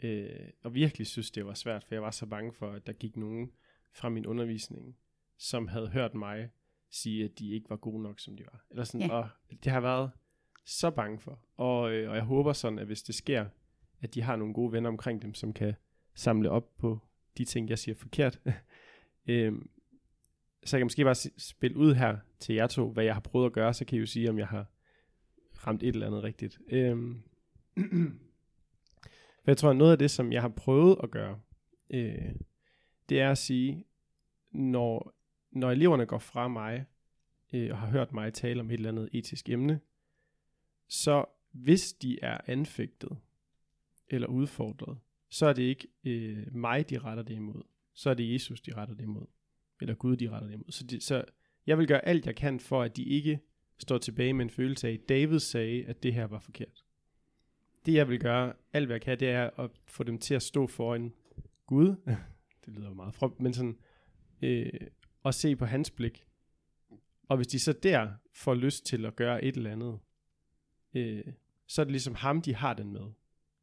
Øh, 0.02 0.48
og 0.62 0.74
virkelig 0.74 1.06
synes, 1.06 1.30
det 1.30 1.46
var 1.46 1.54
svært, 1.54 1.84
for 1.84 1.94
jeg 1.94 2.02
var 2.02 2.10
så 2.10 2.26
bange 2.26 2.52
for, 2.52 2.72
at 2.72 2.86
der 2.86 2.92
gik 2.92 3.16
nogen 3.16 3.52
fra 3.92 4.08
min 4.08 4.26
undervisning, 4.26 4.96
som 5.36 5.68
havde 5.68 5.88
hørt 5.88 6.14
mig 6.14 6.50
sige, 6.90 7.24
at 7.24 7.38
de 7.38 7.50
ikke 7.50 7.70
var 7.70 7.76
gode 7.76 8.02
nok, 8.02 8.20
som 8.20 8.36
de 8.36 8.44
var. 8.52 8.64
Eller 8.70 8.84
sådan, 8.84 9.06
Ja. 9.06 9.16
Og 9.16 9.28
det 9.64 9.72
har 9.72 9.80
været 9.80 10.10
så 10.64 10.90
bange 10.90 11.20
for. 11.20 11.38
Og, 11.56 11.92
øh, 11.92 12.10
og 12.10 12.16
jeg 12.16 12.24
håber 12.24 12.52
sådan, 12.52 12.78
at 12.78 12.86
hvis 12.86 13.02
det 13.02 13.14
sker, 13.14 13.46
at 14.00 14.14
de 14.14 14.22
har 14.22 14.36
nogle 14.36 14.54
gode 14.54 14.72
venner 14.72 14.90
omkring 14.90 15.22
dem, 15.22 15.34
som 15.34 15.52
kan 15.52 15.74
samle 16.14 16.50
op 16.50 16.76
på 16.78 16.98
de 17.38 17.44
ting, 17.44 17.68
jeg 17.68 17.78
siger 17.78 17.94
forkert. 17.94 18.40
øhm, 19.28 19.70
så 20.64 20.76
jeg 20.76 20.80
kan 20.80 20.84
måske 20.84 21.04
bare 21.04 21.14
spille 21.36 21.76
ud 21.76 21.94
her 21.94 22.16
til 22.38 22.54
jer 22.54 22.66
to, 22.66 22.90
hvad 22.90 23.04
jeg 23.04 23.14
har 23.14 23.20
prøvet 23.20 23.46
at 23.46 23.52
gøre, 23.52 23.74
så 23.74 23.84
kan 23.84 23.96
I 23.96 24.00
jo 24.00 24.06
sige, 24.06 24.30
om 24.30 24.38
jeg 24.38 24.48
har 24.48 24.66
ramt 25.66 25.82
et 25.82 25.88
eller 25.88 26.06
andet 26.06 26.22
rigtigt. 26.22 26.58
Øhm, 26.68 27.22
for 29.44 29.50
jeg 29.50 29.56
tror, 29.56 29.70
at 29.70 29.76
noget 29.76 29.92
af 29.92 29.98
det, 29.98 30.10
som 30.10 30.32
jeg 30.32 30.42
har 30.42 30.48
prøvet 30.48 30.96
at 31.02 31.10
gøre, 31.10 31.40
øh, 31.90 32.34
det 33.08 33.20
er 33.20 33.30
at 33.30 33.38
sige, 33.38 33.84
når, 34.50 35.14
når 35.50 35.70
eleverne 35.70 36.06
går 36.06 36.18
fra 36.18 36.48
mig, 36.48 36.86
øh, 37.52 37.70
og 37.70 37.78
har 37.78 37.86
hørt 37.86 38.12
mig 38.12 38.34
tale 38.34 38.60
om 38.60 38.70
et 38.70 38.74
eller 38.74 38.88
andet 38.88 39.08
etisk 39.12 39.48
emne, 39.48 39.80
så 40.88 41.24
hvis 41.52 41.92
de 41.92 42.18
er 42.22 42.38
anfægtet 42.46 43.18
eller 44.08 44.28
udfordret, 44.28 44.98
så 45.28 45.46
er 45.46 45.52
det 45.52 45.62
ikke 45.62 45.88
øh, 46.04 46.54
mig, 46.54 46.90
de 46.90 46.98
retter 46.98 47.22
det 47.22 47.34
imod. 47.34 47.62
Så 47.94 48.10
er 48.10 48.14
det 48.14 48.32
Jesus, 48.32 48.60
de 48.60 48.74
retter 48.74 48.94
det 48.94 49.02
imod. 49.02 49.26
Eller 49.80 49.94
Gud, 49.94 50.16
de 50.16 50.30
retter 50.30 50.48
det 50.48 50.54
imod. 50.54 50.70
Så, 50.70 50.84
de, 50.84 51.00
så 51.00 51.24
jeg 51.66 51.78
vil 51.78 51.86
gøre 51.86 52.08
alt, 52.08 52.26
jeg 52.26 52.36
kan 52.36 52.60
for, 52.60 52.82
at 52.82 52.96
de 52.96 53.04
ikke 53.04 53.40
står 53.78 53.98
tilbage 53.98 54.32
med 54.32 54.44
en 54.44 54.50
følelse 54.50 54.88
af, 54.88 54.92
at 54.92 55.08
David 55.08 55.38
sagde, 55.38 55.84
at 55.84 56.02
det 56.02 56.14
her 56.14 56.24
var 56.24 56.38
forkert. 56.38 56.84
Det 57.86 57.94
jeg 57.94 58.08
vil 58.08 58.20
gøre, 58.20 58.52
alt 58.72 58.86
hvad 58.86 58.94
jeg 58.94 59.02
kan, 59.02 59.20
det 59.20 59.28
er 59.30 59.50
at 59.60 59.70
få 59.86 60.02
dem 60.02 60.18
til 60.18 60.34
at 60.34 60.42
stå 60.42 60.66
foran 60.66 61.12
Gud. 61.66 61.96
det 62.64 62.74
lyder 62.74 62.88
jo 62.88 62.94
meget 62.94 63.14
fromt, 63.14 63.40
men 63.40 63.54
sådan, 63.54 63.78
øh, 64.42 64.70
og 65.22 65.34
se 65.34 65.56
på 65.56 65.64
hans 65.64 65.90
blik. 65.90 66.24
Og 67.28 67.36
hvis 67.36 67.46
de 67.46 67.58
så 67.58 67.72
der 67.72 68.10
får 68.34 68.54
lyst 68.54 68.86
til 68.86 69.06
at 69.06 69.16
gøre 69.16 69.44
et 69.44 69.56
eller 69.56 69.72
andet, 69.72 69.98
øh, 70.94 71.24
så 71.66 71.82
er 71.82 71.84
det 71.84 71.92
ligesom 71.92 72.14
ham, 72.14 72.42
de 72.42 72.54
har 72.54 72.74
den 72.74 72.92
med. 72.92 73.06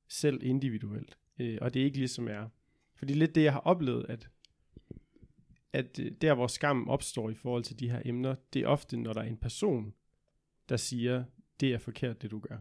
Selv 0.07 0.43
individuelt. 0.43 1.17
Øh, 1.39 1.57
og 1.61 1.73
det 1.73 1.79
er 1.79 1.85
ikke 1.85 1.97
ligesom 1.97 2.27
er. 2.27 2.49
Fordi 2.95 3.13
lidt 3.13 3.35
det, 3.35 3.43
jeg 3.43 3.53
har 3.53 3.59
oplevet, 3.59 4.05
at, 4.09 4.29
at 5.73 5.99
øh, 5.99 6.11
der, 6.21 6.33
hvor 6.33 6.47
skam 6.47 6.89
opstår 6.89 7.29
i 7.29 7.35
forhold 7.35 7.63
til 7.63 7.79
de 7.79 7.89
her 7.89 8.01
emner, 8.05 8.35
det 8.53 8.61
er 8.61 8.67
ofte, 8.67 8.97
når 8.97 9.13
der 9.13 9.21
er 9.21 9.25
en 9.25 9.37
person, 9.37 9.93
der 10.69 10.77
siger, 10.77 11.23
det 11.59 11.73
er 11.73 11.77
forkert, 11.77 12.21
det 12.21 12.31
du 12.31 12.39
gør. 12.39 12.57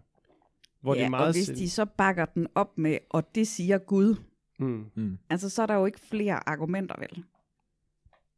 Hvor 0.87 0.95
ja, 0.95 1.01
det 1.01 1.07
er 1.07 1.11
meget 1.11 1.26
og 1.28 1.32
hvis 1.34 1.47
selv- 1.47 1.59
de 1.59 1.70
så 1.70 1.84
bakker 1.84 2.24
den 2.24 2.47
op 2.55 2.78
med, 2.78 2.99
og 3.11 3.34
det 3.34 3.49
siger 3.49 3.78
Gud, 3.78 4.16
mm. 4.59 4.91
Mm. 4.95 5.18
altså 5.30 5.51
så 5.51 5.62
er 5.62 5.66
der 5.66 5.74
jo 5.74 5.87
ikke 5.87 6.01
flere 6.01 6.49
argumenter 6.49 6.95
vel. 6.99 7.24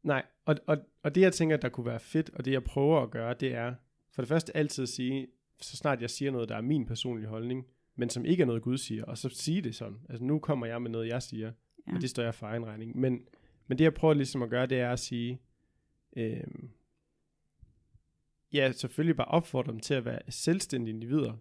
Nej, 0.03 0.22
og, 0.44 0.57
og, 0.66 0.78
og 1.03 1.14
det 1.14 1.20
jeg 1.20 1.32
tænker, 1.32 1.57
der 1.57 1.68
kunne 1.68 1.86
være 1.86 2.01
fedt, 2.01 2.30
og 2.34 2.44
det 2.44 2.53
jeg 2.53 2.64
prøver 2.64 3.03
at 3.03 3.11
gøre, 3.11 3.34
det 3.34 3.55
er 3.55 3.74
for 4.14 4.22
det 4.22 4.28
første 4.28 4.57
altid 4.57 4.82
at 4.82 4.88
sige, 4.88 5.26
så 5.61 5.76
snart 5.76 6.01
jeg 6.01 6.11
siger 6.11 6.30
noget, 6.30 6.49
der 6.49 6.57
er 6.57 6.61
min 6.61 6.86
personlige 6.86 7.28
holdning, 7.28 7.66
men 7.96 8.11
som 8.11 8.24
ikke 8.24 8.42
er 8.42 8.46
noget 8.46 8.62
Gud 8.62 8.78
siger, 8.78 9.05
og 9.05 9.18
så 9.18 9.28
sige 9.28 9.62
det 9.62 9.74
sådan. 9.74 9.99
Altså 10.09 10.24
nu 10.24 10.38
kommer 10.38 10.66
jeg 10.66 10.82
med 10.82 10.90
noget, 10.90 11.09
jeg 11.09 11.22
siger, 11.22 11.53
ja. 11.86 11.94
og 11.94 12.01
det 12.01 12.11
står 12.11 12.22
jeg 12.22 12.34
for 12.34 12.46
egen 12.46 12.66
regning. 12.66 12.96
Men, 12.99 13.20
men 13.66 13.78
det 13.78 13.84
jeg 13.84 13.94
prøver 13.94 14.14
ligesom 14.14 14.42
at 14.42 14.51
gøre, 14.51 14.66
det 14.66 14.80
er 14.80 14.90
at 14.92 14.99
sige, 14.99 15.40
øh, 16.16 16.44
ja, 18.53 18.72
selvfølgelig 18.72 19.16
bare 19.16 19.28
opfordre 19.28 19.72
dem 19.72 19.80
til 19.80 19.94
at 19.94 20.05
være 20.05 20.20
selvstændige 20.28 20.94
individer, 20.94 21.32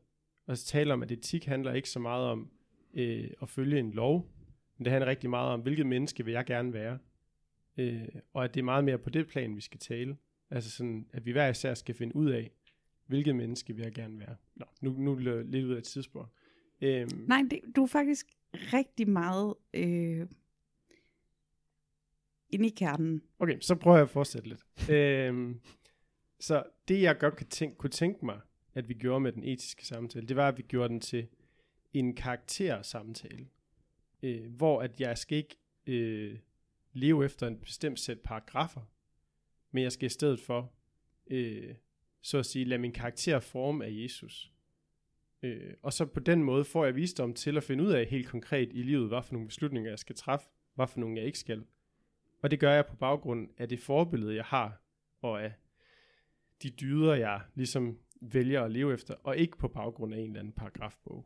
og 0.48 0.58
så 0.58 0.66
tale 0.66 0.94
om, 0.94 1.04
at 1.04 1.12
etik 1.12 1.46
handler 1.46 1.74
ikke 1.74 1.90
så 1.90 2.00
meget 2.00 2.26
om 2.28 2.52
øh, 2.94 3.30
at 3.42 3.50
følge 3.50 3.80
en 3.80 3.92
lov, 3.92 4.32
men 4.78 4.86
det 4.86 4.92
handler 4.92 5.10
rigtig 5.10 5.30
meget 5.30 5.50
om, 5.54 5.62
hvilket 5.62 5.86
menneske 5.86 6.26
vil 6.26 6.32
jeg 6.32 6.46
gerne 6.46 6.74
være. 6.74 7.00
Øh, 7.78 8.08
og 8.34 8.44
at 8.44 8.54
det 8.54 8.60
er 8.60 8.64
meget 8.64 8.84
mere 8.84 8.98
på 8.98 9.10
det 9.10 9.28
plan, 9.28 9.56
vi 9.56 9.62
skal 9.62 9.80
tale. 9.80 10.18
Altså 10.50 10.72
sådan, 10.72 11.08
at 11.14 11.26
vi 11.26 11.32
hver 11.32 11.48
især 11.48 11.74
skal 11.74 11.96
finde 11.96 12.16
ud 12.16 12.30
af, 12.32 12.52
hvilket 13.06 13.36
menneske 13.36 13.76
vil 13.76 13.84
jeg 13.84 13.94
gerne 13.94 14.20
være. 14.20 14.36
Nå, 14.56 14.66
nu, 14.82 14.92
nu 14.92 15.12
er 15.12 15.16
det 15.16 15.46
lidt 15.46 15.66
ud 15.66 15.74
af 15.74 15.78
et 15.78 15.84
tidsspor. 15.84 16.32
Øhm, 16.82 17.26
Nej, 17.28 17.44
det, 17.52 17.60
du 17.76 17.84
er 17.84 17.88
faktisk 17.88 18.28
rigtig 18.54 19.10
meget 19.10 19.56
øh, 19.74 20.28
inde 22.50 22.68
i 22.68 22.70
kernen. 22.70 23.22
Okay, 23.40 23.60
så 23.60 23.76
prøver 23.76 23.98
jeg 23.98 24.04
at 24.04 24.10
fortsætte 24.10 24.50
lidt. 24.50 24.90
øhm, 24.90 25.62
så 26.40 26.64
det, 26.88 27.02
jeg 27.02 27.18
godt 27.20 27.36
kan 27.36 27.48
tænke, 27.48 27.78
kunne 27.78 27.90
tænke 27.90 28.26
mig, 28.26 28.40
at 28.78 28.90
vi 28.90 28.94
gjorde 28.94 29.20
med 29.20 29.32
den 29.32 29.44
etiske 29.44 29.86
samtale, 29.86 30.28
det 30.28 30.36
var, 30.36 30.48
at 30.48 30.58
vi 30.58 30.64
gjorde 30.64 30.90
den 30.90 31.00
til 31.00 31.28
en 31.94 32.16
karaktersamtale, 32.16 33.48
øh, 34.24 34.52
hvor 34.52 34.82
at 34.82 35.02
jeg 35.02 35.18
skal 35.18 35.38
ikke 35.38 35.58
øh, 35.88 36.40
leve 36.94 37.26
efter 37.26 37.48
en 37.48 37.60
bestemt 37.60 38.00
sæt 38.00 38.20
paragrafer, 38.20 38.82
men 39.72 39.84
jeg 39.84 39.92
skal 39.92 40.06
i 40.06 40.10
stedet 40.10 40.40
for, 40.40 40.74
øh, 41.28 41.76
så 42.22 42.38
at 42.38 42.46
sige, 42.46 42.66
lade 42.66 42.82
min 42.82 42.92
karakter 42.92 43.40
forme 43.40 43.86
af 43.86 43.90
Jesus. 43.92 44.52
Øh, 45.44 45.74
og 45.82 45.94
så 45.94 46.06
på 46.06 46.20
den 46.20 46.44
måde 46.44 46.66
får 46.66 46.86
jeg 46.86 46.96
visdom 46.96 47.34
til 47.34 47.58
at 47.58 47.64
finde 47.64 47.84
ud 47.84 47.92
af 47.92 48.06
helt 48.06 48.28
konkret 48.28 48.70
i 48.74 48.82
livet, 48.82 49.08
hvad 49.08 49.24
for 49.24 49.34
nogle 49.34 49.48
beslutninger 49.48 49.90
jeg 49.90 50.00
skal 50.00 50.16
træffe, 50.16 50.48
hvad 50.76 50.88
for 50.88 51.00
nogle 51.00 51.18
jeg 51.18 51.26
ikke 51.26 51.40
skal. 51.40 51.66
Og 52.42 52.52
det 52.52 52.60
gør 52.60 52.74
jeg 52.74 52.86
på 52.86 52.96
baggrund 52.96 53.50
af 53.58 53.70
det 53.70 53.80
forbillede, 53.80 54.36
jeg 54.36 54.46
har, 54.46 54.82
og 55.22 55.44
af 55.44 55.54
de 56.64 56.70
dyder, 56.70 57.16
jeg 57.16 57.42
ligesom 57.56 58.00
vælger 58.22 58.64
at 58.64 58.72
leve 58.72 58.94
efter, 58.94 59.16
og 59.24 59.38
ikke 59.38 59.58
på 59.58 59.68
baggrund 59.68 60.14
af 60.14 60.20
en 60.20 60.28
eller 60.28 60.40
anden 60.40 60.54
paragrafbog. 60.54 61.26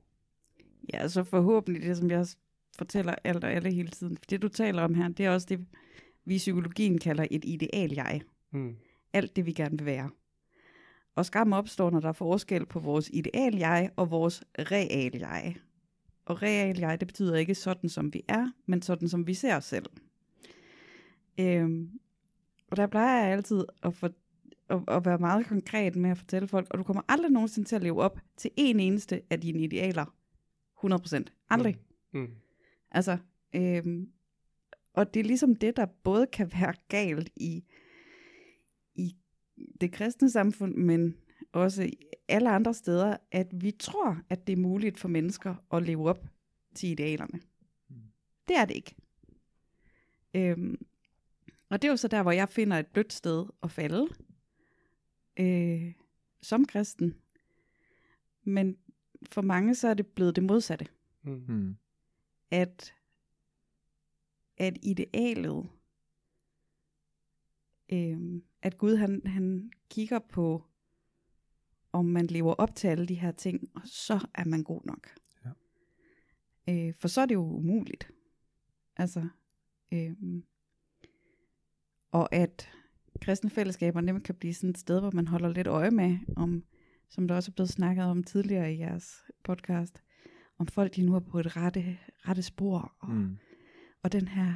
Ja, 0.93 1.07
så 1.07 1.23
forhåbentlig 1.23 1.83
det, 1.83 1.97
som 1.97 2.11
jeg 2.11 2.25
fortæller 2.77 3.15
alt 3.23 3.43
og 3.43 3.53
alle 3.53 3.73
hele 3.73 3.89
tiden. 3.89 4.17
For 4.17 4.25
det, 4.29 4.41
du 4.41 4.47
taler 4.47 4.83
om 4.83 4.93
her, 4.93 5.07
det 5.07 5.25
er 5.25 5.29
også 5.29 5.47
det, 5.49 5.65
vi 6.25 6.35
i 6.35 6.37
psykologien 6.37 6.97
kalder 6.97 7.25
et 7.31 7.45
ideal-jeg. 7.45 8.21
Mm. 8.51 8.75
Alt 9.13 9.35
det, 9.35 9.45
vi 9.45 9.53
gerne 9.53 9.77
vil 9.77 9.85
være. 9.85 10.09
Og 11.15 11.25
skam 11.25 11.53
opstår, 11.53 11.89
når 11.89 11.99
der 11.99 12.09
er 12.09 12.13
forskel 12.13 12.65
på 12.65 12.79
vores 12.79 13.09
ideal-jeg 13.13 13.91
og 13.95 14.11
vores 14.11 14.43
real-jeg. 14.59 15.55
Og 16.25 16.41
real-jeg, 16.41 16.99
det 16.99 17.07
betyder 17.07 17.35
ikke 17.35 17.55
sådan, 17.55 17.89
som 17.89 18.13
vi 18.13 18.23
er, 18.27 18.51
men 18.65 18.81
sådan, 18.81 19.09
som 19.09 19.27
vi 19.27 19.33
ser 19.33 19.55
os 19.55 19.65
selv. 19.65 19.85
Øhm, 21.39 21.99
og 22.71 22.77
der 22.77 22.87
plejer 22.87 23.23
jeg 23.23 23.33
altid 23.33 23.65
at, 23.83 24.11
at, 24.71 24.83
at 24.87 25.05
være 25.05 25.17
meget 25.17 25.45
konkret 25.45 25.95
med 25.95 26.09
at 26.09 26.17
fortælle 26.17 26.47
folk, 26.47 26.67
og 26.69 26.77
du 26.77 26.83
kommer 26.83 27.01
aldrig 27.07 27.31
nogensinde 27.31 27.69
til 27.69 27.75
at 27.75 27.83
leve 27.83 28.01
op 28.01 28.19
til 28.37 28.51
en 28.57 28.79
eneste 28.79 29.21
af 29.29 29.41
dine 29.41 29.59
idealer. 29.59 30.05
100%. 30.85 31.23
Aldrig. 31.49 31.77
Mm. 32.13 32.19
Mm. 32.19 32.29
Altså, 32.91 33.17
øhm, 33.55 34.09
og 34.93 35.13
det 35.13 35.19
er 35.19 35.23
ligesom 35.23 35.55
det, 35.55 35.77
der 35.77 35.85
både 35.85 36.27
kan 36.27 36.51
være 36.53 36.73
galt 36.87 37.29
i, 37.35 37.63
i 38.95 39.15
det 39.81 39.91
kristne 39.91 40.29
samfund, 40.29 40.75
men 40.75 41.15
også 41.51 41.83
i 41.83 41.97
alle 42.27 42.49
andre 42.49 42.73
steder, 42.73 43.17
at 43.31 43.47
vi 43.53 43.71
tror, 43.71 44.17
at 44.29 44.47
det 44.47 44.53
er 44.53 44.57
muligt 44.57 44.99
for 44.99 45.07
mennesker 45.07 45.55
at 45.73 45.83
leve 45.83 46.09
op 46.09 46.25
til 46.75 46.89
idealerne. 46.89 47.39
Mm. 47.89 47.95
Det 48.47 48.57
er 48.57 48.65
det 48.65 48.75
ikke. 48.75 48.95
Øhm, 50.33 50.85
Og 51.69 51.81
det 51.81 51.87
er 51.87 51.91
jo 51.91 51.97
så 51.97 52.07
der, 52.07 52.21
hvor 52.21 52.31
jeg 52.31 52.49
finder 52.49 52.77
et 52.79 52.87
blødt 52.87 53.13
sted 53.13 53.45
at 53.63 53.71
falde. 53.71 54.07
Øh, 55.39 55.93
som 56.41 56.65
kristen. 56.65 57.15
Men 58.43 58.77
for 59.31 59.41
mange 59.41 59.75
så 59.75 59.87
er 59.87 59.93
det 59.93 60.07
blevet 60.07 60.35
det 60.35 60.43
modsatte. 60.43 60.87
Mm. 61.23 61.43
Mm. 61.47 61.75
At, 62.51 62.93
at 64.57 64.77
idealet, 64.83 65.69
øh, 67.91 68.41
at 68.61 68.77
Gud 68.77 68.95
han, 68.95 69.21
han 69.25 69.71
kigger 69.89 70.19
på, 70.19 70.63
om 71.91 72.05
man 72.05 72.27
lever 72.27 72.53
op 72.53 72.75
til 72.75 72.87
alle 72.87 73.05
de 73.07 73.15
her 73.15 73.31
ting, 73.31 73.71
og 73.75 73.81
så 73.85 74.27
er 74.33 74.45
man 74.45 74.63
god 74.63 74.81
nok. 74.85 75.07
Ja. 75.45 75.51
Øh, 76.69 76.93
for 76.93 77.07
så 77.07 77.21
er 77.21 77.25
det 77.25 77.35
jo 77.35 77.43
umuligt. 77.43 78.11
Altså, 78.97 79.27
øh, 79.91 80.15
og 82.11 82.35
at 82.35 82.71
kristne 83.21 83.49
fællesskaber 83.49 84.01
nemt 84.01 84.23
kan 84.23 84.35
blive 84.35 84.53
sådan 84.53 84.69
et 84.69 84.77
sted, 84.77 84.99
hvor 84.99 85.11
man 85.13 85.27
holder 85.27 85.49
lidt 85.49 85.67
øje 85.67 85.91
med, 85.91 86.17
om, 86.35 86.63
som 87.09 87.27
der 87.27 87.35
også 87.35 87.51
er 87.51 87.53
blevet 87.53 87.69
snakket 87.69 88.05
om 88.05 88.23
tidligere 88.23 88.73
i 88.73 88.79
jeres 88.79 89.15
podcast, 89.43 90.01
om 90.57 90.67
folk 90.67 90.95
de 90.95 91.01
nu 91.01 91.15
er 91.15 91.19
på 91.19 91.39
et 91.39 91.57
rette, 91.57 91.97
rette 92.27 92.41
spor, 92.41 92.95
og, 92.99 93.09
Mm. 93.09 93.37
og 94.03 94.11
den 94.11 94.27
her 94.27 94.53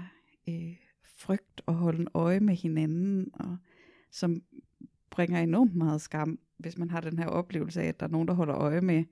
øh, 0.50 0.76
frygt 1.18 1.62
at 1.68 1.74
holde 1.74 2.00
en 2.00 2.08
øje 2.14 2.40
med 2.40 2.56
hinanden, 2.56 3.28
og 3.34 3.58
som 4.12 4.42
bringer 5.10 5.40
enormt 5.40 5.76
meget 5.76 6.02
skam, 6.02 6.40
hvis 6.58 6.78
man 6.78 6.90
har 6.90 7.02
den 7.02 7.20
her 7.20 7.26
oplevelse 7.28 7.82
af, 7.82 7.88
at 7.88 8.00
der 8.00 8.06
er 8.06 8.10
nogen, 8.12 8.28
der 8.28 8.34
holder 8.34 8.56
øje 8.56 8.82
med, 8.82 9.04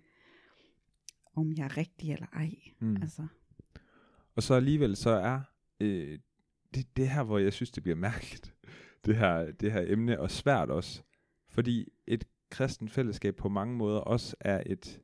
om 1.36 1.54
jeg 1.54 1.66
er 1.66 1.78
rigtig 1.78 2.12
eller 2.12 2.28
ej. 2.34 2.56
Mm. 2.80 2.96
Altså, 3.02 3.28
Og 4.36 4.44
så 4.44 4.54
alligevel 4.54 4.96
så 4.96 5.10
er 5.10 5.42
øh, 5.80 6.20
det, 6.74 6.98
det 6.98 7.10
her, 7.10 7.24
hvor 7.24 7.38
jeg 7.38 7.54
synes, 7.54 7.72
det 7.72 7.84
bliver 7.84 7.96
mærkeligt, 7.96 8.54
det 9.06 9.16
her, 9.16 9.52
det 9.52 9.72
her 9.72 9.84
emne, 9.88 10.20
og 10.20 10.32
svært 10.32 10.70
også. 10.70 11.04
Fordi 11.50 11.88
et 12.08 12.28
kristen 12.50 12.90
fællesskab 12.90 13.36
på 13.36 13.50
mange 13.50 13.76
måder 13.76 14.00
også 14.00 14.36
er 14.40 14.64
et 14.66 15.02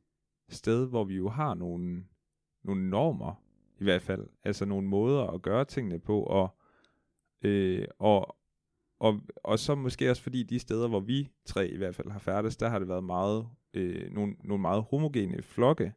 sted, 0.49 0.87
hvor 0.87 1.03
vi 1.03 1.15
jo 1.15 1.29
har 1.29 1.53
nogle, 1.53 2.05
nogle 2.63 2.89
normer, 2.89 3.43
i 3.79 3.83
hvert 3.83 4.01
fald. 4.01 4.27
Altså 4.43 4.65
nogle 4.65 4.87
måder 4.87 5.23
at 5.23 5.41
gøre 5.41 5.65
tingene 5.65 5.99
på, 5.99 6.23
og, 6.23 6.57
øh, 7.41 7.87
og, 7.99 8.37
og, 8.99 9.21
og 9.35 9.59
så 9.59 9.75
måske 9.75 10.09
også 10.09 10.23
fordi 10.23 10.43
de 10.43 10.59
steder, 10.59 10.87
hvor 10.87 10.99
vi 10.99 11.29
tre 11.45 11.67
i 11.67 11.77
hvert 11.77 11.95
fald 11.95 12.11
har 12.11 12.19
færdes, 12.19 12.57
der 12.57 12.69
har 12.69 12.79
det 12.79 12.87
været 12.87 13.03
meget, 13.03 13.47
øh, 13.73 14.13
nogle, 14.13 14.35
nogle 14.43 14.61
meget 14.61 14.83
homogene 14.83 15.41
flokke, 15.41 15.93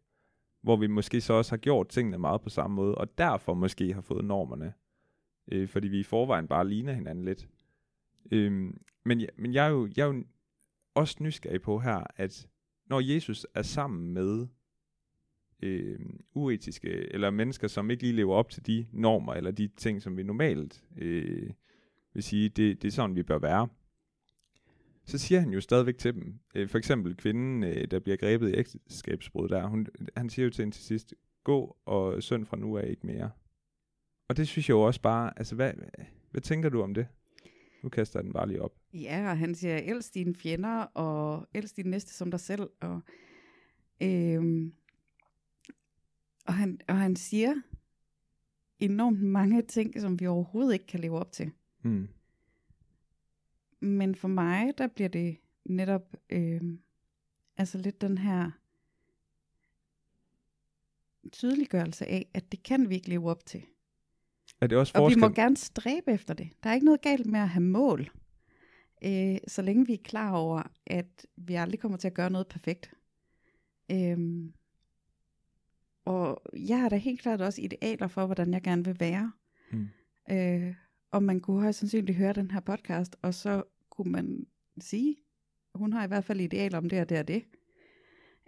hvor 0.63 0.77
vi 0.77 0.87
måske 0.87 1.21
så 1.21 1.33
også 1.33 1.53
har 1.53 1.59
gjort 1.59 1.89
tingene 1.89 2.19
meget 2.19 2.41
på 2.41 2.49
samme 2.49 2.77
måde, 2.77 2.95
og 2.95 3.19
derfor 3.19 3.55
måske 3.55 3.95
har 3.95 4.01
fået 4.01 4.25
normerne, 4.25 4.73
øh, 5.53 5.69
fordi 5.69 5.89
vi 5.89 6.01
i 6.01 6.05
forvejen 6.05 6.49
bare 6.49 6.69
ligner 6.69 6.93
hinanden 6.93 7.25
lidt. 7.25 7.49
Øhm, 8.31 8.81
men, 9.05 9.27
men 9.37 9.55
jeg 9.55 9.67
er, 9.67 9.71
jo, 9.71 9.89
jeg 9.97 10.03
er 10.03 10.15
jo 10.15 10.25
også 10.95 11.17
nysgerrig 11.21 11.63
på 11.63 11.79
her, 11.79 12.05
at 12.17 12.49
når 12.87 13.01
Jesus 13.01 13.47
er 13.55 13.63
sammen 13.63 14.13
med 14.13 14.47
øh, 15.63 15.99
uetiske, 16.35 17.15
eller 17.15 17.31
mennesker, 17.31 17.69
som 17.69 17.91
ikke 17.91 18.03
lige 18.03 18.17
lever 18.17 18.35
op 18.35 18.51
til 18.51 18.67
de 18.67 18.87
normer, 18.93 19.35
eller 19.35 19.51
de 19.51 19.69
ting, 19.77 20.03
som 20.03 20.17
vi 20.17 20.23
normalt 20.23 20.85
øh, 20.97 21.51
vil 22.15 22.23
sige, 22.23 22.49
det, 22.49 22.83
det 22.83 22.89
er 22.89 22.93
sådan, 22.93 23.17
vi 23.17 23.23
bør 23.23 23.39
være, 23.39 23.69
så 25.05 25.19
siger 25.19 25.41
han 25.41 25.51
jo 25.51 25.61
stadigvæk 25.61 25.99
til 25.99 26.15
dem, 26.15 26.39
øh, 26.55 26.69
for 26.69 26.79
eksempel 26.79 27.17
kvinden, 27.17 27.63
øh, 27.63 27.91
der 27.91 27.99
bliver 27.99 28.17
grebet 28.17 28.51
i 28.51 28.59
ægteskabsbrud 28.59 29.49
der, 29.49 29.67
hun, 29.67 29.87
han 30.17 30.31
siger 30.31 30.45
jo 30.45 30.51
til 30.51 30.63
hende 30.63 30.77
til 30.77 30.85
sidst, 30.85 31.15
gå 31.45 31.77
og 31.85 32.23
synd 32.23 32.47
fra 32.47 32.57
nu 32.57 32.79
af 32.79 32.89
ikke 32.89 33.07
mere. 33.07 33.31
Og 34.29 34.37
det 34.37 34.49
synes 34.49 34.69
jeg 34.69 34.75
jo 34.75 34.81
også 34.81 35.01
bare, 35.01 35.39
altså 35.39 35.55
hvad, 35.55 35.73
hvad 36.31 36.41
tænker 36.41 36.69
du 36.69 36.83
om 36.83 36.95
det? 36.95 37.07
Nu 37.83 37.89
kaster 37.89 38.19
jeg 38.19 38.25
den 38.25 38.33
bare 38.33 38.49
lige 38.49 38.63
op. 38.63 38.75
Ja, 38.95 39.31
og 39.31 39.39
han 39.39 39.55
siger, 39.55 39.77
elsk 39.77 40.15
dine 40.15 40.35
fjender, 40.35 40.83
og 40.83 41.49
elsk 41.55 41.77
din 41.77 41.87
næste 41.87 42.15
som 42.15 42.31
dig 42.31 42.41
selv. 42.41 42.71
Og, 42.81 43.01
øhm, 44.03 44.73
og, 46.47 46.55
han, 46.55 46.81
og 46.89 46.99
han 46.99 47.17
siger 47.17 47.55
enormt 48.79 49.23
mange 49.23 49.63
ting, 49.63 50.01
som 50.01 50.21
vi 50.21 50.27
overhovedet 50.27 50.73
ikke 50.73 50.87
kan 50.87 51.01
leve 51.01 51.19
op 51.19 51.33
til. 51.33 51.51
Hmm. 51.83 52.09
Men 53.81 54.15
for 54.15 54.29
mig, 54.29 54.79
der 54.79 54.87
bliver 54.87 55.09
det 55.09 55.37
netop 55.65 56.17
øhm, 56.31 56.81
altså 57.57 57.79
lidt 57.79 58.01
den 58.01 58.19
her 58.19 58.51
tydeliggørelse 61.33 62.07
af, 62.07 62.31
at 62.35 62.53
det 62.53 62.63
kan 62.63 62.89
vi 62.89 62.95
ikke 62.95 63.09
leve 63.09 63.31
op 63.31 63.47
til. 63.47 63.63
Er 64.61 64.67
det 64.67 64.79
også 64.79 64.93
Og 64.95 65.01
vi 65.01 65.05
forskel? 65.05 65.21
må 65.21 65.29
gerne 65.29 65.57
stræbe 65.57 66.11
efter 66.13 66.35
det. 66.35 66.51
Der 66.63 66.71
er 66.71 66.75
ikke 66.75 66.87
noget 66.87 67.01
galt 67.01 67.27
med 67.27 67.41
at 67.41 67.49
have 67.49 67.63
mål, 67.63 68.11
øh, 69.05 69.37
så 69.49 69.63
længe 69.63 69.87
vi 69.87 69.93
er 69.93 70.03
klar 70.05 70.33
over, 70.33 70.63
at 70.87 71.27
vi 71.37 71.55
aldrig 71.55 71.81
kommer 71.81 71.99
til 71.99 72.09
at 72.09 72.15
gøre 72.15 72.31
noget 72.31 72.49
perfekt. 72.49 72.93
Øhm, 73.91 74.53
og 76.05 76.43
jeg 76.57 76.81
har 76.81 76.89
da 76.89 76.97
helt 76.97 77.21
klart 77.21 77.41
også 77.41 77.63
idealer 77.63 78.09
for, 78.09 78.27
hvordan 78.27 78.53
jeg 78.53 78.63
gerne 78.63 78.85
vil 78.85 79.01
være. 79.01 79.33
Mm. 79.73 79.89
Øh, 80.31 80.75
og 81.11 81.23
man 81.23 81.41
kunne 81.41 81.61
højst 81.61 81.79
sandsynligt 81.79 82.19
høre 82.19 82.33
den 82.33 82.51
her 82.51 82.61
podcast, 82.61 83.17
og 83.23 83.35
så 83.35 83.63
kunne 83.91 84.13
man 84.13 84.47
sige, 84.81 85.17
hun 85.75 85.93
har 85.93 86.05
i 86.05 86.09
hvert 86.09 86.25
fald 86.25 86.41
idealer 86.41 86.79
om 86.79 86.89
det 86.89 87.01
og 87.01 87.09
det 87.09 87.19
og 87.19 87.29
det. 87.29 87.45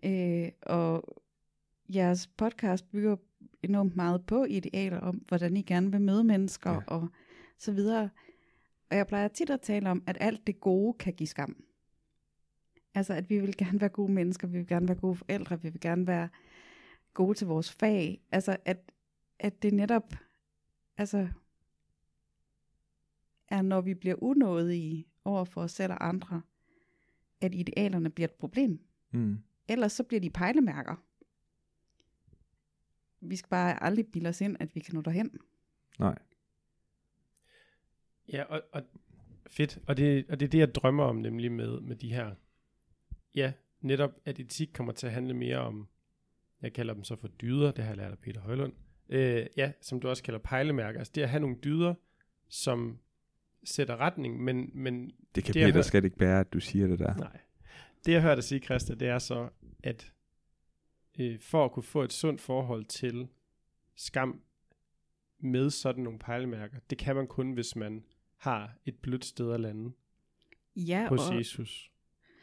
Øh, 0.04 0.52
og 0.62 1.22
jeres 1.94 2.26
podcast 2.26 2.90
bygger 2.90 3.16
enormt 3.62 3.96
meget 3.96 4.26
på 4.26 4.44
idealer 4.44 4.98
om, 5.00 5.16
hvordan 5.28 5.56
I 5.56 5.62
gerne 5.62 5.90
vil 5.90 6.00
møde 6.00 6.24
mennesker 6.24 6.70
Ja. 6.72 6.80
og 6.86 7.08
så 7.58 7.72
videre. 7.72 8.10
Og 8.90 8.96
jeg 8.96 9.06
plejer 9.06 9.28
tit 9.28 9.50
at 9.50 9.60
tale 9.60 9.90
om, 9.90 10.02
at 10.06 10.16
alt 10.20 10.46
det 10.46 10.60
gode 10.60 10.94
kan 10.98 11.12
give 11.12 11.26
skam. 11.26 11.64
Altså, 12.94 13.14
at 13.14 13.30
vi 13.30 13.38
vil 13.38 13.56
gerne 13.56 13.80
være 13.80 13.90
gode 13.90 14.12
mennesker, 14.12 14.48
vi 14.48 14.58
vil 14.58 14.66
gerne 14.66 14.88
være 14.88 14.98
gode 14.98 15.14
forældre, 15.16 15.62
vi 15.62 15.68
vil 15.68 15.80
gerne 15.80 16.06
være 16.06 16.28
gode 17.14 17.34
til 17.38 17.46
vores 17.46 17.72
fag. 17.72 18.20
Altså, 18.32 18.56
at, 18.64 18.92
at 19.38 19.62
det 19.62 19.74
netop, 19.74 20.14
altså, 20.96 21.28
er, 23.48 23.62
når 23.62 23.80
vi 23.80 23.94
bliver 23.94 24.22
unådige 24.22 25.06
over 25.24 25.44
for 25.44 25.60
os 25.62 25.72
selv 25.72 25.92
og 25.92 26.08
andre, 26.08 26.42
at 27.40 27.54
idealerne 27.54 28.10
bliver 28.10 28.28
et 28.28 28.34
problem. 28.34 28.80
Mm. 29.12 29.38
Ellers 29.68 29.92
så 29.92 30.02
bliver 30.02 30.20
de 30.20 30.30
pejlemærker. 30.30 30.94
Vi 33.24 33.36
skal 33.36 33.48
bare 33.48 33.82
aldrig 33.82 34.06
bilde 34.06 34.28
os 34.28 34.40
ind, 34.40 34.56
at 34.60 34.74
vi 34.74 34.80
kan 34.80 34.94
nå 34.94 35.00
derhen. 35.00 35.30
Nej. 35.98 36.18
Ja, 38.32 38.42
og, 38.42 38.62
og 38.72 38.82
fedt. 39.46 39.78
Og 39.86 39.96
det, 39.96 40.24
og 40.28 40.40
det 40.40 40.46
er 40.46 40.50
det, 40.50 40.58
jeg 40.58 40.74
drømmer 40.74 41.04
om, 41.04 41.16
nemlig 41.16 41.52
med, 41.52 41.80
med 41.80 41.96
de 41.96 42.12
her. 42.14 42.34
Ja, 43.34 43.52
netop 43.80 44.10
at 44.24 44.38
etik 44.40 44.70
kommer 44.74 44.92
til 44.92 45.06
at 45.06 45.12
handle 45.12 45.34
mere 45.34 45.58
om, 45.58 45.88
jeg 46.62 46.72
kalder 46.72 46.94
dem 46.94 47.04
så 47.04 47.16
for 47.16 47.28
dyder, 47.28 47.70
det 47.72 47.84
har 47.84 47.90
jeg 47.90 47.96
lært 47.96 48.12
af 48.12 48.18
Peter 48.18 48.40
Højlund. 48.40 48.72
Øh, 49.08 49.46
ja, 49.56 49.72
som 49.80 50.00
du 50.00 50.08
også 50.08 50.22
kalder 50.22 50.40
pejlemærker. 50.40 50.98
Altså 50.98 51.12
det 51.14 51.22
at 51.22 51.28
have 51.30 51.40
nogle 51.40 51.56
dyder, 51.64 51.94
som 52.48 52.98
sætter 53.64 53.96
retning, 53.96 54.42
men, 54.42 54.70
men 54.74 55.10
Det 55.34 55.44
kan 55.44 55.54
Det, 55.54 55.60
Peter 55.62 55.72
hør- 55.74 55.82
slet 55.82 56.04
ikke 56.04 56.16
bære, 56.16 56.40
at 56.40 56.52
du 56.52 56.60
siger 56.60 56.86
det 56.86 56.98
der. 56.98 57.14
Nej. 57.16 57.38
Det 58.06 58.12
jeg 58.12 58.22
hørte 58.22 58.36
dig 58.36 58.44
sige, 58.44 58.60
Christa, 58.60 58.94
det 58.94 59.08
er 59.08 59.18
så, 59.18 59.48
at 59.82 60.12
øh, 61.18 61.40
for 61.40 61.64
at 61.64 61.72
kunne 61.72 61.82
få 61.82 62.02
et 62.02 62.12
sundt 62.12 62.40
forhold 62.40 62.84
til 62.84 63.28
skam 63.96 64.40
med 65.38 65.70
sådan 65.70 66.04
nogle 66.04 66.18
pejlemærker, 66.18 66.78
det 66.90 66.98
kan 66.98 67.16
man 67.16 67.26
kun, 67.26 67.52
hvis 67.52 67.76
man 67.76 68.04
har 68.36 68.70
et 68.86 68.94
blødt 68.94 69.24
sted 69.24 69.52
at 69.52 69.60
lande 69.60 69.92
Ja, 70.76 71.08
hos 71.08 71.30
og, 71.30 71.38
Jesus. 71.38 71.90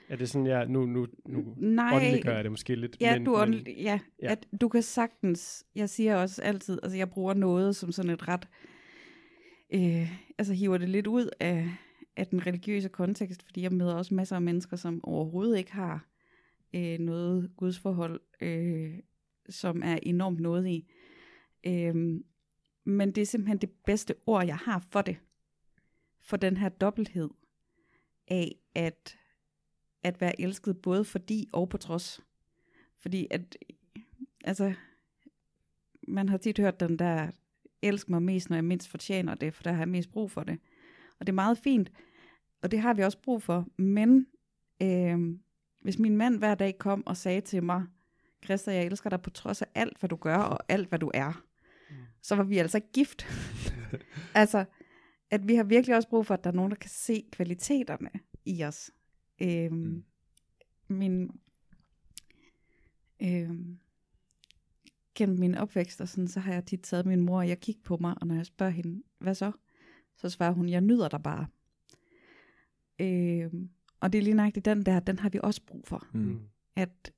Er 0.10 0.16
det 0.16 0.30
sådan, 0.30 0.48
jeg 0.48 0.68
nu, 0.68 0.86
nu, 0.86 1.08
nu 1.26 1.54
nej, 1.58 1.96
åndeliggør 1.96 2.36
jeg 2.36 2.44
det 2.44 2.52
måske 2.52 2.76
lidt? 2.76 2.98
ja, 3.02 3.14
men, 3.16 3.26
du, 3.26 3.32
men, 3.32 3.42
åndel- 3.42 3.64
ja, 3.68 3.74
ja. 3.84 4.00
ja. 4.22 4.32
At 4.32 4.48
du 4.62 4.70
kan 4.70 4.82
sagtens, 4.84 5.66
jeg 5.76 5.90
siger 5.90 6.16
også 6.16 6.42
altid, 6.42 6.80
altså 6.84 6.98
jeg 6.98 7.10
bruger 7.10 7.34
noget 7.34 7.76
som 7.76 7.92
sådan 7.92 8.12
et 8.12 8.28
ret, 8.28 8.48
øh, 9.74 10.12
altså 10.38 10.54
hiver 10.54 10.78
det 10.78 10.90
lidt 10.90 11.08
ud 11.08 11.30
af, 11.40 11.70
af 12.16 12.28
den 12.28 12.48
religiøse 12.48 12.90
kontekst, 12.90 13.44
fordi 13.44 13.62
jeg 13.62 13.72
møder 13.74 13.94
også 13.96 14.14
masser 14.14 14.36
af 14.36 14.42
mennesker, 14.42 14.78
som 14.78 15.00
overhovedet 15.04 15.58
ikke 15.58 15.72
har 15.74 16.08
øh, 16.74 17.00
noget 17.00 17.52
gudsforhold, 17.58 18.22
øh, 18.42 19.00
som 19.50 19.82
er 19.84 20.00
enormt 20.04 20.40
noget 20.40 20.68
i. 20.68 20.88
Øh, 21.64 22.22
men 22.84 23.12
det 23.12 23.22
er 23.22 23.26
simpelthen 23.26 23.58
det 23.58 23.70
bedste 23.86 24.16
ord, 24.26 24.46
jeg 24.46 24.58
har 24.58 24.86
for 24.90 25.02
det. 25.02 25.18
For 26.22 26.38
den 26.38 26.58
her 26.58 26.70
dobbelthed 26.70 27.30
af 28.28 28.56
at, 28.76 29.18
at 30.04 30.22
være 30.22 30.42
elsket 30.42 30.78
både 30.82 31.06
fordi 31.06 31.50
og 31.54 31.70
på 31.70 31.78
trods. 31.78 32.22
Fordi 32.98 33.28
at, 33.32 33.58
altså, 34.44 34.74
man 36.08 36.30
har 36.30 36.38
tit 36.38 36.60
hørt 36.60 36.80
den 36.80 37.00
der, 37.00 37.32
elsk 37.82 38.10
mig 38.10 38.24
mest, 38.24 38.50
når 38.50 38.58
jeg 38.58 38.66
mindst 38.66 38.88
fortjener 38.88 39.36
det, 39.36 39.54
for 39.54 39.64
der 39.64 39.72
har 39.72 39.80
jeg 39.80 39.90
mest 39.90 40.12
brug 40.12 40.32
for 40.32 40.44
det. 40.44 40.60
Og 41.20 41.28
det 41.28 41.32
er 41.32 41.36
meget 41.36 41.58
fint, 41.58 41.92
og 42.62 42.72
det 42.72 42.80
har 42.80 42.94
vi 42.94 43.04
også 43.04 43.22
brug 43.22 43.44
for. 43.44 43.68
Men 43.78 44.28
øh, 44.82 45.40
hvis 45.82 46.00
min 46.00 46.18
mand 46.18 46.38
hver 46.38 46.56
dag 46.56 46.78
kom 46.78 47.08
og 47.08 47.18
sagde 47.18 47.42
til 47.42 47.64
mig, 47.64 47.84
Christa, 48.46 48.74
jeg 48.74 48.86
elsker 48.86 49.10
dig 49.10 49.22
på 49.22 49.30
trods 49.30 49.62
af 49.62 49.68
alt, 49.76 50.00
hvad 50.00 50.10
du 50.10 50.16
gør, 50.16 50.38
og 50.38 50.60
alt, 50.70 50.90
hvad 50.90 51.00
du 51.00 51.12
er, 51.14 51.44
så 52.22 52.36
var 52.36 52.44
vi 52.44 52.58
altså 52.58 52.80
gift. 52.94 53.26
altså, 54.36 54.66
at 55.32 55.48
vi 55.48 55.56
har 55.56 55.64
virkelig 55.64 55.96
også 55.96 56.10
brug 56.10 56.26
for, 56.26 56.34
at 56.34 56.44
der 56.44 56.50
er 56.50 56.56
nogen, 56.56 56.72
der 56.72 56.78
kan 56.78 56.90
se 56.90 57.24
kvaliteterne 57.32 58.10
i 58.46 58.64
os. 58.64 58.92
Øhm, 59.42 60.04
Mm. 60.92 60.98
Min, 60.98 61.32
øhm, 63.22 63.80
gennem 65.16 65.40
min 65.40 65.56
opvækst, 65.56 66.02
og 66.02 66.08
sådan, 66.08 66.28
så 66.28 66.40
har 66.40 66.54
jeg 66.54 66.66
tit 66.66 66.82
taget 66.82 67.06
min 67.06 67.22
mor, 67.22 67.38
og 67.38 67.48
jeg 67.48 67.60
kigger 67.60 67.82
på 67.84 67.98
mig, 67.98 68.16
og 68.22 68.28
når 68.28 68.36
jeg 68.36 68.46
spørger 68.46 68.72
hende, 68.72 69.04
hvad 69.20 69.36
så? 69.36 69.52
Så 70.18 70.30
svarer 70.30 70.52
hun, 70.54 70.70
jeg 70.70 70.82
nyder 70.82 71.08
dig 71.08 71.24
bare. 71.24 71.48
Øhm, 73.00 73.70
og 74.02 74.14
det 74.14 74.20
er 74.20 74.24
lige 74.24 74.34
nøjagtigt 74.34 74.66
den 74.66 74.86
der, 74.86 75.00
den 75.00 75.20
har 75.20 75.30
vi 75.30 75.40
også 75.44 75.62
brug 75.66 75.88
for 75.88 76.08
Mm. 76.14 76.40
at, 76.76 77.14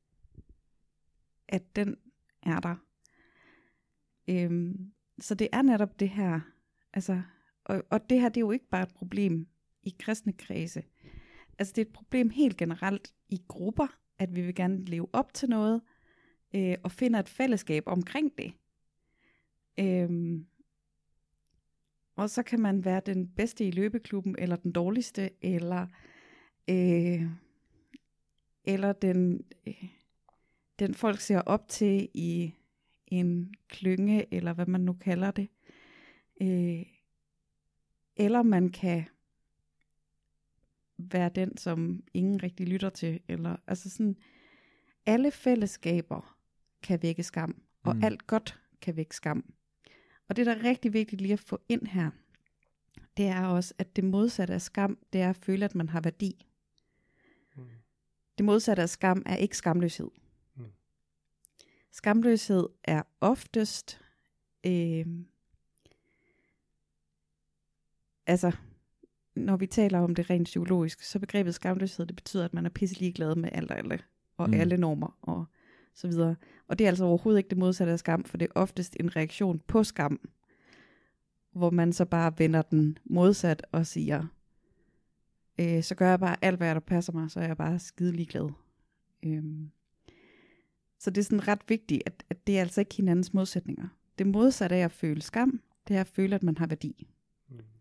at 1.47 1.75
den 1.75 1.97
er 2.43 2.59
der. 2.59 2.75
Øhm, 4.27 4.91
så 5.19 5.35
det 5.35 5.47
er 5.53 5.61
netop 5.61 5.99
det 5.99 6.09
her, 6.09 6.39
altså, 6.93 7.21
og, 7.65 7.83
og 7.89 8.09
det 8.09 8.21
her, 8.21 8.29
det 8.29 8.37
er 8.37 8.45
jo 8.45 8.51
ikke 8.51 8.69
bare 8.69 8.83
et 8.83 8.93
problem 8.93 9.47
i 9.83 9.95
kristne 9.99 10.33
kredse. 10.33 10.83
Altså 11.59 11.73
det 11.75 11.81
er 11.81 11.85
et 11.85 11.93
problem 11.93 12.29
helt 12.29 12.57
generelt 12.57 13.13
i 13.29 13.41
grupper, 13.47 13.87
at 14.19 14.35
vi 14.35 14.41
vil 14.41 14.55
gerne 14.55 14.85
leve 14.85 15.07
op 15.13 15.33
til 15.33 15.49
noget, 15.49 15.81
øh, 16.55 16.75
og 16.83 16.91
finder 16.91 17.19
et 17.19 17.29
fællesskab 17.29 17.83
omkring 17.85 18.37
det. 18.37 18.53
Øhm, 19.79 20.45
og 22.15 22.29
så 22.29 22.43
kan 22.43 22.59
man 22.59 22.85
være 22.85 23.01
den 23.05 23.27
bedste 23.27 23.67
i 23.67 23.71
løbeklubben, 23.71 24.35
eller 24.39 24.55
den 24.55 24.71
dårligste, 24.71 25.29
eller 25.41 25.87
øh, 26.69 27.21
eller 28.65 28.93
den, 28.93 29.45
øh, 29.67 29.83
den 30.79 30.93
folk 30.93 31.19
ser 31.19 31.39
op 31.41 31.67
til 31.67 32.09
i 32.13 32.53
en 33.07 33.53
klynge, 33.67 34.33
eller 34.33 34.53
hvad 34.53 34.65
man 34.65 34.81
nu 34.81 34.93
kalder 34.93 35.31
det. 35.31 35.49
Øh, 36.41 36.85
eller 38.15 38.41
man 38.43 38.69
kan 38.69 39.03
være 40.97 41.29
den, 41.35 41.57
som 41.57 42.03
ingen 42.13 42.43
rigtig 42.43 42.67
lytter 42.67 42.89
til. 42.89 43.19
Eller, 43.27 43.55
altså 43.67 43.89
sådan, 43.89 44.17
alle 45.05 45.31
fællesskaber 45.31 46.37
kan 46.83 46.99
vække 47.01 47.23
skam, 47.23 47.61
og 47.83 47.95
Mm. 47.95 48.03
alt 48.03 48.27
godt 48.27 48.59
kan 48.81 48.95
vække 48.95 49.15
skam. 49.15 49.53
Og 50.27 50.35
det, 50.35 50.45
der 50.45 50.55
er 50.55 50.63
rigtig 50.63 50.93
vigtigt 50.93 51.21
lige 51.21 51.33
at 51.33 51.39
få 51.39 51.59
ind 51.69 51.87
her, 51.87 52.11
det 53.17 53.25
er 53.27 53.45
også, 53.45 53.73
at 53.77 53.95
det 53.95 54.03
modsatte 54.03 54.53
af 54.53 54.61
skam, 54.61 54.97
det 55.13 55.21
er 55.21 55.29
at 55.29 55.35
føle, 55.35 55.65
at 55.65 55.75
man 55.75 55.89
har 55.89 56.01
værdi. 56.01 56.45
Mm. 57.55 57.63
Det 58.37 58.45
modsatte 58.45 58.81
af 58.81 58.89
skam 58.89 59.23
er 59.25 59.35
ikke 59.35 59.57
skamløshed. 59.57 60.07
Mm. 60.55 60.65
Skamløshed 61.91 62.67
er 62.83 63.03
oftest, 63.21 64.01
øh, 64.65 65.05
altså, 68.27 68.51
når 69.35 69.57
vi 69.57 69.67
taler 69.67 69.99
om 69.99 70.15
det 70.15 70.29
rent 70.29 70.45
psykologisk, 70.45 71.01
så 71.01 71.19
begrebet 71.19 71.55
skamløshed, 71.55 72.05
det 72.05 72.15
betyder, 72.15 72.45
at 72.45 72.53
man 72.53 72.65
er 72.65 72.69
pisse 72.69 72.99
ligeglad 72.99 73.35
med 73.35 73.49
alt 73.51 73.71
og 73.71 73.77
alle, 73.77 73.99
og 74.37 74.49
Mm. 74.49 74.53
alle 74.53 74.77
normer, 74.77 75.17
og 75.21 75.45
så 75.93 76.07
videre. 76.07 76.35
Og 76.67 76.79
det 76.79 76.85
er 76.85 76.89
altså 76.89 77.05
overhovedet 77.05 77.39
ikke 77.39 77.49
det 77.49 77.57
modsatte 77.57 77.93
af 77.93 77.99
skam, 77.99 78.23
for 78.23 78.37
det 78.37 78.45
er 78.45 78.51
oftest 78.59 78.97
en 78.99 79.15
reaktion 79.15 79.59
på 79.59 79.83
skam, 79.83 80.29
hvor 81.51 81.69
man 81.69 81.93
så 81.93 82.05
bare 82.05 82.33
vender 82.37 82.61
den 82.61 82.97
modsat 83.03 83.65
og 83.71 83.87
siger, 83.87 84.25
øh, 85.59 85.83
så 85.83 85.95
gør 85.95 86.09
jeg 86.09 86.19
bare 86.19 86.35
alt, 86.41 86.57
hvad 86.57 86.75
der 86.75 86.79
passer 86.79 87.13
mig, 87.13 87.31
så 87.31 87.39
er 87.39 87.47
jeg 87.47 87.57
bare 87.57 87.79
skide 87.79 88.11
ligeglad. 88.11 88.49
Øhm. 89.23 89.71
Så 90.99 91.09
det 91.09 91.21
er 91.21 91.23
sådan 91.25 91.47
ret 91.47 91.61
vigtigt, 91.67 92.03
at, 92.05 92.25
at 92.29 92.47
det 92.47 92.57
er 92.57 92.61
altså 92.61 92.81
ikke 92.81 92.95
hinandens 92.95 93.33
modsætninger. 93.33 93.87
Det 94.17 94.27
modsatte 94.27 94.75
af 94.75 94.79
at 94.79 94.91
føle 94.91 95.21
skam, 95.21 95.61
det 95.87 95.95
er 95.95 96.01
at 96.01 96.07
føle, 96.07 96.35
at 96.35 96.43
man 96.43 96.57
har 96.57 96.67
værdi. 96.67 97.07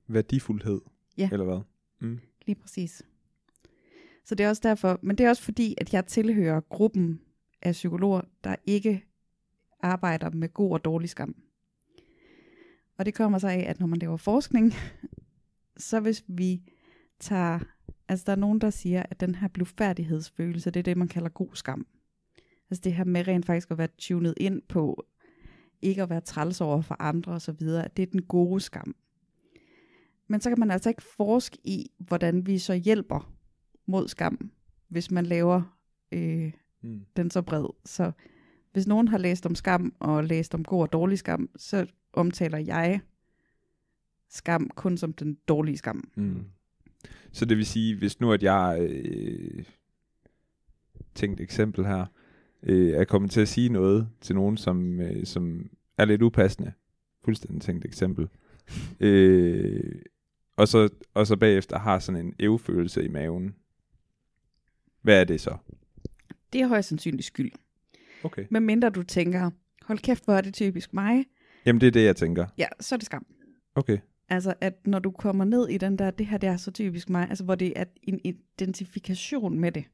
Værdifuldhed. 0.09 0.81
Ja. 1.19 1.29
Eller 1.33 1.45
hvad? 1.45 1.61
Mm. 2.01 2.21
Lige 2.47 2.57
præcis. 2.57 3.03
Så 4.25 4.35
det 4.35 4.45
er 4.45 4.49
også 4.49 4.63
derfor, 4.65 4.99
men 5.03 5.19
det 5.19 5.27
er 5.27 5.29
også 5.29 5.43
fordi, 5.43 5.75
at 5.79 5.95
jeg 5.95 6.07
tilhører 6.07 6.61
gruppen 6.61 7.21
af 7.63 7.73
psykologer, 7.73 8.21
der 8.45 8.57
ikke 8.67 9.05
arbejder 9.81 10.31
med 10.31 10.49
god 10.49 10.73
og 10.73 10.85
dårlig 10.85 11.09
skam. 11.09 11.37
Og 12.97 13.07
det 13.07 13.15
kommer 13.15 13.39
så 13.39 13.49
af, 13.49 13.65
at 13.69 13.81
når 13.81 13.87
man 13.87 13.99
laver 13.99 14.17
forskning, 14.17 14.73
så 15.77 16.01
hvis 16.01 16.25
vi 16.29 16.63
tager, 17.23 17.59
altså 18.09 18.25
der 18.27 18.33
er 18.33 18.37
nogen, 18.37 18.61
der 18.61 18.71
siger, 18.71 19.03
at 19.11 19.21
den 19.21 19.35
her 19.35 19.49
blufærdighedsfølelse, 19.49 20.71
det 20.71 20.81
er 20.81 20.85
det, 20.85 20.97
man 20.97 21.09
kalder 21.09 21.29
god 21.29 21.49
skam. 21.55 21.87
Altså 22.71 22.81
det 22.85 22.95
her 22.95 23.05
med 23.05 23.29
rent 23.29 23.47
faktisk 23.47 23.71
at 23.71 23.79
være 23.79 23.89
tunet 23.99 24.35
ind 24.37 24.63
på, 24.69 25.07
ikke 25.83 26.03
at 26.03 26.11
være 26.11 26.21
træls 26.21 26.61
over 26.61 26.81
for 26.81 26.97
andre 26.99 27.33
osv., 27.33 27.59
det 27.97 27.99
er 27.99 28.07
den 28.13 28.23
gode 28.23 28.61
skam. 28.61 28.95
Men 30.29 30.41
så 30.41 30.51
kan 30.51 30.61
man 30.61 30.71
altså 30.71 30.89
ikke 30.89 31.03
forske 31.03 31.59
i, 31.65 31.91
hvordan 31.99 32.47
vi 32.47 32.59
så 32.59 32.75
hjælper 32.75 33.33
mod 33.87 34.09
skam, 34.09 34.51
hvis 34.89 35.11
man 35.11 35.27
laver 35.27 35.77
øh, 36.13 36.53
Mm. 36.83 37.01
den 37.17 37.31
så 37.31 37.43
bred. 37.43 37.67
Så 37.85 38.13
hvis 38.73 38.87
nogen 38.87 39.09
har 39.09 39.19
læst 39.19 39.47
om 39.47 39.55
skam 39.55 39.95
og 39.99 40.25
læst 40.25 40.55
om 40.55 40.65
god 40.65 40.81
og 40.83 40.93
dårlig 40.93 41.19
skam, 41.19 41.51
så 41.57 41.87
omtaler 42.13 42.59
jeg 42.59 43.01
skam 44.29 44.71
kun 44.75 44.97
som 44.97 45.13
den 45.13 45.35
dårlige 45.49 45.77
skam. 45.77 46.11
Mm. 46.17 46.45
Så 47.33 47.45
det 47.45 47.57
vil 47.57 47.67
sige, 47.67 47.97
hvis 47.97 48.21
nu 48.21 48.33
at 48.33 48.43
jeg, 48.43 48.79
øh, 48.91 49.65
tænkt 51.15 51.41
eksempel 51.41 51.87
her, 51.87 52.07
øh, 52.63 52.91
er 52.93 53.05
kommet 53.05 53.31
til 53.31 53.41
at 53.41 53.49
sige 53.49 53.69
noget 53.69 54.09
til 54.21 54.35
nogen, 54.35 54.57
som, 54.57 55.01
øh, 55.01 55.27
som 55.27 55.71
er 55.99 56.05
lidt 56.05 56.23
upassende, 56.23 56.73
fuldstændig 57.25 57.63
tænkt 57.63 57.85
eksempel, 57.85 58.29
øh, 59.01 59.95
og, 60.57 60.69
så, 60.69 60.89
og 61.15 61.27
så 61.27 61.37
bagefter 61.37 61.79
har 61.79 61.99
sådan 61.99 62.27
en 62.27 62.35
evfølelse 62.39 63.05
i 63.05 63.09
maven, 63.09 63.55
hvad 65.03 65.21
er 65.21 65.25
det 65.25 65.41
så? 65.41 65.57
Det 66.53 66.61
er 66.61 66.67
højst 66.67 66.89
sandsynligt 66.89 67.27
skyld. 67.27 67.53
Okay. 68.25 68.47
Men 68.51 68.67
mindre 68.67 68.91
du 68.91 69.03
tænker, 69.03 69.51
hold 69.83 69.99
kæft, 69.99 70.25
hvor 70.25 70.35
er 70.35 70.41
det 70.41 70.55
typisk 70.55 70.93
mig, 70.93 71.25
Jamen 71.67 71.81
det 71.81 71.87
er 71.87 71.91
det, 71.91 72.05
jeg 72.05 72.17
tænker. 72.17 72.47
ja, 72.59 72.67
så 72.81 72.95
er 72.95 72.97
det 72.97 73.07
skam. 73.07 73.27
Okay. 73.75 73.99
Altså, 74.33 74.55
at 74.61 74.87
når 74.87 74.99
du 74.99 75.11
kommer 75.11 75.45
ned 75.45 75.69
i 75.69 75.79
den 75.79 75.99
der, 75.99 76.11
det 76.11 76.27
her 76.27 76.39
det 76.39 76.49
er 76.49 76.57
så 76.57 76.71
typisk 76.71 77.11
mig, 77.11 77.29
altså 77.29 77.45
hvor 77.45 77.55
det 77.55 77.73
er 77.77 77.85
en 78.03 78.21
identifikation 78.25 79.61
med 79.61 79.73
det. 79.73 79.85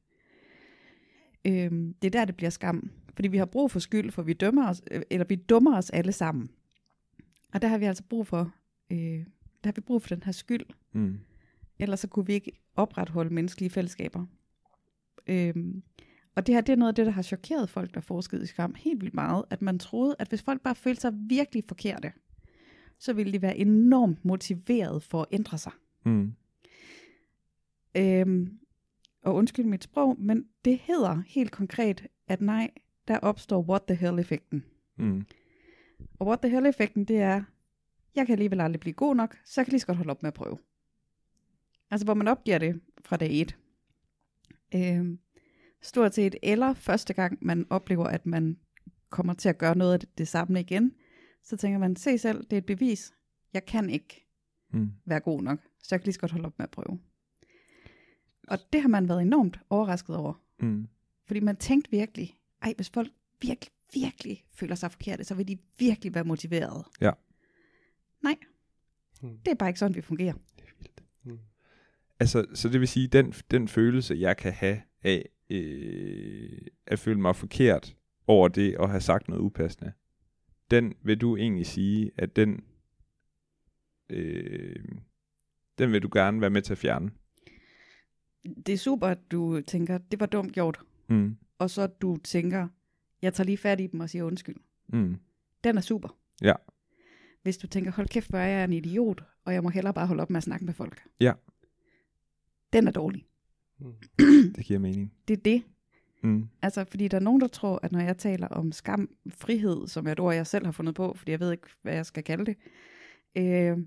Øhm, 1.44 1.94
det 2.02 2.06
er 2.08 2.10
der, 2.10 2.24
det 2.24 2.36
bliver 2.36 2.50
skam. 2.50 2.90
Fordi 3.14 3.28
vi 3.28 3.38
har 3.38 3.44
brug 3.44 3.70
for 3.70 3.78
skyld, 3.78 4.10
for 4.10 4.22
vi 4.22 4.32
dømmer 4.32 4.68
os, 4.68 4.82
øh, 4.90 5.02
eller 5.10 5.24
vi 5.28 5.36
dummer 5.36 5.76
os 5.76 5.90
alle 5.90 6.12
sammen. 6.12 6.50
Og 7.54 7.62
der 7.62 7.68
har 7.68 7.78
vi 7.78 7.84
altså 7.84 8.02
brug 8.02 8.26
for, 8.26 8.52
øh, 8.90 8.98
der 8.98 9.64
har 9.64 9.72
vi 9.72 9.80
brug 9.80 10.02
for 10.02 10.08
den 10.08 10.22
her 10.22 10.32
skyld. 10.32 10.66
Mm. 10.92 11.18
Ellers 11.78 12.00
så 12.00 12.08
kunne 12.08 12.26
vi 12.26 12.32
ikke 12.32 12.52
opretholde 12.76 13.34
menneskelige 13.34 13.70
fællesskaber. 13.70 14.26
Øhm, 15.26 15.82
og 16.36 16.46
det 16.46 16.54
her, 16.54 16.60
det 16.60 16.72
er 16.72 16.76
noget 16.76 16.92
af 16.92 16.94
det, 16.94 17.06
der 17.06 17.12
har 17.12 17.22
chokeret 17.22 17.70
folk, 17.70 17.94
der 17.94 18.00
forskede 18.00 18.42
i 18.42 18.46
skam 18.46 18.74
helt 18.74 19.00
vildt 19.00 19.14
meget, 19.14 19.44
at 19.50 19.62
man 19.62 19.78
troede, 19.78 20.16
at 20.18 20.28
hvis 20.28 20.42
folk 20.42 20.62
bare 20.62 20.74
følte 20.74 21.00
sig 21.00 21.12
virkelig 21.28 21.64
forkerte, 21.68 22.12
så 22.98 23.12
ville 23.12 23.32
de 23.32 23.42
være 23.42 23.56
enormt 23.56 24.24
motiveret 24.24 25.02
for 25.02 25.22
at 25.22 25.28
ændre 25.32 25.58
sig. 25.58 25.72
Mm. 26.04 26.32
Øhm, 27.96 28.58
og 29.22 29.34
undskyld 29.34 29.64
mit 29.66 29.84
sprog, 29.84 30.16
men 30.20 30.44
det 30.64 30.78
hedder 30.78 31.22
helt 31.26 31.52
konkret, 31.52 32.06
at 32.28 32.40
nej, 32.40 32.70
der 33.08 33.18
opstår 33.18 33.62
what 33.68 33.82
the 33.82 33.94
hell-effekten. 33.96 34.64
Mm. 34.96 35.26
Og 36.18 36.26
what 36.26 36.40
the 36.40 36.50
hell-effekten, 36.50 37.04
det 37.04 37.18
er, 37.18 37.42
jeg 38.14 38.26
kan 38.26 38.32
alligevel 38.32 38.60
aldrig 38.60 38.80
blive 38.80 38.94
god 38.94 39.16
nok, 39.16 39.38
så 39.44 39.60
jeg 39.60 39.66
kan 39.66 39.72
lige 39.72 39.80
så 39.80 39.86
godt 39.86 39.96
holde 39.96 40.10
op 40.10 40.22
med 40.22 40.28
at 40.28 40.34
prøve. 40.34 40.58
Altså, 41.90 42.04
hvor 42.04 42.14
man 42.14 42.28
opgiver 42.28 42.58
det 42.58 42.80
fra 43.04 43.16
dag 43.16 43.40
et. 43.40 43.56
Øhm, 44.74 45.18
stort 45.82 46.14
set, 46.14 46.36
eller 46.42 46.74
første 46.74 47.14
gang 47.14 47.38
man 47.40 47.66
oplever, 47.70 48.04
at 48.04 48.26
man 48.26 48.58
kommer 49.10 49.34
til 49.34 49.48
at 49.48 49.58
gøre 49.58 49.76
noget 49.78 49.92
af 49.92 50.00
det, 50.00 50.18
det 50.18 50.28
samme 50.28 50.60
igen, 50.60 50.92
så 51.48 51.56
tænker 51.56 51.78
man, 51.78 51.96
se 51.96 52.18
selv, 52.18 52.44
det 52.44 52.52
er 52.52 52.56
et 52.58 52.66
bevis. 52.66 53.12
Jeg 53.54 53.64
kan 53.66 53.90
ikke 53.90 54.24
Mm. 54.72 54.92
være 55.06 55.20
god 55.20 55.42
nok, 55.42 55.58
så 55.82 55.88
jeg 55.94 56.00
kan 56.00 56.04
lige 56.04 56.14
så 56.14 56.20
godt 56.20 56.32
holde 56.32 56.46
op 56.46 56.58
med 56.58 56.64
at 56.64 56.70
prøve. 56.70 57.00
Og 58.48 58.58
det 58.72 58.80
har 58.82 58.88
man 58.88 59.08
været 59.08 59.22
enormt 59.22 59.60
overrasket 59.70 60.16
over. 60.16 60.42
Mm. 60.60 60.88
Fordi 61.26 61.40
man 61.40 61.56
tænkte 61.56 61.90
virkelig, 61.90 62.34
ej, 62.62 62.72
hvis 62.76 62.90
folk 62.90 63.08
virkelig, 63.42 63.72
virkelig 63.94 64.44
føler 64.52 64.74
sig 64.74 64.90
forkerte, 64.92 65.24
så 65.24 65.34
vil 65.34 65.48
de 65.48 65.58
virkelig 65.78 66.14
være 66.14 66.24
motiveret. 66.24 66.84
Ja. 67.00 67.10
Nej, 68.22 68.36
Hmm. 69.20 69.38
det 69.38 69.50
er 69.50 69.54
bare 69.54 69.68
ikke 69.68 69.78
sådan, 69.78 69.94
vi 69.96 70.00
fungerer. 70.00 70.34
Hmm. 71.22 71.38
Altså, 72.20 72.46
så 72.54 72.68
det 72.68 72.80
vil 72.80 72.88
sige, 72.88 73.08
den, 73.08 73.32
den 73.50 73.68
følelse, 73.68 74.14
jeg 74.18 74.36
kan 74.36 74.52
have 74.52 74.82
af 75.02 75.28
øh, 75.50 76.58
at 76.86 76.98
føle 76.98 77.20
mig 77.20 77.36
forkert 77.36 77.96
over 78.26 78.48
det 78.48 78.76
at 78.80 78.88
have 78.90 79.00
sagt 79.00 79.28
noget 79.28 79.42
upassende, 79.42 79.92
den 80.70 80.94
vil 81.02 81.20
du 81.20 81.36
egentlig 81.36 81.66
sige, 81.66 82.10
at 82.16 82.36
den, 82.36 82.64
øh, 84.10 84.84
den 85.78 85.92
vil 85.92 86.02
du 86.02 86.08
gerne 86.12 86.40
være 86.40 86.50
med 86.50 86.62
til 86.62 86.72
at 86.72 86.78
fjerne. 86.78 87.10
Det 88.66 88.72
er 88.74 88.78
super, 88.78 89.06
at 89.06 89.18
du 89.30 89.60
tænker, 89.60 89.98
det 89.98 90.20
var 90.20 90.26
dumt 90.26 90.52
gjort. 90.52 90.80
Mm. 91.08 91.36
Og 91.58 91.70
så 91.70 91.86
du 91.86 92.16
tænker, 92.16 92.68
jeg 93.22 93.34
tager 93.34 93.44
lige 93.46 93.56
fat 93.56 93.80
i 93.80 93.86
dem 93.86 94.00
og 94.00 94.10
siger 94.10 94.24
undskyld. 94.24 94.56
Mm. 94.88 95.16
Den 95.64 95.76
er 95.76 95.80
super. 95.80 96.18
Ja. 96.42 96.54
hvis 97.42 97.58
du 97.58 97.66
tænker, 97.66 97.90
hold 97.92 98.08
kæft, 98.08 98.28
hvor 98.30 98.38
er 98.38 98.46
jeg 98.46 98.64
en 98.64 98.72
idiot, 98.72 99.24
og 99.44 99.54
jeg 99.54 99.62
må 99.62 99.68
hellere 99.68 99.94
bare 99.94 100.06
holde 100.06 100.22
op 100.22 100.30
med 100.30 100.36
at 100.36 100.42
snakke 100.42 100.64
med 100.66 100.74
folk. 100.74 101.02
Ja. 101.20 101.32
Den 102.72 102.86
er 102.88 102.90
dårlig. 102.92 103.26
Mm. 103.78 103.92
Det 104.56 104.64
giver 104.64 104.78
mening. 104.78 105.14
Det 105.28 105.38
er 105.38 105.42
det. 105.42 105.62
Mm. 106.22 106.48
Altså, 106.62 106.84
fordi 106.84 107.08
der 107.08 107.16
er 107.16 107.22
nogen, 107.22 107.40
der 107.40 107.46
tror, 107.48 107.80
at 107.82 107.92
når 107.92 108.00
jeg 108.00 108.18
taler 108.18 108.48
om 108.48 108.72
skam, 108.72 109.10
frihed, 109.28 109.86
som 109.86 110.06
er 110.06 110.12
et 110.12 110.20
ord, 110.20 110.34
jeg 110.34 110.46
selv 110.46 110.64
har 110.64 110.72
fundet 110.72 110.94
på, 110.94 111.14
fordi 111.16 111.30
jeg 111.30 111.40
ved 111.40 111.52
ikke, 111.52 111.68
hvad 111.82 111.94
jeg 111.94 112.06
skal 112.06 112.22
kalde 112.22 112.46
det, 112.46 112.56
øh, 113.36 113.78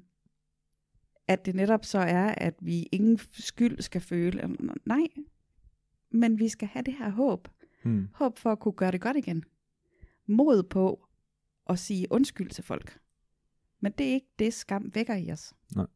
at 1.27 1.45
det 1.45 1.55
netop 1.55 1.85
så 1.85 1.99
er, 1.99 2.35
at 2.37 2.55
vi 2.61 2.83
ingen 2.91 3.19
skyld 3.31 3.81
skal 3.81 4.01
føle. 4.01 4.57
Nej, 4.85 5.07
men 6.11 6.39
vi 6.39 6.47
skal 6.47 6.67
have 6.67 6.83
det 6.83 6.93
her 6.93 7.09
håb. 7.09 7.47
Mm. 7.83 8.07
Håb 8.13 8.37
for 8.37 8.51
at 8.51 8.59
kunne 8.59 8.73
gøre 8.73 8.91
det 8.91 9.01
godt 9.01 9.17
igen. 9.17 9.43
Mod 10.27 10.63
på 10.63 11.05
at 11.69 11.79
sige 11.79 12.07
undskyld 12.11 12.49
til 12.49 12.63
folk. 12.63 12.99
Men 13.79 13.91
det 13.91 14.09
er 14.09 14.13
ikke 14.13 14.31
det, 14.39 14.53
skam 14.53 14.91
vækker 14.93 15.15
i 15.15 15.31
os. 15.31 15.53
Nej. 15.75 15.87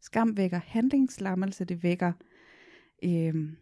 Skam 0.00 0.36
vækker 0.36 0.58
handlingslammelse, 0.58 1.64
det 1.64 1.82
vækker, 1.82 2.12
øh, 3.04 3.52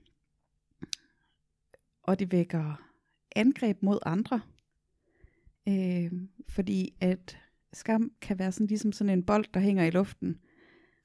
og 2.03 2.19
det 2.19 2.33
vækker 2.33 2.89
angreb 3.37 3.83
mod 3.83 3.99
andre. 4.07 4.41
Øh, 5.69 6.13
fordi 6.49 6.95
at 7.01 7.39
skam 7.73 8.13
kan 8.21 8.39
være 8.39 8.53
sådan 8.53 8.67
ligesom 8.67 8.93
sådan 8.93 9.11
en 9.19 9.23
bold, 9.27 9.45
der 9.55 9.61
hænger 9.61 9.85
i 9.85 9.91
luften, 9.91 10.41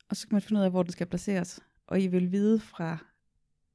og 0.09 0.15
så 0.15 0.27
kan 0.27 0.35
man 0.35 0.41
finde 0.41 0.59
ud 0.59 0.65
af, 0.65 0.71
hvor 0.71 0.83
den 0.83 0.91
skal 0.91 1.07
placeres. 1.07 1.59
Og 1.87 2.01
I 2.01 2.07
vil 2.07 2.31
vide 2.31 2.59
fra 2.59 2.97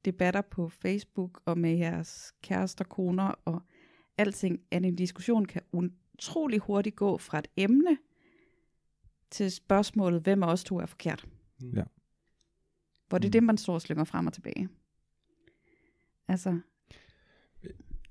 debatter 0.05 0.41
på 0.41 0.69
Facebook 0.69 1.41
og 1.45 1.57
med 1.57 1.77
jeres 1.77 2.33
kærester, 2.41 2.83
koner 2.85 3.31
og 3.45 3.61
alting, 4.17 4.61
at 4.71 4.85
en 4.85 4.95
diskussion 4.95 5.45
kan 5.45 5.61
utrolig 5.71 6.59
hurtigt 6.59 6.95
gå 6.95 7.17
fra 7.17 7.39
et 7.39 7.47
emne 7.57 7.97
til 9.31 9.51
spørgsmålet, 9.51 10.21
hvem 10.21 10.43
af 10.43 10.47
os 10.47 10.63
to 10.63 10.79
er 10.79 10.85
forkert. 10.85 11.27
Mm. 11.61 11.71
Ja. 11.75 11.83
Hvor 13.09 13.17
det 13.17 13.25
er 13.25 13.29
Mm. 13.29 13.31
det, 13.31 13.43
man 13.43 13.57
står 13.57 13.73
og 13.73 13.81
slynger 13.81 14.03
frem 14.03 14.27
og 14.27 14.33
tilbage. 14.33 14.69
Altså, 16.27 16.59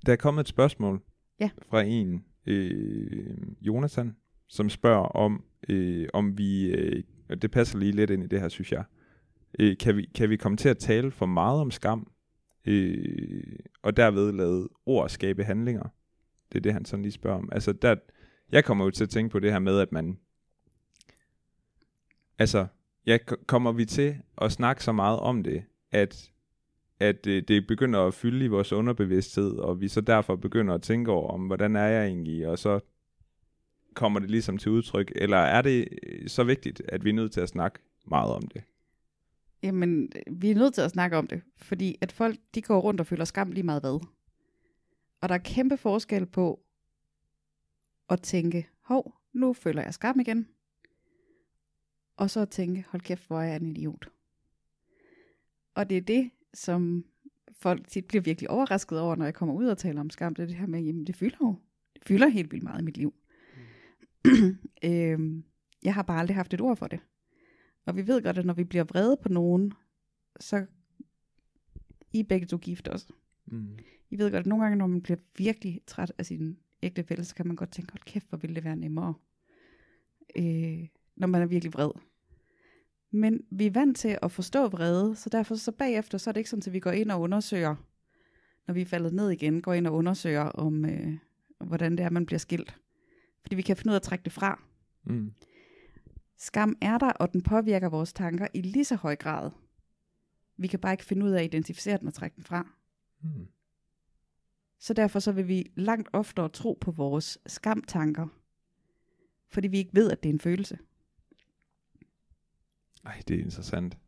Der 0.06 0.12
er 0.12 0.16
kommet 0.16 0.40
et 0.40 0.48
spørgsmål 0.48 1.02
Ja. 1.40 1.50
fra 1.70 1.82
en, 1.82 2.24
øh, 2.46 3.36
Jonathan, 3.60 4.16
som 4.48 4.70
spørger 4.70 5.06
om, 5.06 5.44
øh, 5.68 6.08
om 6.12 6.38
vi, 6.38 6.66
øh, 6.70 7.04
og 7.28 7.42
det 7.42 7.50
passer 7.50 7.78
lige 7.78 7.92
lidt 7.92 8.10
ind 8.10 8.24
i 8.24 8.26
det 8.26 8.40
her, 8.40 8.48
synes 8.48 8.72
jeg, 8.72 8.84
øh, 9.58 9.76
kan, 9.76 9.96
vi, 9.96 10.10
kan 10.14 10.30
vi 10.30 10.36
komme 10.36 10.56
til 10.56 10.68
at 10.68 10.78
tale 10.78 11.10
for 11.10 11.26
meget 11.26 11.60
om 11.60 11.70
skam, 11.70 12.12
øh, 12.64 13.58
og 13.82 13.96
derved 13.96 14.32
lade 14.32 14.68
ord 14.86 15.08
skabe 15.08 15.44
handlinger? 15.44 15.88
Det 16.52 16.58
er 16.58 16.62
det, 16.62 16.72
han 16.72 16.84
sådan 16.84 17.02
lige 17.02 17.12
spørger 17.12 17.38
om. 17.38 17.48
Altså, 17.52 17.72
der, 17.72 17.96
jeg 18.52 18.64
kommer 18.64 18.84
jo 18.84 18.90
til 18.90 19.04
at 19.04 19.10
tænke 19.10 19.32
på 19.32 19.38
det 19.38 19.52
her 19.52 19.58
med, 19.58 19.78
at 19.78 19.92
man, 19.92 20.18
altså, 22.38 22.66
ja, 23.06 23.18
kommer 23.46 23.72
vi 23.72 23.84
til 23.84 24.16
at 24.40 24.52
snakke 24.52 24.84
så 24.84 24.92
meget 24.92 25.18
om 25.18 25.42
det, 25.42 25.64
at 25.90 26.31
at 27.02 27.26
øh, 27.26 27.42
det 27.48 27.66
begynder 27.66 28.00
at 28.00 28.14
fylde 28.14 28.44
i 28.44 28.48
vores 28.48 28.72
underbevidsthed, 28.72 29.52
og 29.52 29.80
vi 29.80 29.88
så 29.88 30.00
derfor 30.00 30.36
begynder 30.36 30.74
at 30.74 30.82
tænke 30.82 31.10
over, 31.10 31.30
om 31.30 31.46
hvordan 31.46 31.76
er 31.76 31.86
jeg 31.86 32.06
egentlig, 32.06 32.48
og 32.48 32.58
så 32.58 32.80
kommer 33.94 34.20
det 34.20 34.30
ligesom 34.30 34.58
til 34.58 34.70
udtryk, 34.70 35.12
eller 35.14 35.36
er 35.36 35.62
det 35.62 35.88
øh, 36.02 36.28
så 36.28 36.44
vigtigt, 36.44 36.82
at 36.88 37.04
vi 37.04 37.10
er 37.10 37.14
nødt 37.14 37.32
til 37.32 37.40
at 37.40 37.48
snakke 37.48 37.78
meget 38.04 38.32
om 38.32 38.42
det? 38.42 38.62
jamen, 39.62 40.12
vi 40.30 40.50
er 40.50 40.54
nødt 40.54 40.74
til 40.74 40.80
at 40.80 40.90
snakke 40.90 41.16
om 41.16 41.26
det. 41.26 41.42
Fordi 41.56 41.98
at 42.00 42.12
folk, 42.12 42.38
de 42.54 42.62
går 42.62 42.80
rundt 42.80 43.00
og 43.00 43.06
føler 43.06 43.24
skam 43.24 43.50
lige 43.50 43.64
meget 43.64 43.82
hvad. 43.82 44.06
Og 45.20 45.28
der 45.28 45.34
er 45.34 45.38
kæmpe 45.38 45.76
forskel 45.76 46.26
på 46.26 46.60
at 48.08 48.22
tænke, 48.22 48.68
hov, 48.80 49.14
nu 49.32 49.52
føler 49.52 49.82
jeg 49.82 49.94
skam 49.94 50.20
igen. 50.20 50.48
Og 52.16 52.30
så 52.30 52.40
at 52.40 52.50
tænke, 52.50 52.84
hold 52.88 53.02
kæft, 53.02 53.26
hvor 53.26 53.40
er 53.40 53.46
jeg 53.46 53.56
en 53.56 53.68
idiot. 53.68 54.08
Og 55.74 55.90
det 55.90 55.96
er 55.96 56.00
det, 56.00 56.30
som 56.54 57.04
folk 57.52 57.88
tit 57.88 58.04
bliver 58.04 58.22
virkelig 58.22 58.50
overrasket 58.50 59.00
over, 59.00 59.16
når 59.16 59.24
jeg 59.24 59.34
kommer 59.34 59.54
ud 59.54 59.66
og 59.66 59.78
taler 59.78 60.00
om 60.00 60.10
skam. 60.10 60.34
Det 60.34 60.42
er 60.42 60.46
det 60.46 60.56
her 60.56 60.66
med, 60.66 60.80
jamen 60.82 61.06
det 61.06 61.16
fylder 61.16 61.36
jo. 61.40 61.56
Det 61.94 62.04
fylder 62.04 62.28
helt 62.28 62.52
vildt 62.52 62.64
meget 62.64 62.80
i 62.80 62.84
mit 62.84 62.96
liv. 62.96 63.14
øhm, 64.84 65.44
jeg 65.82 65.94
har 65.94 66.02
bare 66.02 66.20
aldrig 66.20 66.36
haft 66.36 66.54
et 66.54 66.60
ord 66.60 66.76
for 66.76 66.86
det. 66.86 67.00
Og 67.86 67.96
vi 67.96 68.06
ved 68.06 68.22
godt, 68.22 68.38
at 68.38 68.46
når 68.46 68.54
vi 68.54 68.64
bliver 68.64 68.84
vrede 68.84 69.16
på 69.22 69.28
nogen, 69.28 69.72
så 70.40 70.66
I 72.12 72.20
er 72.20 72.24
begge 72.24 72.46
to 72.46 72.56
gift 72.56 72.88
også. 72.88 73.12
Mm. 73.46 73.78
I 74.10 74.18
ved 74.18 74.30
godt, 74.30 74.40
at 74.40 74.46
nogle 74.46 74.64
gange, 74.64 74.78
når 74.78 74.86
man 74.86 75.02
bliver 75.02 75.18
virkelig 75.38 75.80
træt 75.86 76.12
af 76.18 76.26
sin 76.26 76.58
ægtefælle, 76.82 77.24
så 77.24 77.34
kan 77.34 77.46
man 77.46 77.56
godt 77.56 77.72
tænke, 77.72 77.92
hold 77.92 78.02
kæft, 78.04 78.28
hvor 78.28 78.38
ville 78.38 78.54
det 78.54 78.64
være 78.64 78.76
nemmere, 78.76 79.14
øh, 80.36 80.88
når 81.16 81.26
man 81.26 81.42
er 81.42 81.46
virkelig 81.46 81.74
vred. 81.74 81.90
Men 83.14 83.40
vi 83.50 83.66
er 83.66 83.70
vant 83.70 83.96
til 83.96 84.18
at 84.22 84.32
forstå 84.32 84.68
vrede, 84.68 85.16
så 85.16 85.28
derfor 85.30 85.54
så 85.54 85.72
bagefter, 85.72 86.18
så 86.18 86.30
er 86.30 86.32
det 86.32 86.40
ikke 86.40 86.50
sådan, 86.50 86.62
at 86.66 86.72
vi 86.72 86.80
går 86.80 86.90
ind 86.90 87.10
og 87.10 87.20
undersøger, 87.20 87.74
når 88.66 88.74
vi 88.74 88.80
er 88.80 88.86
faldet 88.86 89.12
ned 89.12 89.30
igen, 89.30 89.62
går 89.62 89.72
ind 89.72 89.86
og 89.86 89.94
undersøger 89.94 90.42
om, 90.42 90.84
øh, 90.84 91.18
hvordan 91.60 91.96
det 91.96 92.04
er, 92.04 92.10
man 92.10 92.26
bliver 92.26 92.38
skilt. 92.38 92.78
Fordi 93.42 93.54
vi 93.54 93.62
kan 93.62 93.76
finde 93.76 93.90
ud 93.90 93.94
af 93.94 93.98
at 93.98 94.02
trække 94.02 94.24
det 94.24 94.32
fra. 94.32 94.62
Mm. 95.04 95.32
Skam 96.36 96.76
er 96.80 96.98
der, 96.98 97.10
og 97.10 97.32
den 97.32 97.42
påvirker 97.42 97.88
vores 97.88 98.12
tanker 98.12 98.46
i 98.54 98.60
lige 98.60 98.84
så 98.84 98.96
høj 98.96 99.16
grad. 99.16 99.50
Vi 100.56 100.66
kan 100.66 100.78
bare 100.78 100.92
ikke 100.92 101.04
finde 101.04 101.26
ud 101.26 101.30
af 101.30 101.38
at 101.38 101.44
identificere 101.44 101.98
den 101.98 102.06
og 102.06 102.14
trække 102.14 102.36
den 102.36 102.44
fra. 102.44 102.66
Mm. 103.22 103.46
Så 104.78 104.94
derfor 104.94 105.18
så 105.18 105.32
vil 105.32 105.48
vi 105.48 105.72
langt 105.76 106.08
oftere 106.12 106.48
tro 106.48 106.78
på 106.80 106.90
vores 106.90 107.38
skamtanker, 107.46 108.26
fordi 109.48 109.68
vi 109.68 109.78
ikke 109.78 109.94
ved, 109.94 110.10
at 110.10 110.22
det 110.22 110.28
er 110.28 110.32
en 110.32 110.40
følelse. 110.40 110.78
Ej, 113.06 113.22
det 113.28 113.36
er 113.40 113.44
interessant. 113.44 113.98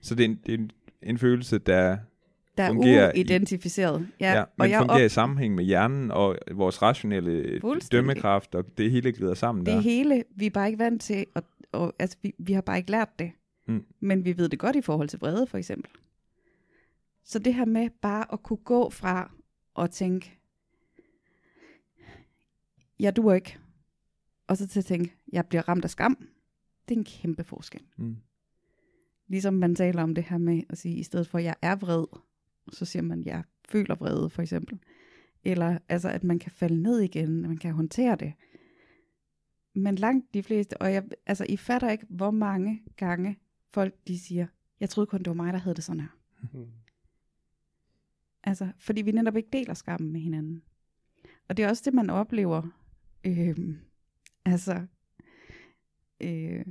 Så 0.00 0.14
det 0.14 0.24
er 0.24 0.28
en, 0.28 0.40
det 0.46 0.54
er 0.54 0.58
en, 0.58 0.70
en 1.02 1.18
følelse, 1.18 1.58
der, 1.58 1.98
Der 2.56 2.68
Fungerer 2.68 3.06
er 3.06 3.12
i- 3.14 3.18
uidentificeret. 3.18 4.08
Ja, 4.20 4.32
ja, 4.32 4.40
og 4.42 4.48
men 4.58 4.70
jeg 4.70 4.78
fungerer 4.80 4.98
op, 5.00 5.06
i 5.06 5.08
sammenhæng 5.08 5.54
med 5.54 5.64
hjernen 5.64 6.10
og 6.10 6.38
vores 6.52 6.82
rationelle 6.82 7.60
dømmekraft, 7.92 8.54
og 8.54 8.78
det 8.78 8.90
hele 8.90 9.12
glider 9.12 9.34
sammen 9.34 9.66
det 9.66 9.74
der. 9.74 9.80
hele, 9.80 10.24
vi 10.36 10.46
er 10.46 10.50
bare 10.50 10.66
ikke 10.66 10.78
vant 10.78 11.02
til, 11.02 11.26
at, 11.34 11.44
og, 11.72 11.94
altså 11.98 12.16
vi, 12.22 12.32
vi 12.38 12.52
har 12.52 12.60
bare 12.60 12.76
ikke 12.78 12.90
lært 12.90 13.18
det. 13.18 13.32
Mm. 13.66 13.84
Men 14.00 14.24
vi 14.24 14.36
ved 14.38 14.48
det 14.48 14.58
godt 14.58 14.76
i 14.76 14.80
forhold 14.80 15.08
til 15.08 15.18
vrede, 15.18 15.46
for 15.46 15.58
eksempel. 15.58 15.90
Så 17.24 17.38
det 17.38 17.54
her 17.54 17.64
med 17.64 17.90
bare 18.02 18.32
at 18.32 18.42
kunne 18.42 18.56
gå 18.64 18.90
fra 18.90 19.30
og 19.74 19.90
tænke, 19.90 20.38
jeg 23.00 23.16
duer 23.16 23.34
ikke, 23.34 23.58
og 24.46 24.56
så 24.56 24.66
til 24.68 24.78
at 24.78 24.84
tænke, 24.84 25.12
jeg 25.32 25.46
bliver 25.46 25.68
ramt 25.68 25.84
af 25.84 25.90
skam, 25.90 26.16
det 26.88 26.94
er 26.94 26.98
en 26.98 27.04
kæmpe 27.04 27.44
forskel. 27.44 27.80
Mm. 27.96 28.16
Ligesom 29.28 29.54
man 29.54 29.74
taler 29.74 30.02
om 30.02 30.14
det 30.14 30.24
her 30.24 30.38
med 30.38 30.62
at 30.68 30.78
sige, 30.78 30.96
i 30.96 31.02
stedet 31.02 31.26
for, 31.26 31.38
at 31.38 31.44
jeg 31.44 31.54
er 31.62 31.76
vred, 31.76 32.04
så 32.72 32.84
siger 32.84 33.02
man, 33.02 33.24
jeg 33.24 33.42
føler 33.68 33.94
vrede, 33.94 34.30
for 34.30 34.42
eksempel. 34.42 34.78
Eller 35.44 35.78
altså, 35.88 36.08
at 36.08 36.24
man 36.24 36.38
kan 36.38 36.52
falde 36.52 36.82
ned 36.82 37.00
igen, 37.00 37.44
at 37.44 37.48
man 37.48 37.58
kan 37.58 37.72
håndtere 37.72 38.16
det. 38.16 38.32
Men 39.74 39.94
langt 39.94 40.34
de 40.34 40.42
fleste, 40.42 40.82
og 40.82 40.92
jeg, 40.92 41.04
altså, 41.26 41.46
I 41.48 41.56
fatter 41.56 41.90
ikke, 41.90 42.06
hvor 42.08 42.30
mange 42.30 42.82
gange 42.96 43.38
folk, 43.70 43.94
de 44.08 44.18
siger, 44.18 44.46
jeg 44.80 44.90
troede 44.90 45.06
kun, 45.06 45.18
det 45.18 45.28
var 45.28 45.34
mig, 45.34 45.52
der 45.52 45.58
havde 45.58 45.76
det 45.76 45.84
sådan 45.84 46.00
her. 46.00 46.18
Mm. 46.52 46.66
Altså, 48.44 48.68
fordi 48.78 49.02
vi 49.02 49.12
netop 49.12 49.36
ikke 49.36 49.48
deler 49.52 49.74
skammen 49.74 50.12
med 50.12 50.20
hinanden. 50.20 50.62
Og 51.48 51.56
det 51.56 51.64
er 51.64 51.68
også 51.68 51.82
det, 51.84 51.94
man 51.94 52.10
oplever, 52.10 52.62
øh, 53.24 53.58
altså, 54.44 54.86
øh, 56.20 56.64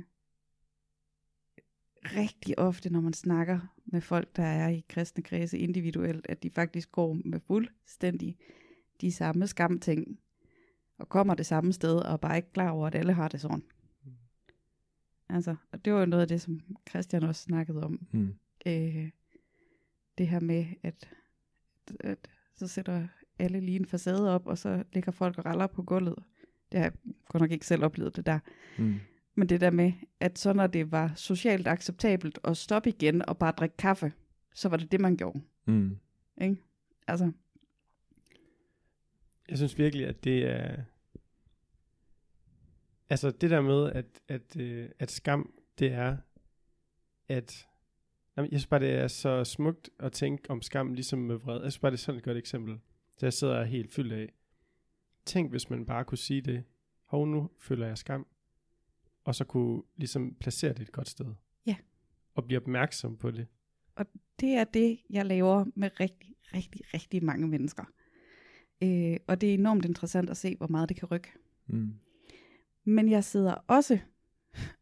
rigtig 2.16 2.58
ofte, 2.58 2.90
når 2.90 3.00
man 3.00 3.12
snakker 3.12 3.74
med 3.86 4.00
folk, 4.00 4.36
der 4.36 4.42
er 4.42 4.68
i 4.68 4.84
kristne 4.88 5.22
kredse 5.22 5.58
individuelt, 5.58 6.26
at 6.28 6.42
de 6.42 6.50
faktisk 6.50 6.92
går 6.92 7.18
med 7.24 7.40
fuldstændig 7.46 8.36
de 9.00 9.12
samme 9.12 9.46
skamting, 9.46 10.18
og 10.98 11.08
kommer 11.08 11.34
det 11.34 11.46
samme 11.46 11.72
sted, 11.72 11.96
og 11.96 12.12
er 12.12 12.16
bare 12.16 12.36
ikke 12.36 12.52
klar 12.52 12.70
over, 12.70 12.86
at 12.86 12.94
alle 12.94 13.12
har 13.12 13.28
det 13.28 13.40
sådan. 13.40 13.62
Altså, 15.28 15.56
og 15.72 15.84
det 15.84 15.92
var 15.92 16.00
jo 16.00 16.06
noget 16.06 16.22
af 16.22 16.28
det, 16.28 16.40
som 16.40 16.60
Christian 16.88 17.22
også 17.22 17.42
snakkede 17.42 17.82
om, 17.84 18.06
Mm. 18.12 18.34
øh, 18.66 19.10
det 20.18 20.28
her 20.28 20.40
med, 20.40 20.66
at, 20.82 21.08
at 22.00 22.30
så 22.56 22.66
sætter 22.68 23.08
alle 23.38 23.60
lige 23.60 23.78
en 23.78 23.86
facade 23.86 24.34
op, 24.34 24.46
og 24.46 24.58
så 24.58 24.84
ligger 24.92 25.12
folk 25.12 25.38
og 25.38 25.46
raller 25.46 25.66
på 25.66 25.82
gulvet. 25.82 26.18
Det 26.72 26.80
har 26.80 26.84
jeg 26.86 26.92
godt 27.28 27.40
nok 27.40 27.50
ikke 27.50 27.66
selv 27.66 27.84
oplevet 27.84 28.16
det 28.16 28.26
der. 28.26 28.38
Mm. 28.78 28.94
Men 29.38 29.48
det 29.48 29.60
der 29.60 29.70
med, 29.70 29.92
at 30.20 30.38
så 30.38 30.52
når 30.52 30.66
det 30.66 30.92
var 30.92 31.12
socialt 31.16 31.68
acceptabelt 31.68 32.38
at 32.44 32.56
stoppe 32.56 32.88
igen 32.88 33.28
og 33.28 33.38
bare 33.38 33.52
drikke 33.52 33.76
kaffe, 33.76 34.12
så 34.54 34.68
var 34.68 34.76
det 34.76 34.92
det, 34.92 35.00
man 35.00 35.16
gjorde. 35.16 35.40
Mm. 35.66 35.98
Ikke? 36.40 36.56
Altså, 37.06 37.32
Jeg 39.48 39.56
synes 39.56 39.78
virkelig, 39.78 40.06
at 40.06 40.24
det 40.24 40.46
er... 40.46 40.82
Altså 43.10 43.30
det 43.30 43.50
der 43.50 43.60
med, 43.60 43.92
at, 43.92 44.06
at, 44.28 44.56
øh, 44.56 44.88
at 44.98 45.10
skam, 45.10 45.52
det 45.78 45.92
er, 45.92 46.16
at... 47.28 47.66
Jamen, 48.36 48.52
jeg 48.52 48.60
synes 48.60 48.66
bare, 48.66 48.80
det 48.80 48.94
er 48.94 49.08
så 49.08 49.44
smukt 49.44 49.90
at 49.98 50.12
tænke 50.12 50.50
om 50.50 50.62
skam, 50.62 50.92
ligesom 50.92 51.18
med 51.18 51.36
vred. 51.36 51.62
Jeg 51.62 51.72
synes 51.72 51.78
bare, 51.78 51.90
det 51.90 51.96
er 51.96 52.02
sådan 52.02 52.18
et 52.18 52.24
godt 52.24 52.36
eksempel. 52.36 52.72
Det 53.14 53.22
jeg 53.22 53.32
sidder 53.32 53.64
helt 53.64 53.92
fyldt 53.92 54.12
af. 54.12 54.32
Tænk, 55.24 55.50
hvis 55.50 55.70
man 55.70 55.86
bare 55.86 56.04
kunne 56.04 56.18
sige 56.18 56.40
det. 56.40 56.64
Hov, 57.04 57.26
nu 57.26 57.50
føler 57.58 57.86
jeg 57.86 57.98
skam. 57.98 58.26
Og 59.28 59.34
så 59.34 59.44
kunne 59.44 59.82
ligesom 59.96 60.34
placere 60.40 60.72
det 60.72 60.80
et 60.80 60.92
godt 60.92 61.08
sted. 61.08 61.26
Ja. 61.66 61.76
Og 62.34 62.44
blive 62.44 62.60
opmærksom 62.60 63.16
på 63.16 63.30
det. 63.30 63.46
Det 64.40 64.48
er 64.48 64.64
det, 64.64 64.98
jeg 65.10 65.26
laver 65.26 65.64
med 65.74 66.00
rigtig, 66.00 66.34
rigtig, 66.54 66.80
rigtig 66.94 67.24
mange 67.24 67.48
mennesker. 67.48 67.84
Øh, 68.82 69.16
og 69.26 69.40
det 69.40 69.50
er 69.50 69.54
enormt 69.54 69.84
interessant 69.84 70.30
at 70.30 70.36
se, 70.36 70.56
hvor 70.56 70.66
meget 70.66 70.88
det 70.88 70.96
kan 70.96 71.08
rykke. 71.08 71.32
Mm. 71.66 71.94
Men 72.84 73.10
jeg 73.10 73.24
sidder 73.24 73.54
også 73.66 73.98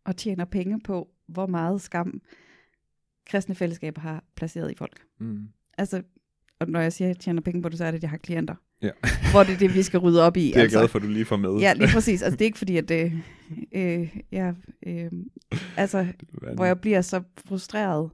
og 0.04 0.16
tjener 0.16 0.44
penge 0.44 0.80
på, 0.80 1.10
hvor 1.26 1.46
meget 1.46 1.80
skam 1.80 2.22
kristne 3.24 3.54
fællesskaber 3.54 4.00
har 4.00 4.24
placeret 4.36 4.72
i 4.72 4.74
folk. 4.74 5.06
Mm. 5.18 5.48
Altså, 5.78 6.02
og 6.58 6.68
når 6.68 6.80
jeg 6.80 6.92
siger, 6.92 7.08
at 7.08 7.16
jeg 7.16 7.20
tjener 7.20 7.42
penge 7.42 7.62
på 7.62 7.68
det, 7.68 7.78
så 7.78 7.84
er 7.84 7.90
det, 7.90 7.98
at 7.98 8.02
jeg 8.02 8.10
har 8.10 8.16
klienter. 8.16 8.54
Ja. 8.82 8.90
hvor 9.32 9.42
det 9.42 9.54
er 9.54 9.58
det, 9.58 9.74
vi 9.74 9.82
skal 9.82 10.00
rydde 10.00 10.22
op 10.22 10.36
i. 10.36 10.46
Det 10.46 10.56
er 10.56 10.60
jeg 10.60 10.68
glad 10.68 10.88
for, 10.88 10.98
at 10.98 11.02
du 11.02 11.08
lige 11.08 11.24
får 11.24 11.36
med. 11.36 11.58
Ja, 11.58 11.72
lige 11.72 11.88
præcis. 11.92 12.22
Altså, 12.22 12.36
det 12.36 12.44
er 12.44 12.46
ikke 12.46 12.58
fordi, 12.58 12.76
at 12.76 12.88
det, 12.88 13.22
øh, 13.72 14.16
jeg, 14.32 14.54
øh, 14.86 15.10
altså, 15.76 16.06
hvor 16.54 16.64
jeg 16.64 16.80
bliver 16.80 17.00
så 17.00 17.22
frustreret 17.48 18.10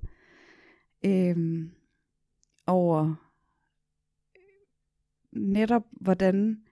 øh, 1.05 1.67
over 2.67 3.15
netop, 5.33 5.83
hvordan 5.91 6.63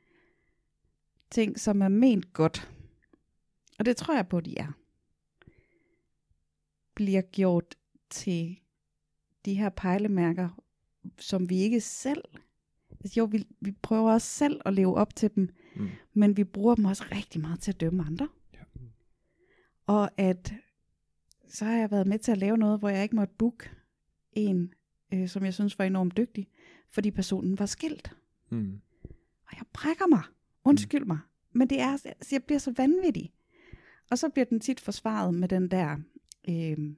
ting, 1.30 1.60
som 1.60 1.82
er 1.82 1.88
ment 1.88 2.32
godt, 2.32 2.70
og 3.78 3.86
det 3.86 3.96
tror 3.96 4.14
jeg 4.14 4.28
på, 4.28 4.40
de 4.40 4.58
er, 4.58 4.72
bliver 6.94 7.22
gjort 7.22 7.74
til 8.10 8.58
de 9.44 9.54
her 9.54 9.68
pejlemærker, 9.68 10.62
som 11.18 11.50
vi 11.50 11.58
ikke 11.58 11.80
selv, 11.80 12.24
altså 13.00 13.20
jo, 13.20 13.24
vi, 13.24 13.46
vi 13.60 13.72
prøver 13.82 14.12
også 14.12 14.26
selv 14.28 14.60
at 14.64 14.74
leve 14.74 14.94
op 14.96 15.16
til 15.16 15.30
dem, 15.34 15.48
Mm. 15.76 15.88
men 16.14 16.36
vi 16.36 16.44
bruger 16.44 16.74
dem 16.74 16.84
også 16.84 17.04
rigtig 17.12 17.40
meget 17.40 17.60
til 17.60 17.72
at 17.72 17.80
dømme 17.80 18.04
andre. 18.04 18.28
Ja. 18.54 18.58
Og 19.86 20.10
at 20.16 20.54
så 21.48 21.64
har 21.64 21.76
jeg 21.76 21.90
været 21.90 22.06
med 22.06 22.18
til 22.18 22.32
at 22.32 22.38
lave 22.38 22.56
noget, 22.58 22.78
hvor 22.78 22.88
jeg 22.88 23.02
ikke 23.02 23.16
måtte 23.16 23.34
booke 23.38 23.70
en, 24.32 24.74
øh, 25.14 25.28
som 25.28 25.44
jeg 25.44 25.54
synes 25.54 25.78
var 25.78 25.84
enormt 25.84 26.16
dygtig, 26.16 26.48
fordi 26.88 27.10
personen 27.10 27.58
var 27.58 27.66
skilt. 27.66 28.16
Mm. 28.50 28.80
Og 29.46 29.52
jeg 29.56 29.62
brækker 29.72 30.06
mig. 30.06 30.22
Undskyld 30.64 31.04
mig. 31.04 31.18
Men 31.52 31.70
det 31.70 31.80
er, 31.80 31.90
altså, 31.92 32.28
jeg 32.32 32.44
bliver 32.44 32.58
så 32.58 32.74
vanvittig. 32.76 33.32
Og 34.10 34.18
så 34.18 34.28
bliver 34.28 34.44
den 34.46 34.60
tit 34.60 34.80
forsvaret 34.80 35.34
med 35.34 35.48
den 35.48 35.70
der, 35.70 35.96
øh, 36.48 36.94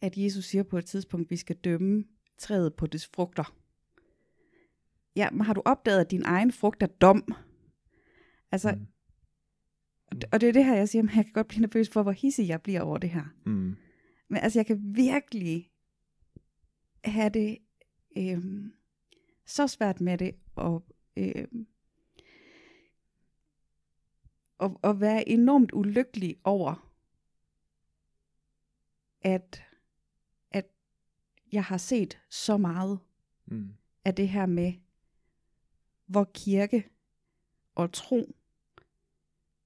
at 0.00 0.16
Jesus 0.16 0.44
siger 0.44 0.62
på 0.62 0.78
et 0.78 0.84
tidspunkt, 0.84 1.30
vi 1.30 1.36
skal 1.36 1.56
dømme 1.56 2.04
træet 2.38 2.74
på 2.74 2.86
dets 2.86 3.06
frugter. 3.06 3.54
Ja, 5.16 5.28
har 5.42 5.52
du 5.54 5.62
opdaget, 5.64 6.00
at 6.00 6.10
din 6.10 6.22
egen 6.24 6.52
frugt 6.52 6.82
er 6.82 6.86
dom? 6.86 7.34
Altså, 8.52 8.72
Mm. 8.74 8.86
og 10.06 10.40
det- 10.40 10.48
er 10.48 10.52
det 10.52 10.64
her, 10.64 10.76
jeg 10.76 10.88
siger, 10.88 11.02
at 11.08 11.16
jeg 11.16 11.24
kan 11.24 11.32
godt 11.32 11.48
blive 11.48 11.60
nervøs 11.60 11.88
for, 11.90 12.02
hvor 12.02 12.12
hissig 12.12 12.48
jeg 12.48 12.62
bliver 12.62 12.80
over 12.80 12.98
det 12.98 13.10
her. 13.10 13.24
Mm. 13.46 13.76
Men 14.28 14.36
altså, 14.42 14.58
jeg 14.58 14.66
kan 14.66 14.80
virkelig 14.96 15.70
have 17.04 17.28
det 17.30 17.58
øhm, 18.16 18.72
så 19.46 19.66
svært 19.66 20.00
med 20.00 20.18
det, 20.18 20.34
og, 20.54 20.84
øhm, 21.16 21.66
og, 24.58 24.80
og 24.82 25.00
være 25.00 25.28
enormt 25.28 25.70
ulykkelig 25.72 26.36
over, 26.44 26.88
at, 29.22 29.64
at 30.50 30.66
jeg 31.52 31.64
har 31.64 31.76
set 31.76 32.18
så 32.30 32.56
meget 32.56 32.98
Mm. 33.46 33.68
af 34.04 34.14
det 34.14 34.28
her 34.28 34.46
med, 34.46 34.72
hvor 36.12 36.30
kirke 36.34 36.88
og 37.74 37.92
tro 37.92 38.36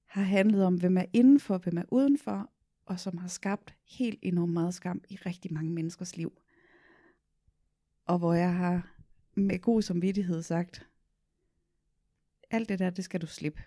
har 0.05 0.23
handlet 0.23 0.65
om, 0.65 0.75
hvem 0.75 0.97
er 0.97 1.05
indenfor, 1.13 1.57
hvem 1.57 1.77
er 1.77 1.83
udenfor, 1.91 2.51
og 2.85 2.99
som 2.99 3.17
har 3.17 3.27
skabt 3.27 3.75
helt 3.83 4.19
enormt 4.21 4.53
meget 4.53 4.73
skam 4.73 5.01
i 5.09 5.15
rigtig 5.15 5.53
mange 5.53 5.71
menneskers 5.71 6.17
liv. 6.17 6.37
Og 8.05 8.17
hvor 8.19 8.33
jeg 8.33 8.55
har 8.55 8.95
med 9.35 9.59
god 9.59 9.81
samvittighed 9.81 10.41
sagt, 10.41 10.87
alt 12.49 12.69
det 12.69 12.79
der, 12.79 12.89
det 12.89 13.03
skal 13.03 13.21
du 13.21 13.27
slippe. 13.27 13.63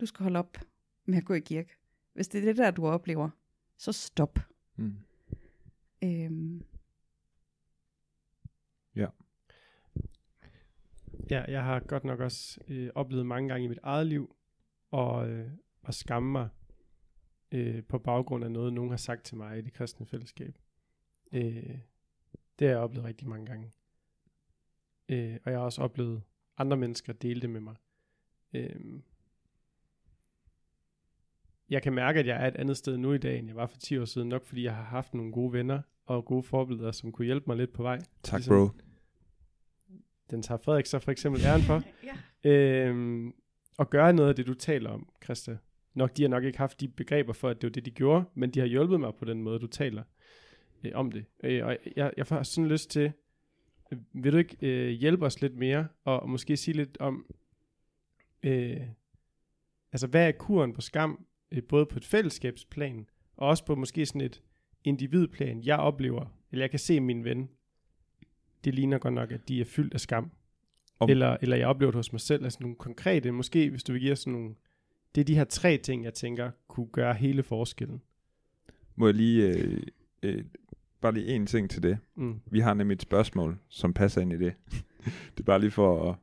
Du 0.00 0.06
skal 0.06 0.22
holde 0.22 0.38
op 0.38 0.58
med 1.04 1.18
at 1.18 1.24
gå 1.24 1.34
i 1.34 1.40
kirke. 1.40 1.76
Hvis 2.12 2.28
det 2.28 2.40
er 2.40 2.44
det 2.44 2.56
der, 2.56 2.70
du 2.70 2.86
oplever, 2.86 3.30
så 3.76 3.92
stop. 3.92 4.38
Mm. 4.76 4.96
Øhm, 6.04 6.62
Ja, 8.96 9.06
jeg 11.30 11.64
har 11.64 11.80
godt 11.80 12.04
nok 12.04 12.20
også 12.20 12.60
øh, 12.68 12.90
oplevet 12.94 13.26
mange 13.26 13.48
gange 13.48 13.64
i 13.64 13.68
mit 13.68 13.78
eget 13.82 14.06
liv 14.06 14.36
og, 14.90 15.28
øh, 15.30 15.50
at 15.84 15.94
skamme 15.94 16.32
mig 16.32 16.48
øh, 17.52 17.82
på 17.84 17.98
baggrund 17.98 18.44
af 18.44 18.50
noget, 18.52 18.72
nogen 18.72 18.90
har 18.90 18.96
sagt 18.96 19.24
til 19.24 19.36
mig 19.36 19.58
i 19.58 19.62
det 19.62 19.72
kristne 19.72 20.06
fællesskab. 20.06 20.58
Øh, 21.32 21.78
det 22.58 22.68
har 22.68 22.74
jeg 22.74 22.78
oplevet 22.78 23.06
rigtig 23.06 23.28
mange 23.28 23.46
gange. 23.46 23.72
Øh, 25.08 25.38
og 25.44 25.50
jeg 25.50 25.58
har 25.58 25.64
også 25.64 25.82
oplevet 25.82 26.22
andre 26.58 26.76
mennesker 26.76 27.12
dele 27.12 27.40
det 27.40 27.50
med 27.50 27.60
mig. 27.60 27.76
Øh, 28.54 29.00
jeg 31.70 31.82
kan 31.82 31.92
mærke, 31.92 32.20
at 32.20 32.26
jeg 32.26 32.42
er 32.44 32.48
et 32.48 32.56
andet 32.56 32.76
sted 32.76 32.96
nu 32.96 33.12
i 33.12 33.18
dag, 33.18 33.38
end 33.38 33.46
jeg 33.46 33.56
var 33.56 33.66
for 33.66 33.76
10 33.78 33.98
år 33.98 34.04
siden, 34.04 34.28
nok 34.28 34.44
fordi 34.44 34.62
jeg 34.64 34.76
har 34.76 34.82
haft 34.82 35.14
nogle 35.14 35.32
gode 35.32 35.52
venner 35.52 35.82
og 36.06 36.24
gode 36.24 36.42
forbilleder, 36.42 36.92
som 36.92 37.12
kunne 37.12 37.24
hjælpe 37.24 37.44
mig 37.46 37.56
lidt 37.56 37.72
på 37.72 37.82
vej. 37.82 37.98
Tak, 38.22 38.38
Ligesom- 38.38 38.70
bro. 38.70 38.85
Den 40.30 40.42
tager 40.42 40.58
Frederik 40.58 40.86
så 40.86 40.98
for 40.98 41.10
eksempel 41.10 41.42
æren 41.44 41.62
for. 41.62 41.82
ja. 42.44 42.50
øhm, 42.50 43.34
og 43.78 43.90
gøre 43.90 44.12
noget 44.12 44.28
af 44.28 44.34
det, 44.36 44.46
du 44.46 44.54
taler 44.54 44.90
om, 44.90 45.08
Christa. 45.24 45.56
Nok, 45.94 46.16
de 46.16 46.22
har 46.22 46.28
nok 46.28 46.44
ikke 46.44 46.58
haft 46.58 46.80
de 46.80 46.88
begreber 46.88 47.32
for, 47.32 47.48
at 47.48 47.62
det 47.62 47.68
var 47.68 47.72
det, 47.72 47.86
de 47.86 47.90
gjorde, 47.90 48.24
men 48.34 48.50
de 48.50 48.60
har 48.60 48.66
hjulpet 48.66 49.00
mig 49.00 49.14
på 49.14 49.24
den 49.24 49.42
måde, 49.42 49.58
du 49.58 49.66
taler 49.66 50.02
øh, 50.84 50.92
om 50.94 51.12
det. 51.12 51.24
Øh, 51.44 51.66
og 51.66 51.76
jeg, 51.96 52.12
jeg 52.16 52.26
får 52.26 52.42
sådan 52.42 52.70
lyst 52.70 52.90
til, 52.90 53.12
øh, 53.92 53.98
vil 54.12 54.32
du 54.32 54.38
ikke 54.38 54.56
øh, 54.60 54.88
hjælpe 54.88 55.26
os 55.26 55.40
lidt 55.40 55.56
mere, 55.56 55.88
og, 56.04 56.20
og 56.20 56.28
måske 56.28 56.56
sige 56.56 56.76
lidt 56.76 56.96
om, 57.00 57.34
øh, 58.42 58.80
altså 59.92 60.06
hvad 60.06 60.28
er 60.28 60.32
kuren 60.32 60.72
på 60.72 60.80
skam, 60.80 61.26
øh, 61.52 61.62
både 61.62 61.86
på 61.86 61.96
et 61.96 62.04
fællesskabsplan, 62.04 63.06
og 63.36 63.48
også 63.48 63.64
på 63.64 63.74
måske 63.74 64.06
sådan 64.06 64.20
et 64.20 64.42
individplan, 64.84 65.62
jeg 65.62 65.78
oplever, 65.78 66.36
eller 66.52 66.62
jeg 66.62 66.70
kan 66.70 66.78
se 66.78 67.00
min 67.00 67.24
ven, 67.24 67.50
det 68.66 68.74
ligner 68.74 68.98
godt 68.98 69.14
nok, 69.14 69.32
at 69.32 69.48
de 69.48 69.60
er 69.60 69.64
fyldt 69.64 69.94
af 69.94 70.00
skam. 70.00 70.30
Om- 71.00 71.10
Eller, 71.10 71.36
eller 71.42 71.56
jeg 71.56 71.68
oplever 71.68 71.90
det 71.92 71.96
hos 71.98 72.12
mig 72.12 72.20
selv, 72.20 72.44
altså 72.44 72.58
nogle 72.60 72.76
konkrete, 72.76 73.30
måske 73.30 73.70
hvis 73.70 73.82
du 73.84 73.92
vil 73.92 74.00
give 74.00 74.12
os 74.12 74.18
sådan 74.18 74.32
nogle, 74.32 74.54
det 75.14 75.20
er 75.20 75.24
de 75.24 75.34
her 75.34 75.44
tre 75.44 75.76
ting, 75.78 76.04
jeg 76.04 76.14
tænker, 76.14 76.50
kunne 76.68 76.86
gøre 76.92 77.14
hele 77.14 77.42
forskellen. 77.42 78.02
Må 78.96 79.06
jeg 79.06 79.14
lige, 79.14 79.48
øh, 79.58 79.82
øh, 80.22 80.44
bare 81.00 81.14
lige 81.14 81.26
en 81.26 81.46
ting 81.46 81.70
til 81.70 81.82
det. 81.82 81.98
Mm. 82.14 82.40
Vi 82.46 82.60
har 82.60 82.74
nemlig 82.74 82.94
et 82.94 83.02
spørgsmål, 83.02 83.58
som 83.68 83.94
passer 83.94 84.20
ind 84.20 84.32
i 84.32 84.38
det. 84.38 84.54
det 85.34 85.40
er 85.40 85.44
bare 85.44 85.60
lige 85.60 85.70
for 85.70 86.10
at 86.10 86.16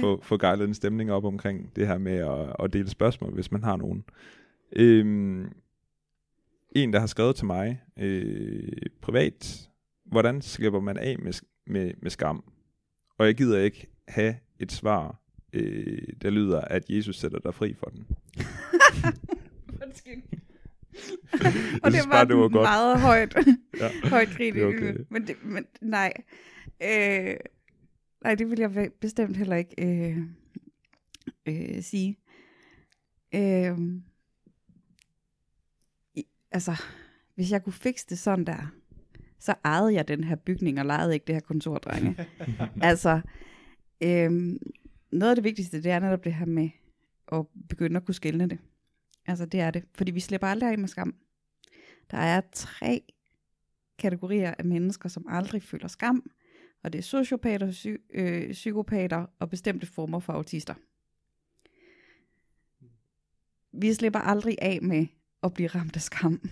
få, 0.00 0.20
få 0.22 0.38
gejlet 0.38 0.68
en 0.68 0.74
stemning 0.74 1.12
op 1.12 1.24
omkring 1.24 1.76
det 1.76 1.86
her 1.86 1.98
med 1.98 2.12
at, 2.12 2.56
at 2.64 2.72
dele 2.72 2.88
spørgsmål, 2.90 3.34
hvis 3.34 3.52
man 3.52 3.62
har 3.64 3.76
nogen. 3.76 4.04
Øhm, 4.76 5.52
en, 6.76 6.92
der 6.92 6.98
har 7.00 7.06
skrevet 7.06 7.36
til 7.36 7.46
mig 7.46 7.80
øh, 7.96 8.72
privat, 9.00 9.70
hvordan 10.04 10.42
slipper 10.42 10.80
man 10.80 10.96
af 10.96 11.18
med, 11.18 11.32
med, 11.66 11.92
med 12.02 12.10
skam? 12.10 12.44
Og 13.18 13.26
jeg 13.26 13.34
gider 13.34 13.60
ikke 13.60 13.86
have 14.08 14.36
et 14.58 14.72
svar, 14.72 15.20
øh, 15.52 16.02
der 16.22 16.30
lyder, 16.30 16.60
at 16.60 16.84
Jesus 16.90 17.16
sætter 17.18 17.38
dig 17.38 17.54
fri 17.54 17.74
for 17.74 17.86
den. 17.86 18.06
Undskyld. 19.86 20.22
Og 21.82 21.90
det 21.92 22.00
var, 22.04 22.10
bare, 22.10 22.26
det 22.28 22.36
var 22.36 22.48
godt. 22.48 22.52
meget 22.52 23.00
højt, 23.00 23.36
Ja. 23.80 24.08
højt 24.08 24.28
er 24.40 24.66
okay. 24.66 24.96
Men, 25.10 25.26
det, 25.26 25.44
men 25.44 25.66
nej. 25.80 26.12
Øh, 26.82 27.36
nej, 28.24 28.34
det 28.34 28.50
vil 28.50 28.58
jeg 28.58 28.72
be- 28.72 28.90
bestemt 29.00 29.36
heller 29.36 29.56
ikke 29.56 29.74
øh, 29.78 30.18
øh, 31.46 31.82
sige. 31.82 32.18
Øh, 33.34 33.78
i, 36.14 36.26
altså, 36.50 36.82
hvis 37.34 37.50
jeg 37.52 37.64
kunne 37.64 37.72
fikse 37.72 38.06
det 38.08 38.18
sådan 38.18 38.44
der, 38.44 38.66
så 39.44 39.54
ejede 39.64 39.94
jeg 39.94 40.08
den 40.08 40.24
her 40.24 40.36
bygning 40.36 40.80
og 40.80 40.86
lejede 40.86 41.14
ikke 41.14 41.26
det 41.26 41.34
her 41.34 41.40
kontor, 41.40 41.78
drenge. 41.78 42.16
altså, 42.90 43.20
øhm, 44.00 44.58
noget 45.12 45.30
af 45.30 45.36
det 45.36 45.44
vigtigste, 45.44 45.82
det 45.82 45.92
er 45.92 45.98
netop 45.98 46.24
det 46.24 46.34
her 46.34 46.46
med 46.46 46.70
at 47.32 47.46
begynde 47.68 47.96
at 47.96 48.04
kunne 48.04 48.14
skille 48.14 48.48
det. 48.48 48.58
Altså, 49.26 49.46
det 49.46 49.60
er 49.60 49.70
det. 49.70 49.84
Fordi 49.94 50.10
vi 50.10 50.20
slipper 50.20 50.46
aldrig 50.46 50.70
af 50.70 50.78
med 50.78 50.88
skam. 50.88 51.14
Der 52.10 52.18
er 52.18 52.40
tre 52.52 53.02
kategorier 53.98 54.54
af 54.58 54.64
mennesker, 54.64 55.08
som 55.08 55.26
aldrig 55.28 55.62
føler 55.62 55.88
skam. 55.88 56.30
Og 56.82 56.92
det 56.92 56.98
er 56.98 57.02
sociopater, 57.02 57.70
psy- 57.70 58.10
øh, 58.14 58.52
psykopater 58.52 59.26
og 59.38 59.50
bestemte 59.50 59.86
former 59.86 60.20
for 60.20 60.32
autister. 60.32 60.74
Vi 63.72 63.94
slipper 63.94 64.20
aldrig 64.20 64.56
af 64.62 64.82
med 64.82 65.06
at 65.42 65.54
blive 65.54 65.68
ramt 65.68 65.96
af 65.96 66.02
skam. 66.02 66.50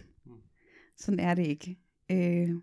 Sådan 0.96 1.20
er 1.20 1.34
det 1.34 1.46
ikke. 1.46 1.78
Øh, 2.10 2.54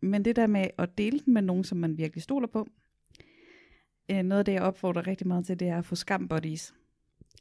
men 0.00 0.24
det 0.24 0.36
der 0.36 0.46
med 0.46 0.66
at 0.78 0.98
dele 0.98 1.20
den 1.24 1.34
med 1.34 1.42
nogen, 1.42 1.64
som 1.64 1.78
man 1.78 1.98
virkelig 1.98 2.22
stoler 2.22 2.48
på, 2.48 2.68
øh, 4.10 4.22
noget 4.22 4.38
af 4.38 4.44
det, 4.44 4.52
jeg 4.52 4.62
opfordrer 4.62 5.06
rigtig 5.06 5.26
meget 5.26 5.46
til, 5.46 5.60
det 5.60 5.68
er 5.68 5.78
at 5.78 5.84
få 5.84 5.94
skambuddies. 5.94 6.74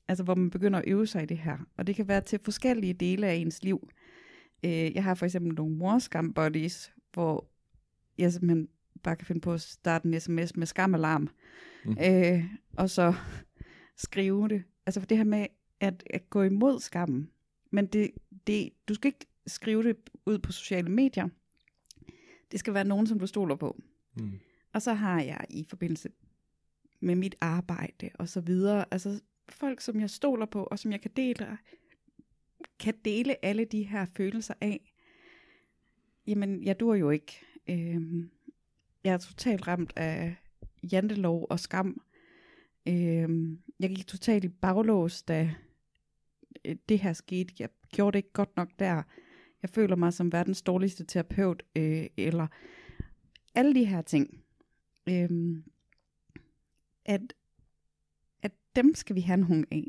Altså 0.08 0.24
hvor 0.24 0.36
man 0.36 0.50
begynder 0.50 0.80
at 0.80 0.86
øve 0.88 1.08
sig 1.08 1.24
i 1.24 1.26
det 1.26 1.38
her. 1.38 1.58
Og 1.78 1.88
det 1.88 1.96
kan 1.96 2.08
være 2.08 2.22
til 2.22 2.40
forskellige 2.44 2.94
dele 2.94 3.28
af 3.28 3.36
ens 3.36 3.64
liv. 3.64 3.90
Øh, 4.64 4.96
jeg 4.96 5.04
har 5.04 5.16
for 5.16 5.26
eksempel 5.26 5.54
nogle 5.54 5.76
morskam 5.76 6.34
buddies, 6.34 6.94
hvor 7.14 7.48
jeg 8.18 8.32
simpelthen 8.34 8.68
bare 9.04 9.16
kan 9.16 9.28
finde 9.28 9.42
på 9.42 9.54
at 9.54 9.62
starte 9.62 10.08
en 10.08 10.20
sms 10.20 10.56
med 10.56 10.68
skamalarm. 10.68 11.30
Mm. 11.86 11.98
Øh, 12.06 12.44
og 12.78 12.90
så 12.90 13.14
skrive 13.96 14.48
det. 14.48 14.64
Altså 14.86 15.00
for 15.00 15.08
det 15.08 15.18
her 15.18 15.24
med 15.24 15.48
at, 15.80 16.04
at 16.10 16.30
gå 16.30 16.44
imod 16.44 16.80
skammen. 16.80 17.30
Men 17.72 17.86
det, 17.86 18.12
det, 18.48 18.70
du 18.88 18.94
skal 18.94 19.08
ikke 19.08 19.26
skrive 19.48 19.84
det 19.84 19.98
ud 20.26 20.40
på 20.40 20.52
sociale 20.52 20.90
medier. 20.90 21.30
Det 22.52 22.60
skal 22.60 22.74
være 22.74 22.84
nogen, 22.84 23.08
som 23.08 23.20
du 23.20 23.28
stoler 23.28 23.56
på. 23.56 23.82
Mm. 24.16 24.40
Og 24.74 24.82
så 24.82 24.94
har 24.94 25.22
jeg 25.22 25.46
i 25.50 25.66
forbindelse 25.70 26.10
med 27.00 27.16
mit 27.16 27.36
arbejde 27.42 28.10
og 28.14 28.30
så 28.30 28.42
videre, 28.42 28.86
altså 28.92 29.22
folk, 29.50 29.82
som 29.82 30.00
jeg 30.00 30.10
stoler 30.10 30.46
på, 30.46 30.64
og 30.64 30.80
som 30.80 30.92
jeg 30.92 31.02
kan 31.02 31.12
dele, 31.16 31.58
kan 32.80 32.94
dele 33.06 33.46
alle 33.46 33.66
de 33.66 33.84
her 33.84 34.06
følelser 34.18 34.54
af. 34.62 34.94
Jamen, 36.28 36.64
jeg 36.64 36.80
dur 36.80 36.96
jo 36.96 37.10
ikke. 37.10 37.42
Øhm, 37.70 38.30
jeg 39.04 39.14
er 39.14 39.18
totalt 39.18 39.68
ramt 39.68 39.94
af 39.96 40.36
jantelov 40.92 41.48
og 41.50 41.60
skam. 41.60 42.02
Øhm, 42.88 43.60
jeg 43.80 43.90
gik 43.90 44.08
totalt 44.08 44.44
i 44.44 44.50
baglås, 44.50 45.24
da 45.24 45.54
øh, 46.66 46.76
det 46.90 47.00
her 47.00 47.14
skete. 47.14 47.54
Jeg 47.60 47.70
gjorde 47.92 48.14
det 48.14 48.20
ikke 48.20 48.34
godt 48.34 48.58
nok 48.58 48.70
der. 48.80 49.04
Jeg 49.66 49.70
føler 49.70 49.96
mig 49.96 50.14
som 50.14 50.32
verdens 50.32 50.62
dårligste 50.62 51.06
terapeut, 51.06 51.64
øh, 51.76 52.06
eller 52.18 52.48
alle 53.56 53.76
de 53.76 53.86
her 53.86 54.02
ting. 54.02 54.44
Øh, 55.10 55.58
at, 57.06 57.34
at 58.42 58.52
dem 58.76 58.96
skal 58.96 59.16
vi 59.16 59.22
have 59.22 59.38
nogle 59.38 59.66
af. 59.72 59.86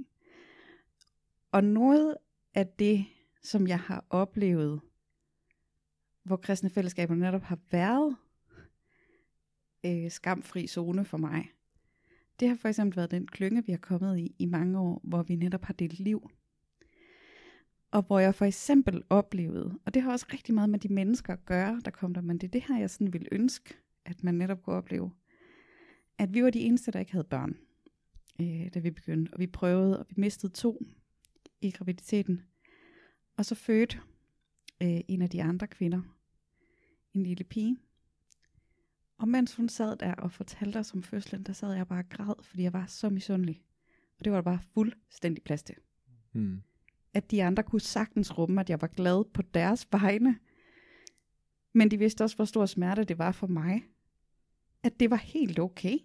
Og 1.52 1.64
noget 1.64 2.16
af 2.54 2.66
det, 2.66 3.06
som 3.42 3.66
jeg 3.66 3.80
har 3.80 4.04
oplevet, 4.10 4.80
hvor 6.22 6.36
kristne 6.36 6.70
fællesskaber 6.70 7.14
netop 7.14 7.42
har 7.42 7.58
været 7.70 8.16
øh, 9.86 10.10
skamfri 10.10 10.66
zone 10.66 11.04
for 11.04 11.18
mig, 11.18 11.48
det 12.40 12.48
har 12.48 12.56
for 12.56 12.68
eksempel 12.68 12.96
været 12.96 13.10
den 13.10 13.26
klynge, 13.26 13.66
vi 13.66 13.72
har 13.72 13.78
kommet 13.78 14.18
i 14.18 14.34
i 14.38 14.46
mange 14.46 14.78
år, 14.78 15.00
hvor 15.04 15.22
vi 15.22 15.36
netop 15.36 15.64
har 15.64 15.74
delt 15.74 15.98
liv. 15.98 16.30
Og 17.96 18.02
hvor 18.02 18.18
jeg 18.18 18.34
for 18.34 18.44
eksempel 18.44 19.02
oplevede, 19.10 19.78
og 19.84 19.94
det 19.94 20.02
har 20.02 20.12
også 20.12 20.26
rigtig 20.32 20.54
meget 20.54 20.70
med 20.70 20.78
de 20.78 20.88
mennesker 20.88 21.32
at 21.32 21.44
gøre, 21.44 21.80
der 21.84 21.90
kom 21.90 22.14
der, 22.14 22.20
men 22.20 22.38
det 22.38 22.46
er 22.46 22.50
det 22.50 22.62
her, 22.68 22.78
jeg 22.78 22.90
sådan 22.90 23.12
ville 23.12 23.28
ønske, 23.32 23.74
at 24.04 24.24
man 24.24 24.34
netop 24.34 24.62
kunne 24.62 24.76
opleve, 24.76 25.10
at 26.18 26.34
vi 26.34 26.42
var 26.42 26.50
de 26.50 26.60
eneste, 26.60 26.90
der 26.90 26.98
ikke 26.98 27.12
havde 27.12 27.24
børn, 27.24 27.56
øh, 28.40 28.74
da 28.74 28.78
vi 28.78 28.90
begyndte. 28.90 29.32
Og 29.32 29.38
vi 29.38 29.46
prøvede, 29.46 29.98
og 29.98 30.06
vi 30.08 30.14
mistede 30.16 30.52
to 30.52 30.86
i 31.60 31.70
graviditeten. 31.70 32.42
Og 33.36 33.44
så 33.44 33.54
fødte 33.54 34.00
øh, 34.82 35.00
en 35.08 35.22
af 35.22 35.30
de 35.30 35.42
andre 35.42 35.66
kvinder 35.66 36.00
en 37.14 37.22
lille 37.22 37.44
pige. 37.44 37.78
Og 39.18 39.28
mens 39.28 39.54
hun 39.54 39.68
sad 39.68 39.96
der 39.96 40.14
og 40.14 40.32
fortalte 40.32 40.78
os 40.78 40.94
om 40.94 41.02
fødslen, 41.02 41.42
der 41.42 41.52
sad 41.52 41.74
jeg 41.74 41.88
bare 41.88 41.98
og 41.98 42.08
græd, 42.08 42.42
fordi 42.42 42.62
jeg 42.62 42.72
var 42.72 42.86
så 42.86 43.10
misundelig. 43.10 43.62
Og 44.18 44.24
det 44.24 44.32
var 44.32 44.38
der 44.38 44.42
bare 44.42 44.60
fuldstændig 44.74 45.44
plads 45.44 45.62
til. 45.62 45.74
Mm. 46.32 46.62
At 47.16 47.30
de 47.30 47.44
andre 47.44 47.62
kunne 47.62 47.80
sagtens 47.80 48.38
rumme, 48.38 48.60
at 48.60 48.70
jeg 48.70 48.80
var 48.80 48.86
glad 48.86 49.24
på 49.32 49.42
deres 49.42 49.88
vegne. 49.92 50.38
Men 51.72 51.90
de 51.90 51.98
vidste 51.98 52.24
også, 52.24 52.36
hvor 52.36 52.44
stor 52.44 52.66
smerte 52.66 53.04
det 53.04 53.18
var 53.18 53.32
for 53.32 53.46
mig. 53.46 53.84
At 54.82 55.00
det 55.00 55.10
var 55.10 55.16
helt 55.16 55.58
okay. 55.58 55.98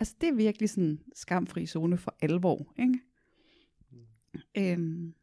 Altså 0.00 0.14
det 0.20 0.28
er 0.28 0.34
virkelig 0.34 0.70
sådan 0.70 1.00
skamfri 1.14 1.66
zone 1.66 1.98
for 1.98 2.16
alvor, 2.20 2.74
ikke? 2.78 3.00
Øhm, 4.54 5.14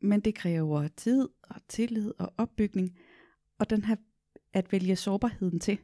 men 0.00 0.20
det 0.20 0.34
kræver 0.34 0.88
tid 0.88 1.28
og 1.42 1.56
tillid 1.68 2.12
og 2.18 2.32
opbygning, 2.38 2.98
og 3.58 3.70
den 3.70 3.84
her 3.84 3.96
at 4.52 4.72
vælge 4.72 4.96
sårbarheden 4.96 5.60
til. 5.60 5.78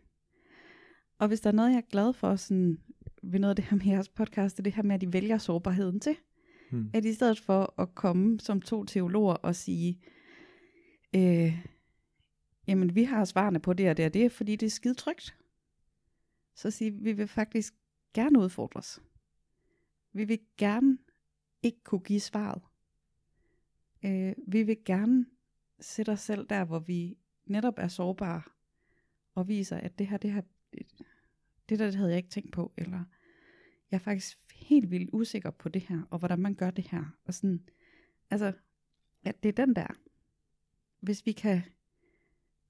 Og 1.19 1.29
hvis 1.29 1.41
der 1.41 1.51
er 1.51 1.55
noget, 1.55 1.71
jeg 1.71 1.77
er 1.77 1.91
glad 1.91 2.13
for 2.13 2.37
sådan, 2.37 2.79
ved 3.23 3.41
noget 3.41 3.51
af 3.51 3.57
det 3.57 3.65
her 3.65 3.77
med 3.77 3.87
jeres 3.87 4.09
podcast, 4.09 4.57
det 4.57 4.61
er 4.61 4.65
det 4.65 4.75
her 4.75 4.83
med, 4.83 4.95
at 4.95 5.03
I 5.03 5.13
vælger 5.13 5.39
sårbarheden 5.39 6.01
til. 6.01 6.17
Mm. 6.73 6.91
At 6.95 7.05
i 7.05 7.15
stedet 7.15 7.41
for 7.41 7.81
at 7.81 7.95
komme 7.95 8.41
som 8.41 8.61
to 8.61 8.85
teologer 8.85 9.35
og 9.35 9.57
sige, 9.57 10.01
øh, 11.15 11.67
jamen 12.67 12.95
vi 12.95 13.05
har 13.05 13.25
svarene 13.25 13.61
på 13.61 13.73
det 13.73 13.91
og 13.91 13.97
det 13.97 14.07
og 14.07 14.15
det, 14.15 14.33
fordi 14.33 14.57
det 14.57 14.67
er 14.67 14.71
skide 14.71 14.95
trygt. 14.95 15.37
Så 16.55 16.71
sige, 16.71 16.91
vi 16.91 17.13
vil 17.13 17.29
faktisk 17.29 17.75
gerne 18.15 18.39
udfordres. 18.39 19.03
Vi 20.13 20.25
vil 20.25 20.39
gerne 20.57 20.99
ikke 21.63 21.85
kunne 21.85 22.01
give 22.01 22.21
svaret. 22.21 22.63
Øh, 24.05 24.35
vi 24.47 24.63
vil 24.63 24.79
gerne 24.85 25.27
sætte 25.81 26.11
os 26.11 26.21
selv 26.21 26.47
der, 26.47 26.65
hvor 26.65 26.79
vi 26.79 27.19
netop 27.47 27.75
er 27.77 27.89
sårbare, 27.89 28.43
og 29.35 29.49
viser, 29.49 29.77
at 29.77 29.99
det 29.99 30.07
her, 30.07 30.17
det 30.17 30.33
her, 30.33 30.43
det 31.69 31.79
der 31.79 31.87
det 31.87 31.95
havde 31.95 32.11
jeg 32.11 32.17
ikke 32.17 32.29
tænkt 32.29 32.53
på, 32.53 32.73
eller 32.77 33.05
jeg 33.91 33.97
er 33.97 34.03
faktisk 34.03 34.39
helt 34.63 34.91
vildt 34.91 35.11
usikker 35.13 35.51
på 35.51 35.69
det 35.69 35.83
her, 35.83 36.03
og 36.11 36.19
hvordan 36.19 36.39
man 36.39 36.55
gør 36.55 36.71
det 36.71 36.89
her, 36.91 37.05
og 37.25 37.35
sådan, 37.35 37.69
altså, 38.31 38.53
at 39.25 39.43
det 39.43 39.49
er 39.49 39.67
den 39.67 39.77
der, 39.77 39.87
hvis 41.01 41.27
vi 41.27 41.33
kan 41.33 41.63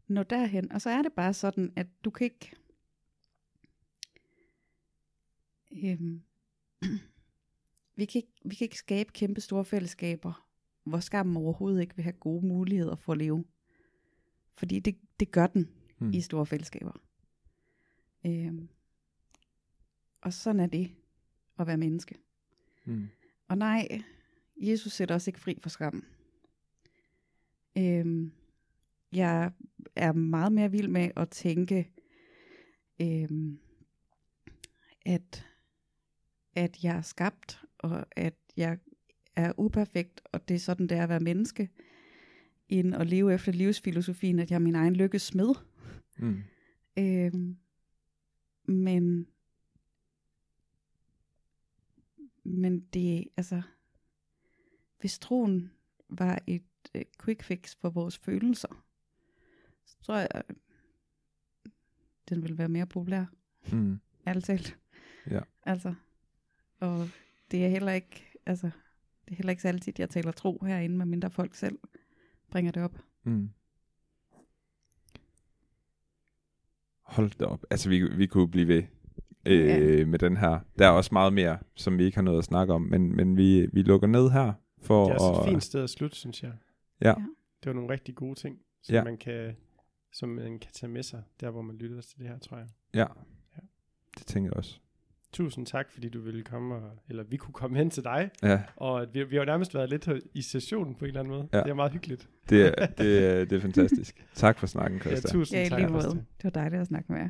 nå 0.09 0.23
derhen, 0.23 0.73
og 0.73 0.81
så 0.81 0.91
er 0.91 1.03
det 1.03 1.13
bare 1.13 1.35
sådan, 1.35 1.73
at 1.77 1.87
du 2.05 2.11
kan 2.11 2.25
ikke, 2.25 2.53
øhm, 5.73 6.23
vi, 7.97 8.05
kan 8.05 8.19
ikke 8.19 8.33
vi 8.45 8.55
kan 8.55 8.65
ikke 8.65 8.79
skabe 8.79 9.13
kæmpe 9.13 9.41
store 9.41 9.65
fællesskaber, 9.65 10.49
hvor 10.85 11.01
skammen 11.01 11.37
overhovedet 11.37 11.81
ikke 11.81 11.97
vil 11.97 12.03
have 12.03 12.13
gode 12.13 12.47
muligheder 12.47 12.97
for 12.97 13.13
at 13.13 13.19
leve. 13.19 13.45
Fordi 14.55 14.79
det, 14.79 14.99
det 15.21 15.31
gør 15.31 15.47
den 15.47 15.69
Mm. 16.03 16.11
i 16.13 16.21
store 16.21 16.47
fællesskaber. 16.47 16.93
Øhm, 18.27 18.69
og 20.21 20.33
sådan 20.33 20.61
er 20.61 20.67
det 20.67 20.91
at 21.63 21.67
være 21.67 21.77
menneske. 21.77 22.15
Mm. 22.85 23.09
Og 23.49 23.59
nej, 23.59 23.89
Jesus 24.57 24.93
sætter 24.93 25.15
os 25.15 25.27
ikke 25.27 25.41
fri 25.41 25.59
for 25.63 25.71
skam. 25.71 26.05
Øhm, 27.79 28.33
jeg 29.13 29.53
er 29.97 30.13
meget 30.13 30.53
mere 30.53 30.71
vild 30.71 30.89
med 30.89 31.11
at 31.17 31.31
tænke, 31.31 31.91
øhm, 33.01 33.59
at, 35.07 35.47
at 36.55 36.85
jeg 36.85 36.97
er 36.97 37.03
skabt, 37.03 37.65
og 37.79 38.07
at 38.11 38.35
jeg 38.57 38.79
er 39.37 39.53
uperfekt, 39.57 40.21
og 40.25 40.49
det 40.49 40.55
er 40.55 40.59
sådan, 40.59 40.87
det 40.87 40.99
er 40.99 41.03
at 41.03 41.09
være 41.09 41.21
menneske, 41.21 41.69
end 42.69 42.95
at 42.95 43.07
leve 43.07 43.35
efter 43.35 43.53
livsfilosofien, 43.53 44.39
at 44.39 44.51
jeg 44.51 44.57
er 44.57 44.61
min 44.61 44.75
egen 44.75 44.97
lykkes 44.97 45.23
smed. 45.23 45.55
Mm. 46.19 46.43
Øhm, 46.99 47.57
men 48.65 49.27
men 52.45 52.81
det, 52.81 53.29
altså, 53.37 53.63
hvis 55.01 55.19
troen 55.19 55.71
var 56.09 56.39
et 56.47 56.63
øh, 56.95 57.03
quick 57.25 57.43
fix 57.43 57.77
for 57.77 57.91
vores 57.91 58.19
følelser, 58.19 58.85
så 59.85 59.97
tror 60.03 60.17
jeg, 60.17 60.29
at 60.31 60.45
den 62.29 62.43
ville 62.43 62.59
være 62.59 62.69
mere 62.69 62.87
populær, 62.87 63.25
Mm. 63.73 64.01
ærligt 64.27 64.47
talt. 64.47 64.79
Ja. 65.31 65.41
Altså, 65.63 65.95
og 66.81 67.09
det 67.51 67.65
er 67.65 67.69
heller 67.69 67.93
ikke, 67.93 68.39
altså, 68.47 68.71
det 69.25 69.33
er 69.33 69.37
heller 69.37 69.51
ikke 69.51 69.63
så 69.63 69.69
altid, 69.69 69.93
jeg 69.99 70.11
taler 70.11 70.33
tro 70.33 70.59
herinde, 70.65 70.97
med 70.97 71.07
mindre 71.07 71.31
folk 71.31 71.55
selv 71.55 71.79
bringer 72.51 72.73
det 72.73 72.83
op. 72.83 72.99
Mm. 73.25 73.51
Hold 77.03 77.31
da 77.39 77.45
op. 77.45 77.65
Altså, 77.71 77.89
vi, 77.89 78.17
vi 78.17 78.27
kunne 78.27 78.49
blive 78.51 78.69
ved 78.69 78.83
øh, 79.47 79.67
Ja. 79.99 80.05
med 80.05 80.19
den 80.19 80.37
her. 80.37 80.59
Der 80.79 80.87
er 80.87 80.91
også 80.91 81.11
meget 81.13 81.33
mere, 81.33 81.59
som 81.75 81.99
vi 81.99 82.05
ikke 82.05 82.17
har 82.17 82.23
noget 82.23 82.39
at 82.39 82.45
snakke 82.45 82.73
om, 82.75 82.83
men, 82.83 83.17
men 83.17 83.37
vi, 83.37 83.67
vi 83.73 83.83
lukker 83.83 84.07
ned 84.09 84.31
her. 84.31 84.53
For 84.83 85.05
Det 85.05 85.11
er 85.11 85.15
også 85.15 85.41
at, 85.41 85.47
et 85.47 85.51
fint 85.53 85.63
sted 85.63 85.83
at 85.83 85.91
slutte, 85.91 86.17
synes 86.17 86.43
jeg. 86.43 86.53
Ja. 87.03 87.15
Det 87.63 87.67
var 87.67 87.73
nogle 87.73 87.91
rigtig 87.91 88.15
gode 88.15 88.35
ting, 88.35 88.59
som, 88.83 88.95
Ja. 88.95 89.05
man, 89.05 89.17
kan, 89.17 89.57
som 90.13 90.29
man 90.29 90.59
kan 90.59 90.71
tage 90.73 90.91
med 90.93 91.03
sig, 91.03 91.23
der 91.41 91.51
hvor 91.51 91.63
man 91.63 91.77
lytter 91.77 92.01
til 92.01 92.19
det 92.19 92.29
her, 92.29 92.39
tror 92.39 92.57
jeg. 92.57 92.67
Ja, 92.95 93.01
Ja. 93.57 93.61
det 94.19 94.27
tænker 94.27 94.51
jeg 94.51 94.57
også. 94.57 94.79
Tusind 95.33 95.67
tak, 95.67 95.91
fordi 95.91 96.09
du 96.09 96.21
ville 96.21 96.43
komme, 96.43 96.75
og, 96.75 96.91
eller 97.09 97.23
vi 97.25 97.37
kunne 97.37 97.55
komme 97.55 97.79
hen 97.79 97.91
til 97.91 98.05
dig, 98.05 98.31
Ja, 98.43 98.63
og 98.77 99.03
at 99.03 99.09
vi, 99.15 99.25
vi 99.25 99.37
har 99.37 99.43
jo 99.43 99.47
nærmest 99.47 99.75
været 99.75 99.91
lidt 99.91 100.09
i 100.35 100.43
sessionen 100.43 100.95
på 100.95 101.05
en 101.05 101.09
eller 101.09 101.21
anden 101.21 101.33
måde. 101.35 101.49
Ja. 101.53 101.59
Det 101.63 101.71
er 101.71 101.75
meget 101.75 101.93
hyggeligt. 101.93 102.29
det 102.49 102.67
er, 102.67 102.87
det 102.99 103.25
er, 103.31 103.45
det 103.45 103.53
er 103.57 103.61
fantastisk. 103.61 104.27
Tak 104.35 104.59
for 104.59 104.67
snakken, 104.67 104.99
Ja, 104.99 105.03
Christa. 105.11 105.29
tusind 105.29 105.59
Ja, 105.61 105.69
tak. 105.69 105.79
lige 105.81 105.91
måde. 105.93 106.03
Det 106.03 106.45
var 106.45 106.51
dejligt 106.51 106.81
at 106.81 106.87
snakke 106.87 107.13
med 107.13 107.21
jer. 107.21 107.29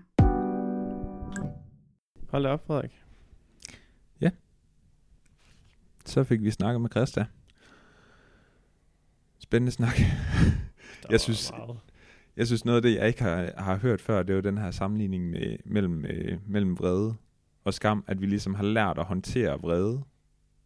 Hold 2.33 2.43
da 2.45 2.49
op, 2.49 2.67
Frederik. 2.67 2.99
Så 6.05 6.25
fik 6.25 6.43
vi 6.43 6.51
snakket 6.51 6.81
med 6.81 6.91
Christa. 6.91 7.25
Spændende 9.39 9.73
snak. 9.73 9.95
Jeg 11.11 11.21
synes- 11.21 11.51
Meget. 11.51 11.79
Jeg 12.37 12.47
synes 12.47 12.65
noget 12.65 12.77
af 12.77 12.83
det, 12.83 12.95
jeg 12.95 13.09
ikke 13.09 13.23
har, 13.23 13.51
har 13.59 13.77
hørt 13.77 14.01
før, 14.01 14.23
det 14.23 14.31
er 14.31 14.35
jo 14.35 14.41
den 14.41 14.59
her 14.59 14.71
sammenligning 14.71 15.31
med, 15.31 15.57
mellem, 15.65 16.05
øh, 16.05 16.39
mellem 16.47 16.79
vrede 16.79 17.15
og 17.65 17.75
skam, 17.75 18.05
at 18.07 18.21
vi 18.21 18.27
ligesom 18.27 18.55
har 18.55 18.63
lært 18.65 18.99
at 18.99 19.05
håndtere 19.05 19.61
vrede 19.61 20.03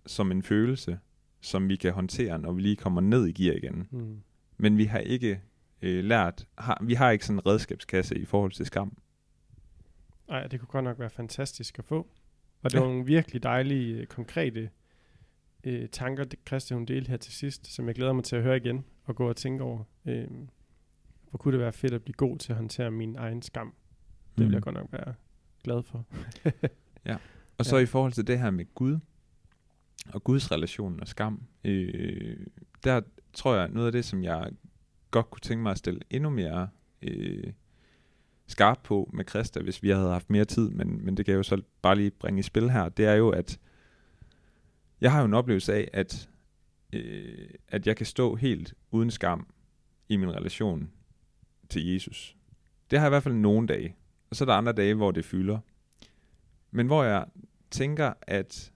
som 0.07 0.31
en 0.33 0.43
følelse, 0.43 0.99
som 1.41 1.69
vi 1.69 1.77
kan 1.77 1.93
håndtere, 1.93 2.39
når 2.39 2.53
vi 2.53 2.61
lige 2.63 2.77
kommer 2.77 3.01
ned 3.01 3.27
i 3.27 3.33
gear 3.33 3.55
igen. 3.57 3.89
Mm. 3.91 4.21
Men 4.57 4.79
vi 4.79 4.85
har 4.85 4.99
ikke 4.99 5.41
øh, 5.83 6.05
lært, 6.05 6.47
har, 6.59 6.79
vi 6.83 6.95
har 6.95 7.11
ikke 7.11 7.27
sådan 7.27 7.39
en 7.39 7.47
redskabskasse 7.47 8.19
i 8.19 8.25
forhold 8.25 8.53
til 8.53 8.67
skam. 8.67 8.97
Ej, 10.29 10.47
det 10.47 10.61
kunne 10.61 10.69
godt 10.69 10.85
nok 10.85 10.99
være 10.99 11.11
fantastisk 11.11 11.79
at 11.79 11.85
få. 11.85 11.97
Og 12.63 12.71
det 12.71 12.75
Ja. 12.75 12.81
var 12.81 12.87
nogle 12.89 13.05
virkelig 13.07 13.43
dejlige, 13.43 13.95
øh, 14.01 14.07
konkrete 14.07 14.71
øh, 15.65 15.89
tanker, 15.89 16.25
det 16.25 16.39
Christian 16.47 16.79
hun 16.79 16.87
delte 16.87 17.09
her 17.11 17.17
til 17.17 17.33
sidst, 17.33 17.67
som 17.67 17.87
jeg 17.87 17.95
glæder 17.95 18.13
mig 18.13 18.25
til 18.25 18.37
at 18.37 18.43
høre 18.43 18.57
igen 18.57 18.85
og 19.05 19.17
gå 19.17 19.29
og 19.29 19.37
tænke 19.37 19.65
over. 19.65 19.85
Øh, 20.07 20.27
hvor 21.31 21.37
kunne 21.39 21.53
det 21.53 21.61
være 21.61 21.73
fedt 21.73 21.93
at 21.95 22.03
blive 22.03 22.15
god 22.15 22.39
til 22.39 22.53
at 22.53 22.57
håndtere 22.57 22.91
min 22.91 23.17
egen 23.17 23.43
skam. 23.43 23.75
Det 24.39 24.43
vil 24.43 24.49
Mm. 24.49 24.55
jeg 24.55 24.63
godt 24.63 24.75
nok 24.75 24.89
være 24.93 25.15
glad 25.65 25.83
for. 25.83 26.05
Og 27.59 27.65
så 27.67 27.77
Ja. 27.77 27.83
i 27.83 27.87
forhold 27.87 28.13
til 28.13 28.27
det 28.27 28.39
her 28.39 28.51
med 28.51 28.75
Gud, 28.75 28.99
og 30.15 30.25
Guds 30.25 30.53
relation 30.53 31.01
og 31.01 31.09
skam, 31.09 31.43
øh, 31.65 32.47
der 32.85 33.01
tror 33.33 33.55
jeg, 33.57 33.69
noget 33.69 33.87
af 33.87 33.93
det, 33.93 34.05
som 34.05 34.23
jeg 34.25 34.51
godt 35.11 35.31
kunne 35.31 35.41
tænke 35.41 35.63
mig 35.63 35.71
at 35.71 35.79
stille 35.79 36.01
endnu 36.11 36.31
mere 36.31 36.69
øh, 37.03 37.53
skarp 38.47 38.79
på 38.85 39.11
med 39.13 39.25
Christa, 39.29 39.61
hvis 39.61 39.83
vi 39.83 39.91
havde 39.91 40.11
haft 40.11 40.31
mere 40.31 40.45
tid, 40.45 40.71
men, 40.71 41.05
men 41.05 41.17
det 41.17 41.25
kan 41.25 41.33
jeg 41.33 41.39
jo 41.39 41.43
så 41.43 41.63
bare 41.83 41.97
lige 41.97 42.11
bringe 42.11 42.41
i 42.41 42.43
spil 42.43 42.71
her, 42.71 42.89
det 42.89 43.07
er 43.07 43.15
jo, 43.15 43.31
at 43.31 43.59
jeg 45.01 45.13
har 45.13 45.19
jo 45.19 45.25
en 45.25 45.35
oplevelse 45.35 45.75
af, 45.75 45.91
at, 45.93 46.29
øh, 46.93 47.49
at 47.69 47.87
jeg 47.87 47.97
kan 47.97 48.07
stå 48.07 48.35
helt 48.35 48.75
uden 48.91 49.11
skam 49.11 49.47
i 50.09 50.17
min 50.17 50.35
relation 50.35 50.91
til 51.69 51.87
Jesus. 51.87 52.37
Det 52.91 52.99
har 52.99 53.07
jeg 53.07 53.09
i 53.09 53.15
hvert 53.15 53.23
fald 53.23 53.35
nogle 53.35 53.67
dage. 53.67 53.97
Og 54.31 54.37
så 54.37 54.45
er 54.45 54.47
der 54.47 54.55
andre 54.55 54.73
dage, 54.73 54.95
hvor 54.95 55.11
det 55.11 55.25
fylder. 55.25 55.59
Men 56.71 56.87
hvor 56.87 57.05
jeg 57.05 57.27
tænker, 57.71 58.13
at 58.23 58.73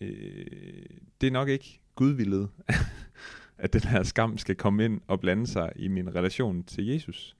øh, 0.00 0.86
det 1.20 1.26
er 1.26 1.30
nok 1.30 1.48
ikke 1.48 1.80
gudvillet, 1.94 2.48
at 3.58 3.72
den 3.72 3.80
her 3.80 4.02
skam 4.02 4.38
skal 4.38 4.56
komme 4.56 4.84
ind 4.84 5.00
og 5.06 5.20
blande 5.20 5.46
sig 5.46 5.72
i 5.76 5.88
min 5.88 6.14
relation 6.14 6.64
til 6.64 6.86
Jesus. 6.86 7.36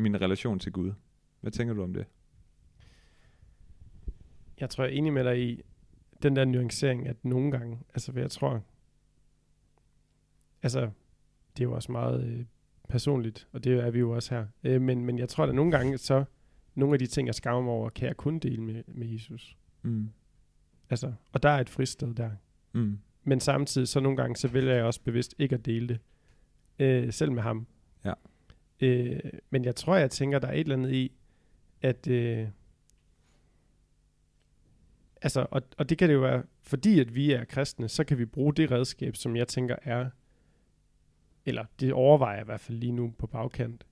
Min 0.00 0.20
relation 0.20 0.58
til 0.58 0.72
Gud. 0.72 0.92
Hvad 1.40 1.52
tænker 1.52 1.74
du 1.74 1.82
om 1.82 1.94
det? 1.94 2.06
Jeg 4.60 4.70
tror, 4.70 4.84
jeg 4.84 4.92
er 4.92 4.98
enig 4.98 5.12
med 5.12 5.24
dig 5.24 5.42
i 5.50 5.62
den 6.22 6.36
der 6.36 6.44
nuancering, 6.44 7.06
at 7.08 7.24
nogle 7.24 7.50
gange, 7.50 7.78
altså 7.94 8.12
hvad 8.12 8.22
jeg 8.22 8.30
tror, 8.30 8.64
altså 10.62 10.80
det 11.56 11.60
er 11.60 11.68
jo 11.68 11.72
også 11.72 11.92
meget 11.92 12.24
øh, 12.24 12.44
personligt, 12.88 13.48
og 13.52 13.64
det 13.64 13.72
er 13.72 13.90
vi 13.90 13.98
jo 13.98 14.10
også 14.10 14.34
her, 14.34 14.46
øh, 14.64 14.80
men, 14.80 15.04
men 15.04 15.18
jeg 15.18 15.28
tror, 15.28 15.44
at 15.44 15.54
nogle 15.54 15.70
gange, 15.70 15.98
så 15.98 16.24
nogle 16.74 16.94
af 16.94 16.98
de 16.98 17.06
ting, 17.06 17.26
jeg 17.26 17.34
skammer 17.34 17.62
mig 17.62 17.72
over, 17.72 17.90
kan 17.90 18.08
jeg 18.08 18.16
kun 18.16 18.38
dele 18.38 18.62
med, 18.62 18.82
med 18.86 19.06
Jesus. 19.06 19.56
Mm. 19.82 20.10
Altså, 20.90 21.12
og 21.32 21.42
der 21.42 21.48
er 21.48 21.60
et 21.60 21.68
fristed 21.68 22.14
der. 22.14 22.30
Mm. 22.72 22.98
Men 23.24 23.40
samtidig, 23.40 23.88
så 23.88 24.00
nogle 24.00 24.16
gange, 24.16 24.36
så 24.36 24.48
vælger 24.48 24.74
jeg 24.74 24.84
også 24.84 25.00
bevidst 25.02 25.34
ikke 25.38 25.54
at 25.54 25.66
dele 25.66 25.88
det, 25.88 25.98
øh, 26.78 27.12
selv 27.12 27.32
med 27.32 27.42
ham. 27.42 27.66
Ja. 28.04 28.12
Øh, 28.80 29.20
men 29.50 29.64
jeg 29.64 29.76
tror, 29.76 29.96
jeg 29.96 30.10
tænker, 30.10 30.38
der 30.38 30.48
er 30.48 30.52
et 30.52 30.60
eller 30.60 30.76
andet 30.76 30.92
i, 30.92 31.12
at... 31.82 32.06
Øh, 32.06 32.48
altså, 35.22 35.46
og, 35.50 35.62
og 35.78 35.88
det 35.88 35.98
kan 35.98 36.08
det 36.08 36.14
jo 36.14 36.20
være, 36.20 36.42
fordi 36.62 37.00
at 37.00 37.14
vi 37.14 37.32
er 37.32 37.44
kristne, 37.44 37.88
så 37.88 38.04
kan 38.04 38.18
vi 38.18 38.24
bruge 38.24 38.54
det 38.54 38.70
redskab, 38.70 39.16
som 39.16 39.36
jeg 39.36 39.48
tænker 39.48 39.76
er, 39.82 40.10
eller 41.46 41.64
det 41.80 41.92
overvejer 41.92 42.34
jeg 42.34 42.42
i 42.42 42.44
hvert 42.44 42.60
fald 42.60 42.78
lige 42.78 42.92
nu 42.92 43.14
på 43.18 43.26
bagkant, 43.26 43.86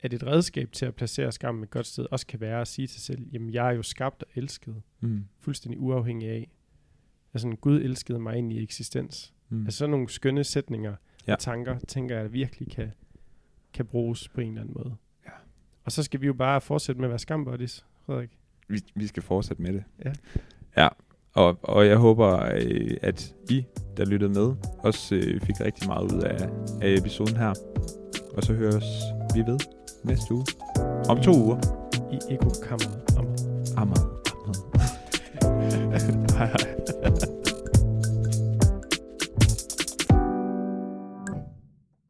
at 0.00 0.12
et 0.14 0.26
redskab 0.26 0.72
til 0.72 0.86
at 0.86 0.94
placere 0.94 1.32
skammen 1.32 1.64
et 1.64 1.70
godt 1.70 1.86
sted, 1.86 2.06
også 2.10 2.26
kan 2.26 2.40
være 2.40 2.60
at 2.60 2.68
sige 2.68 2.86
til 2.86 2.94
sig 2.94 3.02
selv, 3.02 3.28
jamen 3.32 3.50
jeg 3.52 3.68
er 3.68 3.72
jo 3.72 3.82
skabt 3.82 4.22
og 4.22 4.28
elsket, 4.34 4.82
Mm. 5.00 5.24
fuldstændig 5.40 5.80
uafhængig 5.80 6.28
af, 6.28 6.50
altså 7.34 7.56
Gud 7.60 7.80
elskede 7.80 8.18
mig 8.18 8.36
ind 8.36 8.52
i 8.52 8.62
eksistens. 8.62 9.34
Mm. 9.48 9.64
Altså 9.64 9.78
sådan 9.78 9.90
nogle 9.90 10.08
skønne 10.08 10.44
sætninger 10.44 10.90
ja. 10.90 10.96
Ja. 11.26 11.32
og 11.32 11.38
tanker, 11.38 11.78
tænker 11.78 12.16
jeg 12.18 12.32
virkelig 12.32 12.70
kan, 12.70 12.92
kan 13.76 13.86
bruges 13.86 14.28
på 14.28 14.40
en 14.40 14.48
eller 14.48 14.60
anden 14.60 14.74
måde. 14.76 14.94
Ja. 15.26 15.30
Og 15.84 15.92
så 15.92 16.02
skal 16.02 16.20
vi 16.20 16.26
jo 16.26 16.34
bare 16.34 16.60
fortsætte 16.60 17.00
med 17.00 17.08
at 17.08 17.10
være 17.10 17.18
skambuddies, 17.18 17.86
Frederik. 18.06 18.30
vi, 18.68 18.80
vi 18.94 19.06
skal 19.06 19.22
fortsætte 19.22 19.62
med 19.62 19.72
det. 19.72 19.84
Ja. 20.04 20.12
Ja, 20.76 20.88
og, 21.34 21.58
og 21.62 21.86
jeg 21.86 21.96
håber, 21.96 22.44
øh, 22.54 22.96
at 23.02 23.34
I, 23.50 23.64
der 23.96 24.04
lyttede 24.04 24.32
med, 24.32 24.54
også 24.78 25.14
øh, 25.14 25.40
fik 25.40 25.60
rigtig 25.60 25.88
meget 25.88 26.12
ud 26.12 26.20
af, 26.22 26.48
af 26.82 26.94
episoden 26.98 27.36
her. 27.36 27.54
Og 28.36 28.42
så 28.42 28.52
høres 28.54 28.84
vi 29.34 29.40
ved 29.40 29.58
næste 30.04 30.34
uge. 30.34 30.46
Om 31.08 31.20
to 31.20 31.32
uger. 31.44 31.58
I 32.12 32.34
ekokammeret. 32.34 33.02
Amager. 33.16 33.76
Amager. 33.76 34.06
hej 36.38 36.46
hej. 36.46 36.65